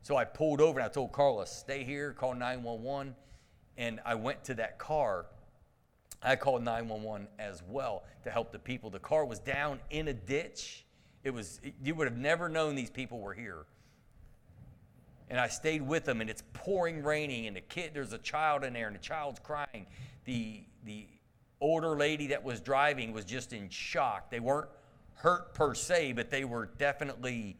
So 0.02 0.16
I 0.16 0.24
pulled 0.24 0.60
over 0.60 0.80
and 0.80 0.86
I 0.86 0.92
told 0.92 1.12
Carla, 1.12 1.46
stay 1.46 1.84
here, 1.84 2.12
call 2.12 2.34
911. 2.34 3.14
And 3.78 4.00
I 4.04 4.16
went 4.16 4.42
to 4.44 4.54
that 4.54 4.80
car. 4.80 5.26
I 6.24 6.34
called 6.34 6.64
911 6.64 7.28
as 7.38 7.62
well 7.68 8.02
to 8.24 8.30
help 8.30 8.50
the 8.50 8.58
people. 8.58 8.90
The 8.90 8.98
car 8.98 9.24
was 9.24 9.38
down 9.38 9.78
in 9.90 10.08
a 10.08 10.12
ditch. 10.12 10.84
It 11.22 11.34
was, 11.34 11.60
you 11.82 11.94
would 11.94 12.06
have 12.06 12.16
never 12.16 12.48
known 12.48 12.74
these 12.74 12.90
people 12.90 13.20
were 13.20 13.34
here. 13.34 13.66
And 15.28 15.38
I 15.38 15.48
stayed 15.48 15.82
with 15.82 16.04
them, 16.04 16.20
and 16.20 16.28
it's 16.28 16.42
pouring 16.54 17.02
raining, 17.04 17.46
and 17.46 17.56
the 17.56 17.60
kid, 17.60 17.92
there's 17.94 18.12
a 18.12 18.18
child 18.18 18.64
in 18.64 18.72
there, 18.72 18.88
and 18.88 18.96
the 18.96 19.00
child's 19.00 19.38
crying. 19.38 19.86
The, 20.24 20.62
the 20.84 21.06
older 21.60 21.96
lady 21.96 22.28
that 22.28 22.42
was 22.42 22.60
driving 22.60 23.12
was 23.12 23.24
just 23.24 23.52
in 23.52 23.68
shock. 23.68 24.30
They 24.30 24.40
weren't 24.40 24.70
hurt 25.14 25.54
per 25.54 25.74
se, 25.74 26.14
but 26.14 26.30
they 26.30 26.44
were 26.44 26.70
definitely 26.78 27.58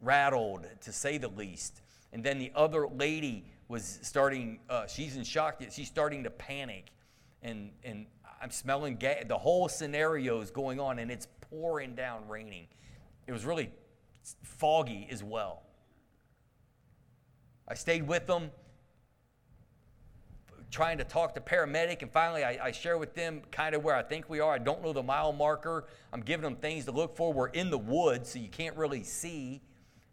rattled, 0.00 0.66
to 0.82 0.92
say 0.92 1.18
the 1.18 1.28
least. 1.28 1.82
And 2.12 2.22
then 2.22 2.38
the 2.38 2.52
other 2.54 2.86
lady 2.86 3.44
was 3.68 3.98
starting, 4.02 4.60
uh, 4.70 4.86
she's 4.86 5.16
in 5.16 5.24
shock, 5.24 5.60
she's 5.70 5.88
starting 5.88 6.22
to 6.24 6.30
panic. 6.30 6.92
And, 7.42 7.72
and 7.82 8.06
I'm 8.40 8.50
smelling 8.50 8.96
gas. 8.96 9.24
The 9.26 9.36
whole 9.36 9.68
scenario 9.68 10.40
is 10.40 10.50
going 10.50 10.80
on, 10.80 10.98
and 11.00 11.10
it's 11.10 11.28
pouring 11.50 11.94
down 11.94 12.28
raining. 12.28 12.66
It 13.26 13.32
was 13.32 13.44
really 13.44 13.70
foggy 14.42 15.08
as 15.10 15.22
well. 15.22 15.62
I 17.66 17.74
stayed 17.74 18.06
with 18.06 18.26
them, 18.26 18.50
trying 20.70 20.98
to 20.98 21.04
talk 21.04 21.34
to 21.34 21.40
paramedic, 21.40 22.02
and 22.02 22.10
finally 22.10 22.44
I, 22.44 22.66
I 22.66 22.72
share 22.72 22.98
with 22.98 23.14
them 23.14 23.42
kind 23.50 23.74
of 23.74 23.84
where 23.84 23.94
I 23.94 24.02
think 24.02 24.28
we 24.28 24.40
are. 24.40 24.52
I 24.52 24.58
don't 24.58 24.82
know 24.82 24.92
the 24.92 25.02
mile 25.02 25.32
marker. 25.32 25.84
I'm 26.12 26.20
giving 26.20 26.42
them 26.42 26.56
things 26.56 26.84
to 26.86 26.92
look 26.92 27.16
for. 27.16 27.32
We're 27.32 27.48
in 27.48 27.70
the 27.70 27.78
woods, 27.78 28.30
so 28.30 28.38
you 28.38 28.48
can't 28.48 28.76
really 28.76 29.02
see. 29.02 29.62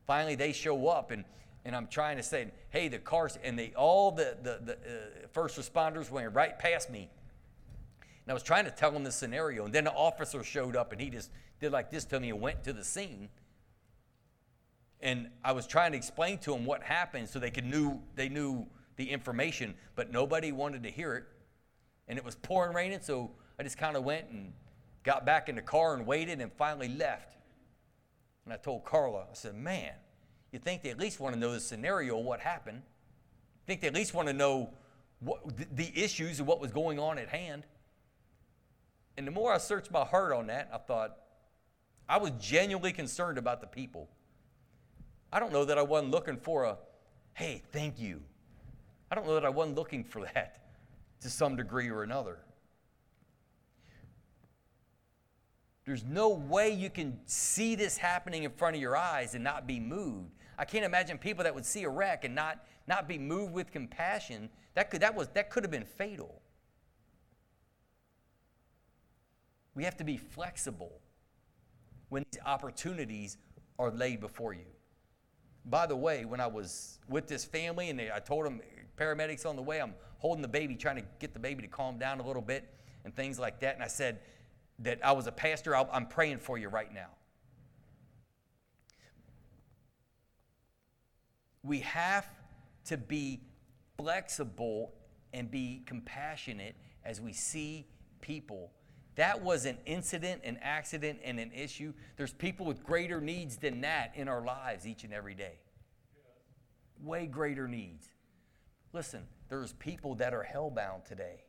Finally, 0.08 0.36
they 0.36 0.54
show 0.54 0.88
up, 0.88 1.12
and, 1.12 1.26
and 1.66 1.76
I'm 1.76 1.88
trying 1.88 2.18
to 2.18 2.24
say, 2.24 2.52
hey, 2.70 2.88
the 2.88 3.00
cars, 3.00 3.38
and 3.44 3.58
they 3.58 3.74
all 3.76 4.12
the, 4.12 4.38
the, 4.42 4.60
the 4.64 4.74
uh, 4.74 5.28
first 5.32 5.60
responders 5.60 6.10
went 6.10 6.34
right 6.34 6.58
past 6.58 6.90
me. 6.90 7.10
And 8.26 8.32
I 8.32 8.34
was 8.34 8.44
trying 8.44 8.66
to 8.66 8.72
tell 8.72 8.92
them 8.92 9.04
the 9.04 9.12
scenario, 9.12 9.66
and 9.66 9.74
then 9.74 9.86
the 9.86 9.94
officer 9.94 10.44
showed 10.44 10.76
up, 10.76 10.92
and 10.92 11.02
he 11.02 11.10
just 11.10 11.32
did 11.62 11.72
like 11.72 11.90
this 11.92 12.04
to 12.06 12.20
me 12.20 12.30
and 12.30 12.42
went 12.42 12.64
to 12.66 12.74
the 12.74 12.84
scene 12.84 13.30
and 15.02 15.30
I 15.44 15.52
was 15.52 15.66
trying 15.66 15.92
to 15.92 15.98
explain 15.98 16.38
to 16.40 16.52
them 16.52 16.66
what 16.66 16.84
happened 16.84 17.28
so 17.30 17.40
they 17.40 17.50
could 17.50 17.66
knew 17.66 18.00
they 18.16 18.30
knew 18.30 18.68
the 18.98 19.10
information, 19.10 19.74
but 19.96 20.12
nobody 20.12 20.52
wanted 20.52 20.84
to 20.84 20.92
hear 20.92 21.16
it. 21.16 21.24
And 22.08 22.20
it 22.20 22.26
was 22.26 22.36
pouring 22.36 22.76
raining, 22.76 23.00
so 23.02 23.32
I 23.58 23.64
just 23.64 23.78
kind 23.78 23.96
of 23.96 24.04
went 24.04 24.30
and 24.30 24.54
got 25.04 25.26
back 25.26 25.50
in 25.50 25.56
the 25.56 25.62
car 25.62 25.96
and 25.96 26.06
waited 26.06 26.40
and 26.40 26.52
finally 26.54 26.90
left. 26.90 27.38
And 28.46 28.54
I 28.54 28.58
told 28.58 28.86
Carla, 28.86 29.22
I 29.32 29.34
said, 29.34 29.56
"Man, 29.56 29.94
you 30.52 30.60
think 30.60 30.84
they 30.84 30.90
at 30.90 31.00
least 31.00 31.20
want 31.20 31.34
to 31.34 31.40
know 31.40 31.52
the 31.52 31.60
scenario 31.60 32.20
of 32.20 32.26
what 32.26 32.40
happened? 32.40 32.84
think 33.68 33.80
they 33.80 33.88
at 33.88 33.94
least 33.94 34.14
want 34.14 34.28
to 34.28 34.34
know 34.34 34.74
what, 35.20 35.40
the 35.76 35.92
issues 35.96 36.40
and 36.40 36.48
what 36.48 36.60
was 36.60 36.72
going 36.72 37.00
on 37.00 37.18
at 37.18 37.30
hand?" 37.30 37.66
And 39.18 39.26
the 39.26 39.32
more 39.32 39.52
I 39.54 39.58
searched 39.58 39.92
my 39.92 40.04
heart 40.04 40.32
on 40.32 40.48
that, 40.48 40.70
I 40.74 40.78
thought 40.78 41.18
I 42.12 42.18
was 42.18 42.32
genuinely 42.42 42.92
concerned 42.92 43.38
about 43.38 43.62
the 43.62 43.68
people. 43.68 44.10
I 45.32 45.40
don't 45.40 45.54
know 45.54 45.64
that 45.64 45.78
I 45.78 45.82
wasn't 45.82 46.12
looking 46.12 46.36
for 46.36 46.66
a, 46.66 46.78
hey, 47.36 47.64
thank 47.72 48.02
you. 48.02 48.22
I 49.10 49.16
don't 49.16 49.26
know 49.26 49.36
that 49.36 49.46
I 49.46 49.50
wasn't 49.50 49.78
looking 49.78 50.04
for 50.04 50.28
that 50.34 50.58
to 51.22 51.30
some 51.30 51.56
degree 51.56 51.90
or 51.90 52.04
another. 52.04 52.40
There's 55.86 56.04
no 56.04 56.28
way 56.28 56.72
you 56.72 56.90
can 56.90 57.18
see 57.28 57.76
this 57.76 57.96
happening 57.96 58.44
in 58.44 58.52
front 58.52 58.76
of 58.76 58.82
your 58.82 58.98
eyes 58.98 59.34
and 59.34 59.42
not 59.42 59.66
be 59.66 59.80
moved. 59.80 60.34
I 60.58 60.66
can't 60.66 60.84
imagine 60.84 61.18
people 61.18 61.46
that 61.46 61.56
would 61.56 61.66
see 61.66 61.84
a 61.84 61.90
wreck 61.90 62.26
and 62.26 62.36
not, 62.36 62.66
not 62.88 63.08
be 63.08 63.18
moved 63.18 63.54
with 63.54 63.72
compassion. 63.72 64.50
That 64.74 64.92
could, 64.92 65.00
that, 65.00 65.16
was, 65.16 65.30
that 65.30 65.50
could 65.50 65.64
have 65.64 65.72
been 65.72 65.86
fatal. 65.86 66.42
We 69.76 69.86
have 69.86 69.96
to 69.96 70.04
be 70.04 70.18
flexible 70.18 71.01
when 72.12 72.26
these 72.30 72.42
opportunities 72.46 73.38
are 73.80 73.90
laid 73.90 74.20
before 74.20 74.52
you. 74.54 74.66
By 75.64 75.88
the 75.88 75.96
way, 75.96 76.26
when 76.26 76.42
I 76.42 76.48
was 76.48 77.00
with 77.08 77.26
this 77.26 77.46
family 77.46 77.90
and 77.90 77.98
they, 77.98 78.12
I 78.12 78.20
told 78.20 78.46
them, 78.46 78.60
paramedics 78.98 79.46
on 79.46 79.56
the 79.56 79.62
way, 79.62 79.82
I'm 79.82 79.94
holding 80.18 80.42
the 80.42 80.50
baby, 80.50 80.76
trying 80.76 80.98
to 80.98 81.06
get 81.20 81.34
the 81.34 81.40
baby 81.40 81.62
to 81.62 81.70
calm 81.70 81.98
down 81.98 82.20
a 82.20 82.28
little 82.28 82.42
bit 82.42 82.68
and 83.06 83.16
things 83.16 83.40
like 83.40 83.62
that. 83.62 83.76
And 83.76 83.84
I 83.84 83.88
said 83.88 84.20
that 84.80 85.00
I 85.02 85.14
was 85.14 85.28
a 85.28 85.32
pastor, 85.32 85.74
I'm 85.74 86.06
praying 86.06 86.40
for 86.40 86.58
you 86.58 86.68
right 86.68 86.94
now. 86.94 87.08
We 91.64 91.80
have 91.80 92.28
to 92.86 92.98
be 92.98 93.40
flexible 93.98 94.92
and 95.32 95.50
be 95.50 95.84
compassionate 95.86 96.76
as 97.06 97.22
we 97.22 97.32
see 97.32 97.88
people 98.20 98.74
that 99.16 99.42
was 99.42 99.66
an 99.66 99.78
incident, 99.86 100.42
an 100.44 100.58
accident, 100.62 101.20
and 101.24 101.40
an 101.40 101.52
issue. 101.52 101.94
There's 102.16 102.34
people 102.34 102.66
with 102.66 102.84
greater 102.84 103.20
needs 103.20 103.58
than 103.58 103.82
that 103.82 104.14
in 104.16 104.28
our 104.28 104.44
lives 104.44 104.88
each 104.88 105.04
and 105.04 105.14
every 105.14 105.34
day. 105.34 105.60
Way 107.04 107.28
greater 107.28 107.68
needs. 107.68 108.08
Listen, 108.94 109.24
there's 109.50 109.74
people 109.74 110.16
that 110.16 110.34
are 110.34 110.48
hellbound 110.50 111.06
today. 111.06 111.44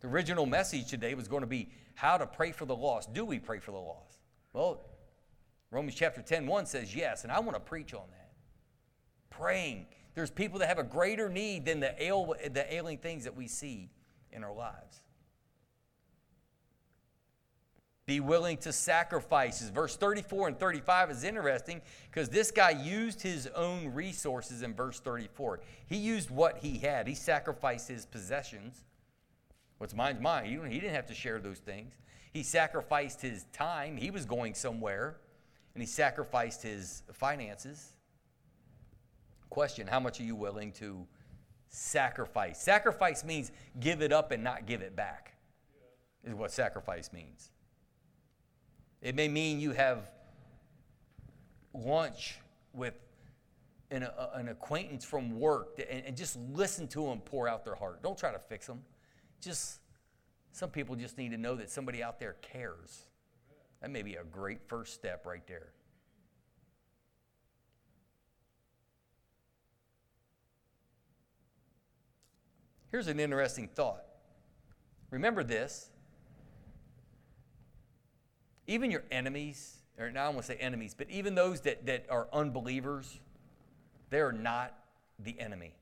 The 0.00 0.08
original 0.08 0.46
message 0.46 0.88
today 0.88 1.14
was 1.14 1.26
going 1.26 1.40
to 1.40 1.46
be 1.46 1.70
how 1.94 2.16
to 2.18 2.26
pray 2.26 2.52
for 2.52 2.64
the 2.64 2.76
lost. 2.76 3.12
Do 3.12 3.24
we 3.24 3.38
pray 3.38 3.58
for 3.58 3.72
the 3.72 3.78
lost? 3.78 4.20
Well, 4.52 4.82
Romans 5.70 5.96
chapter 5.96 6.22
10 6.22 6.46
1 6.46 6.66
says 6.66 6.94
yes, 6.94 7.24
and 7.24 7.32
I 7.32 7.40
want 7.40 7.54
to 7.54 7.60
preach 7.60 7.92
on 7.92 8.04
that. 8.10 8.32
Praying. 9.30 9.86
There's 10.14 10.30
people 10.30 10.60
that 10.60 10.68
have 10.68 10.78
a 10.78 10.84
greater 10.84 11.28
need 11.28 11.66
than 11.66 11.80
the, 11.80 12.00
ail, 12.02 12.34
the 12.50 12.72
ailing 12.72 12.98
things 12.98 13.24
that 13.24 13.36
we 13.36 13.48
see 13.48 13.90
in 14.32 14.44
our 14.44 14.54
lives. 14.54 15.02
Be 18.06 18.20
willing 18.20 18.56
to 18.58 18.72
sacrifice. 18.72 19.60
Verse 19.70 19.96
34 19.96 20.48
and 20.48 20.58
35 20.58 21.10
is 21.10 21.24
interesting 21.24 21.82
because 22.08 22.28
this 22.28 22.52
guy 22.52 22.70
used 22.70 23.20
his 23.20 23.48
own 23.48 23.92
resources 23.92 24.62
in 24.62 24.74
verse 24.74 25.00
34. 25.00 25.58
He 25.88 25.96
used 25.96 26.30
what 26.30 26.58
he 26.58 26.78
had, 26.78 27.08
he 27.08 27.14
sacrificed 27.14 27.88
his 27.88 28.06
possessions. 28.06 28.84
What's 29.78 29.94
mine's 29.94 30.20
mine. 30.20 30.46
He 30.46 30.80
didn't 30.80 30.94
have 30.94 31.06
to 31.06 31.14
share 31.14 31.38
those 31.38 31.58
things. 31.58 31.92
He 32.32 32.42
sacrificed 32.42 33.20
his 33.20 33.44
time. 33.52 33.96
He 33.96 34.10
was 34.10 34.24
going 34.24 34.54
somewhere, 34.54 35.16
and 35.74 35.82
he 35.82 35.86
sacrificed 35.86 36.62
his 36.62 37.02
finances. 37.12 37.92
Question 39.50 39.86
How 39.86 40.00
much 40.00 40.20
are 40.20 40.24
you 40.24 40.36
willing 40.36 40.72
to 40.72 41.06
sacrifice? 41.68 42.62
Sacrifice 42.62 43.24
means 43.24 43.50
give 43.80 44.00
it 44.00 44.12
up 44.12 44.30
and 44.30 44.44
not 44.44 44.64
give 44.66 44.80
it 44.80 44.94
back, 44.94 45.34
is 46.24 46.34
what 46.34 46.52
sacrifice 46.52 47.12
means. 47.12 47.50
It 49.02 49.14
may 49.14 49.28
mean 49.28 49.60
you 49.60 49.72
have 49.72 50.10
lunch 51.74 52.38
with 52.72 52.94
an, 53.90 54.02
a, 54.02 54.30
an 54.34 54.48
acquaintance 54.48 55.04
from 55.04 55.38
work 55.38 55.80
and, 55.90 56.02
and 56.06 56.16
just 56.16 56.36
listen 56.52 56.88
to 56.88 57.04
them 57.06 57.20
pour 57.20 57.48
out 57.48 57.64
their 57.64 57.74
heart. 57.74 58.02
Don't 58.02 58.18
try 58.18 58.32
to 58.32 58.38
fix 58.38 58.66
them. 58.66 58.82
Just 59.40 59.80
some 60.52 60.70
people 60.70 60.96
just 60.96 61.18
need 61.18 61.30
to 61.32 61.38
know 61.38 61.54
that 61.56 61.70
somebody 61.70 62.02
out 62.02 62.18
there 62.18 62.36
cares. 62.40 63.06
That 63.80 63.90
may 63.90 64.02
be 64.02 64.14
a 64.14 64.24
great 64.24 64.60
first 64.66 64.94
step 64.94 65.26
right 65.26 65.46
there. 65.46 65.68
Here's 72.90 73.08
an 73.08 73.20
interesting 73.20 73.68
thought. 73.68 74.04
Remember 75.10 75.44
this 75.44 75.90
even 78.66 78.90
your 78.90 79.04
enemies, 79.10 79.76
or 79.98 80.10
now 80.10 80.30
I 80.30 80.34
to 80.34 80.42
say 80.42 80.56
enemies, 80.56 80.94
but 80.96 81.10
even 81.10 81.34
those 81.34 81.60
that, 81.62 81.86
that 81.86 82.06
are 82.10 82.28
unbelievers, 82.32 83.20
they're 84.10 84.32
not 84.32 84.74
the 85.18 85.38
enemy. 85.38 85.74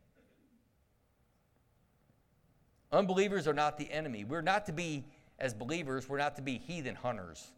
Unbelievers 2.92 3.48
are 3.48 3.54
not 3.54 3.76
the 3.78 3.90
enemy. 3.90 4.24
We're 4.24 4.42
not 4.42 4.66
to 4.66 4.72
be, 4.72 5.04
as 5.38 5.52
believers, 5.52 6.08
we're 6.08 6.18
not 6.18 6.36
to 6.36 6.42
be 6.42 6.58
heathen 6.58 6.94
hunters. 6.94 7.50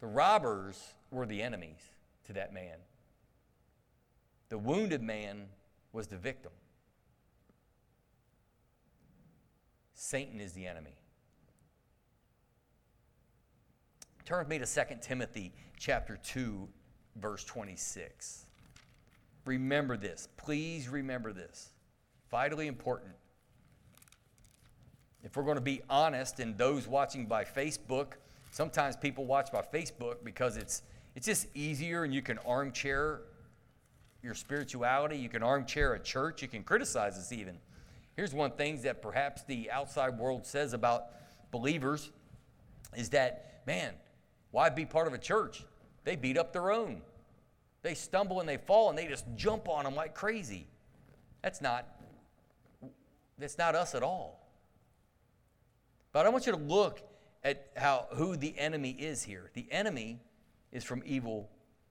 The 0.00 0.06
robbers 0.06 0.94
were 1.10 1.26
the 1.26 1.42
enemies 1.42 1.80
to 2.26 2.32
that 2.34 2.54
man. 2.54 2.76
The 4.48 4.58
wounded 4.58 5.02
man 5.02 5.46
was 5.92 6.06
the 6.06 6.16
victim. 6.16 6.52
Satan 9.94 10.40
is 10.40 10.52
the 10.52 10.66
enemy. 10.66 10.94
Turn 14.26 14.40
with 14.40 14.48
me 14.48 14.58
to 14.58 14.66
2 14.66 14.96
Timothy 15.00 15.52
chapter 15.78 16.18
2, 16.20 16.68
verse 17.14 17.44
26. 17.44 18.46
Remember 19.44 19.96
this. 19.96 20.28
Please 20.36 20.88
remember 20.88 21.32
this. 21.32 21.70
Vitally 22.28 22.66
important. 22.66 23.12
If 25.22 25.36
we're 25.36 25.44
going 25.44 25.58
to 25.58 25.60
be 25.60 25.80
honest, 25.88 26.40
and 26.40 26.58
those 26.58 26.88
watching 26.88 27.26
by 27.26 27.44
Facebook, 27.44 28.14
sometimes 28.50 28.96
people 28.96 29.24
watch 29.24 29.52
by 29.52 29.62
Facebook 29.62 30.16
because 30.24 30.56
it's 30.56 30.82
it's 31.14 31.26
just 31.26 31.46
easier 31.54 32.02
and 32.02 32.12
you 32.12 32.20
can 32.20 32.38
armchair 32.38 33.20
your 34.24 34.34
spirituality, 34.34 35.16
you 35.16 35.28
can 35.28 35.44
armchair 35.44 35.94
a 35.94 36.00
church, 36.00 36.42
you 36.42 36.48
can 36.48 36.64
criticize 36.64 37.16
us 37.16 37.30
even. 37.30 37.58
Here's 38.16 38.34
one 38.34 38.50
thing 38.50 38.82
that 38.82 39.02
perhaps 39.02 39.44
the 39.44 39.70
outside 39.70 40.18
world 40.18 40.44
says 40.44 40.72
about 40.72 41.04
believers 41.52 42.10
is 42.96 43.10
that, 43.10 43.62
man, 43.68 43.94
why 44.56 44.70
be 44.70 44.86
part 44.86 45.06
of 45.06 45.12
a 45.12 45.18
church? 45.18 45.62
They 46.04 46.16
beat 46.16 46.38
up 46.38 46.54
their 46.54 46.70
own. 46.70 47.02
They 47.82 47.92
stumble 47.92 48.40
and 48.40 48.48
they 48.48 48.56
fall 48.56 48.88
and 48.88 48.98
they 48.98 49.06
just 49.06 49.26
jump 49.36 49.68
on 49.68 49.84
them 49.84 49.94
like 49.94 50.14
crazy. 50.14 50.66
That's 51.42 51.60
not 51.60 51.86
that's 53.36 53.58
not 53.58 53.74
us 53.74 53.94
at 53.94 54.02
all. 54.02 54.48
But 56.10 56.24
I 56.24 56.30
want 56.30 56.46
you 56.46 56.52
to 56.52 56.58
look 56.58 57.02
at 57.44 57.66
how 57.76 58.06
who 58.12 58.34
the 58.34 58.58
enemy 58.58 58.92
is 58.92 59.22
here. 59.22 59.50
The 59.52 59.66
enemy 59.70 60.20
is 60.72 60.84
from 60.84 61.02
evil 61.04 61.50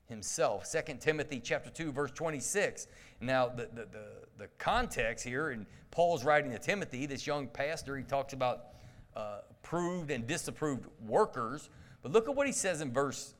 himself. 0.09 0.67
2 0.71 0.95
Timothy 0.95 1.39
chapter 1.39 1.69
2, 1.69 1.91
verse 1.91 2.09
26. 2.15 2.87
Now, 3.21 3.47
the, 3.47 3.69
the, 3.75 3.85
the, 3.91 4.07
the 4.39 4.47
context 4.57 5.23
here, 5.23 5.51
and 5.51 5.67
Paul's 5.91 6.25
writing 6.25 6.49
to 6.49 6.57
Timothy, 6.57 7.05
this 7.05 7.27
young 7.27 7.45
pastor, 7.45 7.95
he 7.95 8.03
talks 8.03 8.33
about 8.33 8.69
uh, 9.15 9.41
approved 9.51 10.09
and 10.09 10.25
disapproved 10.25 10.87
workers. 11.05 11.69
But 12.05 12.11
look 12.11 12.29
at 12.29 12.35
what 12.35 12.45
he 12.45 12.53
says 12.53 12.81
in 12.81 12.93
verse, 12.93 13.33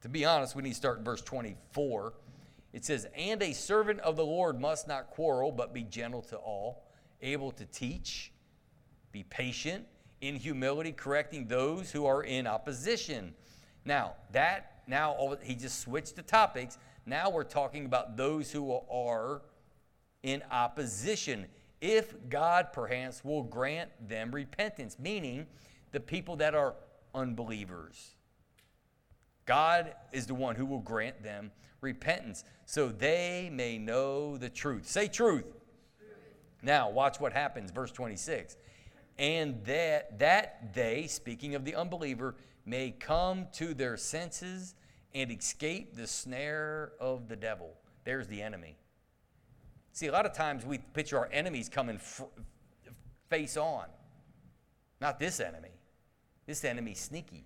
to 0.00 0.08
be 0.08 0.24
honest, 0.24 0.56
we 0.56 0.64
need 0.64 0.70
to 0.70 0.74
start 0.74 0.98
in 0.98 1.04
verse 1.04 1.22
24. 1.22 2.14
It 2.72 2.84
says, 2.84 3.06
And 3.14 3.40
a 3.40 3.52
servant 3.52 4.00
of 4.00 4.16
the 4.16 4.24
Lord 4.24 4.60
must 4.60 4.88
not 4.88 5.10
quarrel, 5.10 5.52
but 5.52 5.72
be 5.72 5.84
gentle 5.84 6.22
to 6.22 6.36
all, 6.36 6.82
able 7.22 7.52
to 7.52 7.64
teach, 7.66 8.32
be 9.12 9.22
patient, 9.22 9.86
in 10.20 10.34
humility, 10.34 10.90
correcting 10.90 11.46
those 11.46 11.92
who 11.92 12.06
are 12.06 12.24
in 12.24 12.48
opposition. 12.48 13.34
Now, 13.84 14.14
that, 14.32 14.82
now 14.88 15.36
he 15.40 15.54
just 15.54 15.78
switched 15.78 16.16
the 16.16 16.22
topics. 16.22 16.76
Now 17.06 17.30
we're 17.30 17.44
talking 17.44 17.84
about 17.84 18.16
those 18.16 18.50
who 18.50 18.80
are 18.90 19.42
in 20.24 20.42
opposition. 20.50 21.46
If 21.80 22.16
God 22.28 22.72
perhaps 22.72 23.24
will 23.24 23.44
grant 23.44 23.90
them 24.08 24.32
repentance, 24.32 24.98
meaning 24.98 25.46
the 25.92 26.00
people 26.00 26.34
that 26.34 26.56
are 26.56 26.74
unbelievers. 27.14 28.14
God 29.46 29.94
is 30.12 30.26
the 30.26 30.34
one 30.34 30.56
who 30.56 30.66
will 30.66 30.80
grant 30.80 31.22
them 31.22 31.50
repentance 31.80 32.44
so 32.66 32.88
they 32.88 33.50
may 33.52 33.78
know 33.78 34.36
the 34.36 34.50
truth. 34.50 34.86
Say 34.86 35.08
truth. 35.08 35.46
Now, 36.62 36.90
watch 36.90 37.20
what 37.20 37.32
happens, 37.32 37.70
verse 37.70 37.92
26. 37.92 38.56
And 39.18 39.64
that, 39.64 40.18
that 40.18 40.74
they, 40.74 41.06
speaking 41.06 41.54
of 41.54 41.64
the 41.64 41.74
unbeliever, 41.74 42.34
may 42.66 42.90
come 42.90 43.46
to 43.54 43.74
their 43.74 43.96
senses 43.96 44.74
and 45.14 45.30
escape 45.30 45.96
the 45.96 46.06
snare 46.06 46.92
of 47.00 47.28
the 47.28 47.36
devil. 47.36 47.70
There's 48.04 48.26
the 48.26 48.42
enemy. 48.42 48.76
See, 49.92 50.06
a 50.06 50.12
lot 50.12 50.26
of 50.26 50.34
times 50.34 50.64
we 50.64 50.78
picture 50.78 51.18
our 51.18 51.28
enemies 51.32 51.68
coming 51.68 51.96
f- 51.96 52.22
face 53.28 53.56
on. 53.56 53.86
Not 55.00 55.18
this 55.18 55.40
enemy. 55.40 55.70
This 56.48 56.64
enemy 56.64 56.94
sneaky. 56.94 57.44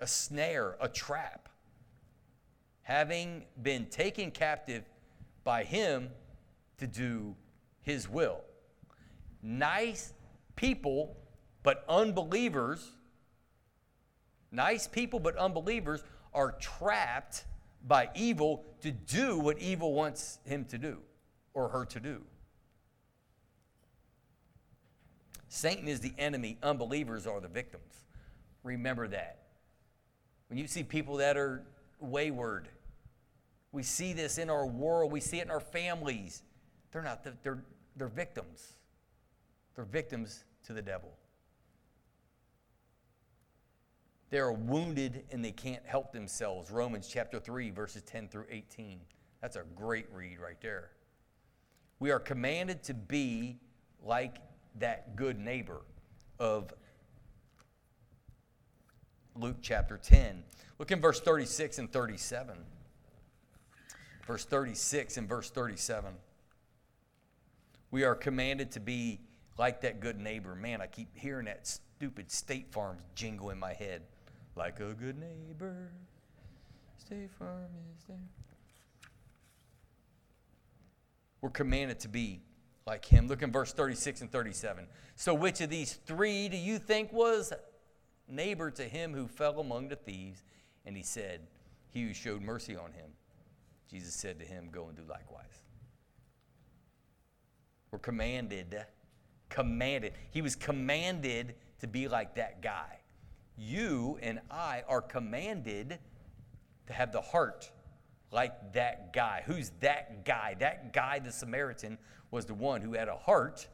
A 0.00 0.06
snare, 0.08 0.76
a 0.80 0.88
trap. 0.88 1.48
Having 2.82 3.44
been 3.62 3.86
taken 3.86 4.32
captive 4.32 4.82
by 5.44 5.62
him 5.62 6.10
to 6.78 6.88
do 6.88 7.36
his 7.82 8.08
will. 8.08 8.40
Nice 9.44 10.12
people, 10.56 11.16
but 11.62 11.84
unbelievers, 11.88 12.90
nice 14.50 14.88
people, 14.88 15.20
but 15.20 15.36
unbelievers 15.36 16.02
are 16.32 16.50
trapped 16.50 17.44
by 17.86 18.10
evil 18.16 18.64
to 18.80 18.90
do 18.90 19.38
what 19.38 19.60
evil 19.60 19.94
wants 19.94 20.40
him 20.44 20.64
to 20.64 20.78
do 20.78 20.98
or 21.52 21.68
her 21.68 21.84
to 21.84 22.00
do. 22.00 22.22
Satan 25.54 25.86
is 25.86 26.00
the 26.00 26.12
enemy, 26.18 26.58
unbelievers 26.64 27.28
are 27.28 27.40
the 27.40 27.46
victims. 27.46 28.02
Remember 28.64 29.06
that. 29.06 29.38
When 30.48 30.58
you 30.58 30.66
see 30.66 30.82
people 30.82 31.18
that 31.18 31.36
are 31.36 31.62
wayward, 32.00 32.68
we 33.70 33.84
see 33.84 34.14
this 34.14 34.36
in 34.38 34.50
our 34.50 34.66
world, 34.66 35.12
we 35.12 35.20
see 35.20 35.38
it 35.38 35.44
in 35.44 35.52
our 35.52 35.60
families. 35.60 36.42
They're 36.90 37.02
not, 37.02 37.22
the, 37.22 37.34
they're, 37.44 37.62
they're 37.94 38.08
victims. 38.08 38.72
They're 39.76 39.84
victims 39.84 40.42
to 40.66 40.72
the 40.72 40.82
devil. 40.82 41.12
They 44.30 44.40
are 44.40 44.52
wounded 44.52 45.22
and 45.30 45.44
they 45.44 45.52
can't 45.52 45.86
help 45.86 46.10
themselves. 46.10 46.72
Romans 46.72 47.06
chapter 47.06 47.38
3, 47.38 47.70
verses 47.70 48.02
10 48.02 48.26
through 48.26 48.46
18. 48.50 48.98
That's 49.40 49.54
a 49.54 49.62
great 49.76 50.06
read 50.12 50.40
right 50.40 50.60
there. 50.60 50.90
We 52.00 52.10
are 52.10 52.18
commanded 52.18 52.82
to 52.82 52.94
be 52.94 53.60
like 54.02 54.38
that 54.78 55.16
good 55.16 55.38
neighbor 55.38 55.80
of 56.38 56.72
Luke 59.36 59.56
chapter 59.62 59.98
10. 59.98 60.42
Look 60.78 60.90
in 60.90 61.00
verse 61.00 61.20
36 61.20 61.78
and 61.78 61.92
37. 61.92 62.56
Verse 64.26 64.44
36 64.44 65.16
and 65.16 65.28
verse 65.28 65.50
37. 65.50 66.14
We 67.90 68.04
are 68.04 68.14
commanded 68.14 68.72
to 68.72 68.80
be 68.80 69.20
like 69.58 69.82
that 69.82 70.00
good 70.00 70.18
neighbor. 70.18 70.54
Man, 70.54 70.80
I 70.80 70.86
keep 70.86 71.08
hearing 71.16 71.46
that 71.46 71.66
stupid 71.66 72.30
State 72.30 72.72
Farm 72.72 72.98
jingle 73.14 73.50
in 73.50 73.58
my 73.58 73.72
head. 73.72 74.02
Like 74.56 74.80
a 74.80 74.94
good 74.94 75.18
neighbor, 75.18 75.90
State 76.98 77.30
Farm 77.38 77.70
is 77.96 78.04
there. 78.08 78.16
We're 81.40 81.50
commanded 81.50 82.00
to 82.00 82.08
be 82.08 82.40
like 82.86 83.04
him. 83.04 83.28
Look 83.28 83.42
in 83.42 83.50
verse 83.50 83.72
36 83.72 84.22
and 84.22 84.32
37. 84.32 84.86
So, 85.16 85.34
which 85.34 85.60
of 85.60 85.70
these 85.70 85.94
three 86.06 86.48
do 86.48 86.56
you 86.56 86.78
think 86.78 87.12
was 87.12 87.52
neighbor 88.28 88.70
to 88.72 88.82
him 88.84 89.14
who 89.14 89.26
fell 89.26 89.60
among 89.60 89.88
the 89.88 89.96
thieves? 89.96 90.42
And 90.84 90.96
he 90.96 91.02
said, 91.02 91.40
He 91.90 92.02
who 92.02 92.14
showed 92.14 92.42
mercy 92.42 92.76
on 92.76 92.92
him. 92.92 93.10
Jesus 93.90 94.14
said 94.14 94.38
to 94.38 94.44
him, 94.44 94.68
Go 94.70 94.88
and 94.88 94.96
do 94.96 95.02
likewise. 95.08 95.62
We're 97.90 97.98
commanded, 98.00 98.76
commanded. 99.48 100.14
He 100.30 100.42
was 100.42 100.56
commanded 100.56 101.54
to 101.80 101.86
be 101.86 102.08
like 102.08 102.34
that 102.34 102.60
guy. 102.60 102.98
You 103.56 104.18
and 104.20 104.40
I 104.50 104.82
are 104.88 105.00
commanded 105.00 105.98
to 106.88 106.92
have 106.92 107.12
the 107.12 107.20
heart 107.20 107.70
like 108.32 108.72
that 108.72 109.12
guy. 109.12 109.42
Who's 109.46 109.70
that 109.80 110.24
guy? 110.24 110.56
That 110.58 110.92
guy, 110.92 111.20
the 111.20 111.30
Samaritan, 111.30 111.98
was 112.34 112.46
the 112.46 112.52
one 112.54 112.80
who 112.80 112.94
had 112.94 113.08
a 113.08 113.16
heart. 113.16 113.68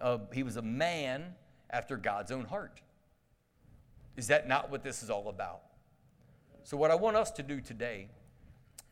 Of, 0.00 0.32
he 0.34 0.42
was 0.42 0.56
a 0.56 0.62
man 0.62 1.34
after 1.70 1.96
God's 1.96 2.32
own 2.32 2.44
heart. 2.44 2.82
Is 4.16 4.26
that 4.26 4.48
not 4.48 4.68
what 4.68 4.82
this 4.82 5.04
is 5.04 5.10
all 5.10 5.28
about? 5.28 5.60
So, 6.64 6.76
what 6.76 6.90
I 6.90 6.96
want 6.96 7.16
us 7.16 7.30
to 7.32 7.42
do 7.44 7.60
today, 7.60 8.08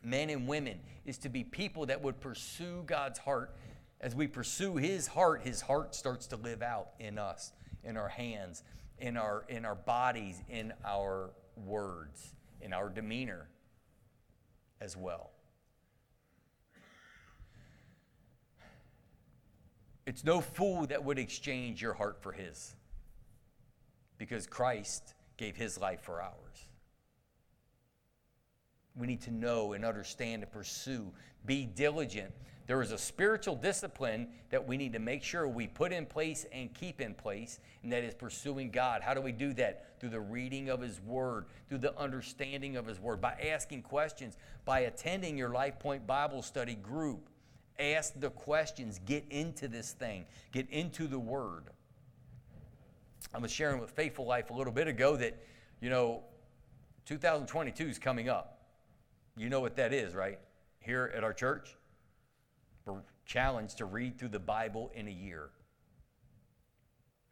men 0.01 0.29
and 0.29 0.47
women, 0.47 0.79
is 1.05 1.17
to 1.19 1.29
be 1.29 1.43
people 1.43 1.85
that 1.87 2.01
would 2.01 2.21
pursue 2.21 2.83
God's 2.85 3.19
heart. 3.19 3.53
As 3.99 4.15
we 4.15 4.25
pursue 4.25 4.77
His 4.77 5.07
heart, 5.07 5.41
His 5.43 5.59
heart 5.59 5.93
starts 5.93 6.27
to 6.27 6.37
live 6.37 6.61
out 6.61 6.91
in 6.97 7.17
us, 7.17 7.51
in 7.83 7.97
our 7.97 8.07
hands, 8.07 8.63
in 8.99 9.17
our, 9.17 9.43
in 9.49 9.65
our 9.65 9.75
bodies, 9.75 10.41
in 10.47 10.71
our 10.85 11.31
words, 11.57 12.35
in 12.61 12.71
our 12.71 12.87
demeanor 12.87 13.49
as 14.79 14.95
well. 14.95 15.31
It's 20.07 20.23
no 20.23 20.39
fool 20.39 20.87
that 20.87 21.03
would 21.03 21.19
exchange 21.19 21.81
your 21.81 21.93
heart 21.93 22.23
for 22.23 22.31
his 22.31 22.73
because 24.17 24.47
Christ 24.47 25.13
gave 25.35 25.57
his 25.57 25.77
life 25.77 25.99
for 26.01 26.21
ours. 26.21 26.69
We 28.95 29.05
need 29.05 29.21
to 29.23 29.31
know 29.31 29.73
and 29.73 29.83
understand 29.83 30.43
and 30.43 30.51
pursue, 30.51 31.11
be 31.45 31.65
diligent. 31.65 32.31
There 32.67 32.81
is 32.81 32.93
a 32.93 32.97
spiritual 32.97 33.57
discipline 33.57 34.29
that 34.49 34.65
we 34.65 34.77
need 34.77 34.93
to 34.93 34.99
make 34.99 35.23
sure 35.23 35.45
we 35.45 35.67
put 35.67 35.91
in 35.91 36.05
place 36.05 36.45
and 36.53 36.73
keep 36.73 37.01
in 37.01 37.13
place, 37.13 37.59
and 37.83 37.91
that 37.91 38.05
is 38.05 38.13
pursuing 38.13 38.71
God. 38.71 39.01
How 39.01 39.13
do 39.13 39.19
we 39.19 39.33
do 39.33 39.53
that? 39.55 39.99
Through 39.99 40.11
the 40.11 40.21
reading 40.21 40.69
of 40.69 40.79
His 40.79 41.01
Word, 41.01 41.47
through 41.67 41.79
the 41.79 41.97
understanding 41.99 42.77
of 42.77 42.87
His 42.87 42.99
Word, 42.99 43.19
by 43.19 43.33
asking 43.51 43.81
questions, 43.81 44.37
by 44.63 44.81
attending 44.81 45.37
your 45.37 45.49
Life 45.49 45.79
Point 45.79 46.07
Bible 46.07 46.41
study 46.41 46.75
group 46.75 47.29
ask 47.79 48.19
the 48.19 48.29
questions, 48.29 48.99
get 49.05 49.25
into 49.29 49.67
this 49.67 49.91
thing, 49.91 50.25
get 50.51 50.69
into 50.69 51.07
the 51.07 51.19
Word. 51.19 51.65
I 53.33 53.39
was 53.39 53.51
sharing 53.51 53.79
with 53.79 53.91
Faithful 53.91 54.25
Life 54.25 54.49
a 54.49 54.53
little 54.53 54.73
bit 54.73 54.87
ago 54.87 55.15
that, 55.17 55.37
you 55.81 55.89
know, 55.89 56.23
2022 57.05 57.87
is 57.87 57.99
coming 57.99 58.29
up. 58.29 58.61
You 59.35 59.49
know 59.49 59.59
what 59.59 59.75
that 59.75 59.93
is, 59.93 60.15
right? 60.15 60.39
Here 60.79 61.11
at 61.15 61.23
our 61.23 61.33
church, 61.33 61.75
we're 62.85 63.01
challenged 63.25 63.77
to 63.77 63.85
read 63.85 64.17
through 64.17 64.29
the 64.29 64.39
Bible 64.39 64.91
in 64.95 65.07
a 65.07 65.11
year. 65.11 65.49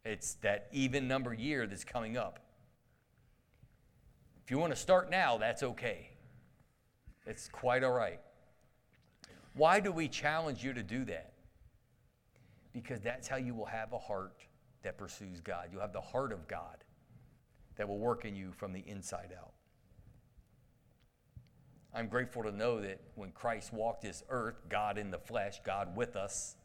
It's 0.04 0.34
that 0.34 0.68
even 0.72 1.08
number 1.08 1.34
year 1.34 1.66
that's 1.66 1.84
coming 1.84 2.16
up. 2.16 2.38
If 4.44 4.52
you 4.52 4.58
want 4.58 4.72
to 4.72 4.78
start 4.78 5.10
now, 5.10 5.38
that's 5.38 5.64
okay. 5.64 6.10
It's 7.26 7.48
quite 7.48 7.82
all 7.82 7.92
right. 7.92 8.20
Why 9.56 9.80
do 9.80 9.90
we 9.90 10.06
challenge 10.06 10.62
you 10.62 10.74
to 10.74 10.82
do 10.82 11.04
that? 11.06 11.32
Because 12.72 13.00
that's 13.00 13.26
how 13.26 13.36
you 13.36 13.54
will 13.54 13.66
have 13.66 13.92
a 13.94 13.98
heart 13.98 14.42
that 14.82 14.98
pursues 14.98 15.40
God. 15.40 15.70
You'll 15.72 15.80
have 15.80 15.94
the 15.94 16.00
heart 16.00 16.30
of 16.30 16.46
God 16.46 16.84
that 17.76 17.88
will 17.88 17.98
work 17.98 18.26
in 18.26 18.36
you 18.36 18.52
from 18.52 18.72
the 18.72 18.84
inside 18.86 19.30
out. 19.36 19.52
I'm 21.94 22.08
grateful 22.08 22.42
to 22.42 22.52
know 22.52 22.82
that 22.82 23.00
when 23.14 23.30
Christ 23.32 23.72
walked 23.72 24.02
this 24.02 24.22
earth, 24.28 24.56
God 24.68 24.98
in 24.98 25.10
the 25.10 25.18
flesh, 25.18 25.60
God 25.64 25.96
with 25.96 26.16
us, 26.16 26.56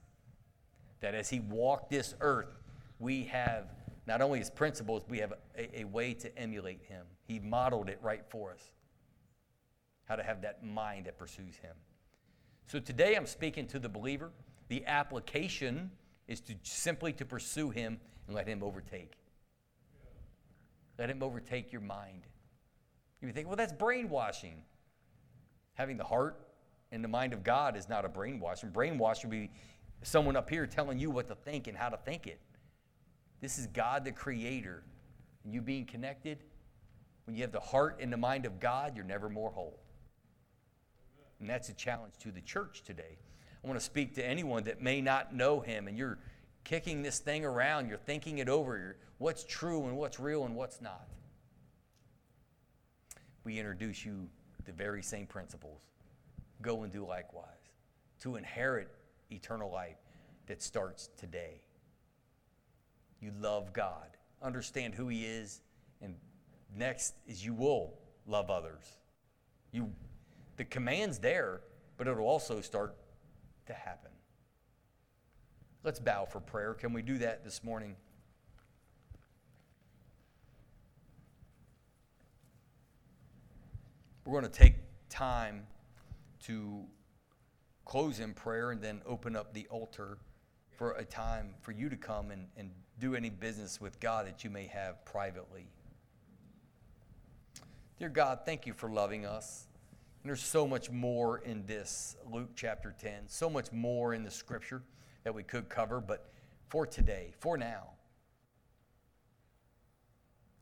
that 1.00 1.16
as 1.16 1.30
he 1.30 1.40
walked 1.40 1.90
this 1.90 2.14
earth, 2.20 2.60
we 3.00 3.24
have 3.24 3.68
not 4.06 4.22
only 4.22 4.40
his 4.40 4.50
principles, 4.50 5.04
we 5.08 5.20
have 5.20 5.34
a, 5.58 5.82
a, 5.82 5.84
way 5.86 6.14
to 6.16 6.38
emulate 6.38 6.84
him. 6.84 7.06
He 7.24 7.40
modeled 7.40 7.88
it 7.88 8.00
right 8.02 8.24
for 8.30 8.52
us. 8.52 8.70
How 10.06 10.18
to 10.18 10.24
have 10.24 10.42
that 10.42 10.66
mind 10.66 11.06
that 11.06 11.18
pursues 11.18 11.56
him. 11.56 11.76
So 12.68 12.80
today 12.80 13.16
I'm 13.16 13.26
speaking 13.26 13.68
to 13.68 13.80
the 13.80 13.90
believer. 13.90 14.32
The 14.70 14.86
application 14.86 15.92
is 16.28 16.40
to 16.42 16.56
simply 16.64 17.12
to 17.14 17.26
pursue 17.26 17.70
him 17.70 18.00
and 18.28 18.36
let 18.36 18.48
him 18.48 18.64
overtake. 18.64 19.14
Let 20.98 21.10
him 21.10 21.22
overtake 21.22 21.72
your 21.72 21.82
mind. 21.82 22.24
You 23.22 23.32
think, 23.32 23.48
well, 23.48 23.56
that's 23.56 23.74
brainwashing. 23.74 24.64
Having 25.74 25.98
the 25.98 26.04
heart 26.04 26.40
and 26.92 27.04
the 27.04 27.08
mind 27.08 27.34
of 27.34 27.44
God 27.44 27.76
is 27.76 27.88
not 27.90 28.06
a 28.06 28.10
brainwashing. 28.10 28.72
Brainwash 28.72 29.24
would 29.24 29.32
be 29.32 29.50
someone 30.04 30.36
up 30.36 30.50
here 30.50 30.66
telling 30.66 31.00
you 31.00 31.12
what 31.12 31.28
to 31.28 31.36
think 31.36 31.68
and 31.68 31.78
how 31.78 31.90
to 31.90 31.98
think 31.98 32.28
it. 32.28 32.40
This 33.42 33.58
is 33.58 33.68
God 33.68 34.06
the 34.06 34.12
Creator. 34.12 34.84
And 35.44 35.54
you 35.54 35.62
being 35.62 35.86
connected, 35.86 36.40
when 37.26 37.36
you 37.36 37.42
have 37.42 37.52
the 37.52 37.60
heart 37.60 37.98
and 38.00 38.12
the 38.12 38.18
mind 38.18 38.46
of 38.46 38.60
God, 38.60 38.96
you're 38.96 39.06
never 39.06 39.30
more 39.30 39.52
whole. 39.52 39.80
And 41.42 41.50
that's 41.50 41.70
a 41.70 41.74
challenge 41.74 42.14
to 42.20 42.32
the 42.32 42.42
church 42.42 42.84
today. 42.84 43.18
I 43.64 43.68
want 43.68 43.80
to 43.80 43.86
speak 43.86 44.16
to 44.16 44.26
anyone 44.26 44.64
that 44.64 44.82
may 44.82 45.02
not 45.02 45.36
know 45.36 45.60
Him 45.60 45.88
and 45.88 45.98
you're 45.98 46.20
kicking 46.64 47.02
this 47.02 47.20
thing 47.20 47.44
around, 47.44 47.90
you're 47.90 47.98
thinking 47.98 48.38
it 48.38 48.48
over, 48.48 48.96
what's 49.18 49.44
true 49.44 49.86
and 49.86 49.98
what's 49.98 50.20
real 50.20 50.46
and 50.46 50.56
what's 50.56 50.80
not. 50.82 51.08
We 53.44 53.58
introduce 53.58 54.06
you 54.06 54.30
the 54.66 54.72
very 54.72 55.02
same 55.02 55.26
principles. 55.26 55.82
Go 56.62 56.84
and 56.84 56.94
do 56.94 57.06
likewise 57.06 57.46
to 58.22 58.36
inherit 58.36 58.90
eternal 59.32 59.72
life 59.72 59.98
that 60.46 60.62
starts 60.62 61.10
today. 61.18 61.62
You 63.20 63.32
love 63.40 63.74
God, 63.74 64.18
understand 64.44 64.94
who 64.94 65.08
He 65.08 65.26
is, 65.26 65.62
and 66.02 66.16
next 66.76 67.16
is 67.28 67.44
you 67.44 67.54
will 67.56 67.94
love 68.28 68.52
others. 68.52 68.86
You, 69.72 69.92
the 70.62 70.66
command's 70.66 71.18
there, 71.18 71.62
but 71.98 72.08
it'll 72.08 72.28
also 72.28 72.62
start 72.62 72.96
to 73.66 73.74
happen. 73.74 74.12
Let's 75.84 76.00
bow 76.00 76.26
for 76.26 76.40
prayer. 76.40 76.76
Can 76.76 76.94
we 76.94 77.02
do 77.02 77.18
that 77.18 77.44
this 77.44 77.64
morning? 77.64 77.96
We're 84.24 84.40
going 84.40 84.52
to 84.52 84.60
take 84.60 84.76
time 85.10 85.66
to 86.44 86.84
close 87.84 88.20
in 88.20 88.36
prayer 88.36 88.70
and 88.70 88.80
then 88.80 89.02
open 89.08 89.36
up 89.36 89.56
the 89.56 89.66
altar 89.72 90.20
for 90.78 90.92
a 90.92 91.04
time 91.04 91.56
for 91.62 91.72
you 91.72 91.90
to 91.90 91.98
come 91.98 92.30
and, 92.30 92.46
and 92.56 92.70
do 93.00 93.16
any 93.16 93.32
business 93.32 93.82
with 93.82 94.00
God 94.00 94.28
that 94.28 94.44
you 94.44 94.52
may 94.52 94.68
have 94.68 95.04
privately. 95.06 95.66
Dear 97.98 98.10
God, 98.10 98.42
thank 98.46 98.68
you 98.68 98.74
for 98.74 98.92
loving 98.92 99.26
us. 99.26 99.66
And 100.22 100.30
there's 100.30 100.44
so 100.44 100.68
much 100.68 100.92
more 100.92 101.40
in 101.40 101.66
this 101.66 102.16
Luke 102.32 102.52
chapter 102.56 102.94
10, 103.00 103.24
so 103.26 103.50
much 103.50 103.72
more 103.72 104.14
in 104.14 104.24
the 104.24 104.30
scripture 104.30 104.84
that 105.24 105.34
we 105.34 105.42
could 105.42 105.68
cover, 105.68 106.00
but 106.00 106.30
for 106.70 106.86
today, 106.86 107.34
for 107.40 107.58
now, 107.58 107.90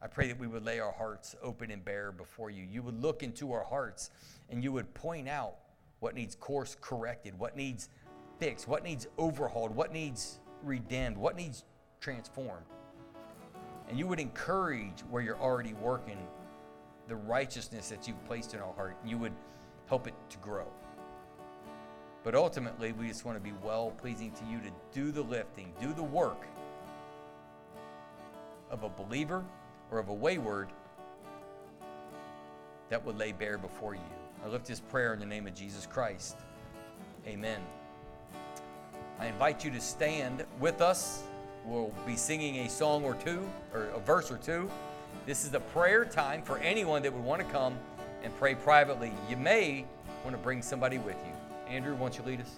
I 0.02 0.08
pray 0.08 0.30
that 0.30 0.40
we 0.40 0.48
would 0.48 0.64
lay 0.64 0.80
our 0.80 0.94
hearts 0.94 1.36
open 1.44 1.72
and 1.72 1.84
bare 1.84 2.14
before 2.14 2.50
you. 2.50 2.64
You 2.64 2.82
would 2.84 3.02
look 3.02 3.22
into 3.22 3.52
our 3.52 3.66
hearts 3.66 4.12
and 4.50 4.64
you 4.64 4.72
would 4.72 4.94
point 4.94 5.28
out 5.28 5.56
what 6.00 6.16
needs 6.16 6.36
course 6.36 6.78
corrected, 6.80 7.38
what 7.38 7.58
needs 7.58 7.90
fixed, 8.40 8.66
what 8.66 8.86
needs 8.86 9.08
overhauled, 9.18 9.76
what 9.76 9.92
needs 9.92 10.40
redeemed, 10.64 11.18
what 11.18 11.36
needs 11.36 11.66
transformed. 12.00 12.66
And 13.90 14.00
you 14.00 14.08
would 14.08 14.22
encourage 14.22 15.02
where 15.10 15.22
you're 15.22 15.40
already 15.40 15.74
working 15.74 16.18
the 17.10 17.16
righteousness 17.16 17.90
that 17.90 18.08
you've 18.08 18.24
placed 18.26 18.54
in 18.54 18.62
our 18.62 18.74
heart. 18.74 18.96
You 19.04 19.18
would 19.18 19.34
help 19.88 20.08
it 20.08 20.14
to 20.30 20.38
grow. 20.38 20.68
But 22.24 22.36
ultimately, 22.36 22.92
we 22.92 23.08
just 23.08 23.26
want 23.26 23.38
to 23.38 23.44
be 23.44 23.54
well 23.64 23.92
pleasing 23.98 24.32
to 24.32 24.46
you 24.46 24.60
to 24.60 24.72
do 24.94 25.12
the 25.12 25.22
lifting, 25.22 25.74
do 25.82 25.92
the 25.94 26.04
work 26.04 26.46
of 28.70 28.84
a 28.84 28.90
believer 28.90 29.44
or 29.92 30.00
of 30.00 30.10
a 30.10 30.14
wayward 30.14 30.70
that 32.90 33.04
would 33.04 33.18
lay 33.18 33.32
bare 33.32 33.58
before 33.58 33.96
you. 33.96 34.02
I 34.46 34.48
lift 34.48 34.66
this 34.66 34.80
prayer 34.80 35.14
in 35.14 35.20
the 35.20 35.26
name 35.26 35.48
of 35.48 35.56
Jesus 35.56 35.88
Christ. 35.88 36.38
Amen. 37.26 37.62
I 39.20 39.26
invite 39.28 39.66
you 39.66 39.72
to 39.72 39.82
stand 39.82 40.46
with 40.60 40.82
us. 40.82 41.24
We'll 41.66 41.94
be 42.06 42.16
singing 42.16 42.66
a 42.66 42.70
song 42.70 43.04
or 43.04 43.16
two, 43.16 43.48
or 43.74 43.86
a 43.96 44.00
verse 44.00 44.32
or 44.32 44.38
two. 44.38 44.70
This 45.30 45.46
is 45.46 45.54
a 45.54 45.60
prayer 45.60 46.06
time 46.06 46.42
for 46.42 46.58
anyone 46.58 47.04
that 47.04 47.14
would 47.14 47.24
want 47.24 47.40
to 47.40 47.48
come 47.50 47.78
and 48.24 48.36
pray 48.40 48.56
privately. 48.56 49.12
You 49.30 49.38
may 49.38 49.86
want 50.24 50.36
to 50.36 50.42
bring 50.42 50.64
somebody 50.64 50.98
with 50.98 51.18
you. 51.24 51.72
Andrew, 51.72 51.94
why 51.94 52.00
don't 52.00 52.18
you 52.18 52.24
lead 52.24 52.42
us? 52.42 52.56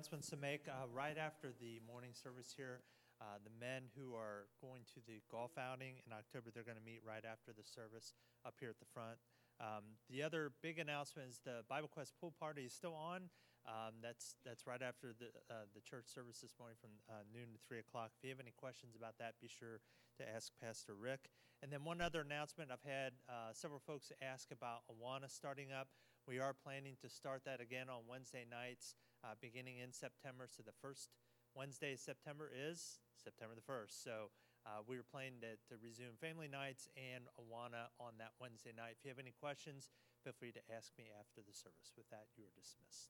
Announcements 0.00 0.32
to 0.32 0.40
make. 0.40 0.64
Uh, 0.64 0.88
right 0.96 1.20
after 1.20 1.52
the 1.60 1.76
morning 1.84 2.16
service 2.16 2.56
here, 2.56 2.80
uh, 3.20 3.36
the 3.44 3.52
men 3.60 3.84
who 3.92 4.16
are 4.16 4.48
going 4.64 4.80
to 4.88 4.96
the 5.04 5.20
golf 5.28 5.52
outing 5.60 6.00
in 6.08 6.12
October, 6.16 6.48
they're 6.48 6.64
going 6.64 6.80
to 6.80 6.88
meet 6.88 7.04
right 7.04 7.28
after 7.28 7.52
the 7.52 7.60
service 7.60 8.16
up 8.48 8.56
here 8.56 8.72
at 8.72 8.80
the 8.80 8.88
front. 8.96 9.20
Um, 9.60 10.00
the 10.08 10.24
other 10.24 10.56
big 10.64 10.80
announcement 10.80 11.28
is 11.28 11.44
the 11.44 11.68
Bible 11.68 11.92
Quest 11.92 12.16
pool 12.16 12.32
party 12.32 12.64
is 12.64 12.72
still 12.72 12.96
on. 12.96 13.28
Um, 13.68 14.00
that's 14.00 14.40
that's 14.40 14.64
right 14.64 14.80
after 14.80 15.12
the 15.12 15.36
uh, 15.52 15.68
the 15.76 15.84
church 15.84 16.08
service 16.08 16.40
this 16.40 16.56
morning 16.56 16.80
from 16.80 16.96
uh, 17.04 17.20
noon 17.28 17.52
to 17.52 17.60
three 17.68 17.84
o'clock. 17.84 18.16
If 18.16 18.24
you 18.24 18.32
have 18.32 18.40
any 18.40 18.56
questions 18.56 18.96
about 18.96 19.20
that, 19.20 19.36
be 19.36 19.52
sure 19.52 19.84
to 20.16 20.24
ask 20.24 20.48
Pastor 20.64 20.96
Rick. 20.96 21.28
And 21.60 21.68
then 21.68 21.84
one 21.84 22.00
other 22.00 22.24
announcement: 22.24 22.72
I've 22.72 22.88
had 22.88 23.20
uh, 23.28 23.52
several 23.52 23.84
folks 23.84 24.08
ask 24.24 24.48
about 24.48 24.88
Awana 24.88 25.28
starting 25.28 25.76
up. 25.76 25.92
We 26.24 26.40
are 26.40 26.56
planning 26.56 26.96
to 27.04 27.08
start 27.12 27.44
that 27.44 27.60
again 27.60 27.92
on 27.92 28.08
Wednesday 28.08 28.48
nights, 28.48 28.94
uh, 29.24 29.34
beginning 29.40 29.78
in 29.78 29.92
September. 29.92 30.46
So 30.48 30.62
the 30.62 30.76
first 30.80 31.10
Wednesday 31.54 31.92
of 31.94 32.00
September 32.00 32.50
is 32.50 33.00
September 33.16 33.54
the 33.54 33.64
first. 33.64 34.02
So. 34.02 34.30
Uh, 34.60 34.84
we 34.84 35.00
are 35.00 35.08
planning 35.08 35.40
to, 35.40 35.56
to 35.64 35.80
resume 35.80 36.12
family 36.20 36.44
nights 36.44 36.84
and 36.92 37.24
Awana 37.40 37.88
on 37.96 38.12
that 38.20 38.36
Wednesday 38.36 38.76
night. 38.76 38.92
If 38.92 39.00
you 39.00 39.08
have 39.08 39.16
any 39.16 39.32
questions, 39.32 39.88
feel 40.20 40.36
free 40.36 40.52
to 40.52 40.60
ask 40.68 40.92
me 41.00 41.08
after 41.16 41.40
the 41.40 41.56
service. 41.56 41.96
With 41.96 42.12
that, 42.12 42.28
you 42.36 42.44
are 42.44 42.52
dismissed. 42.52 43.08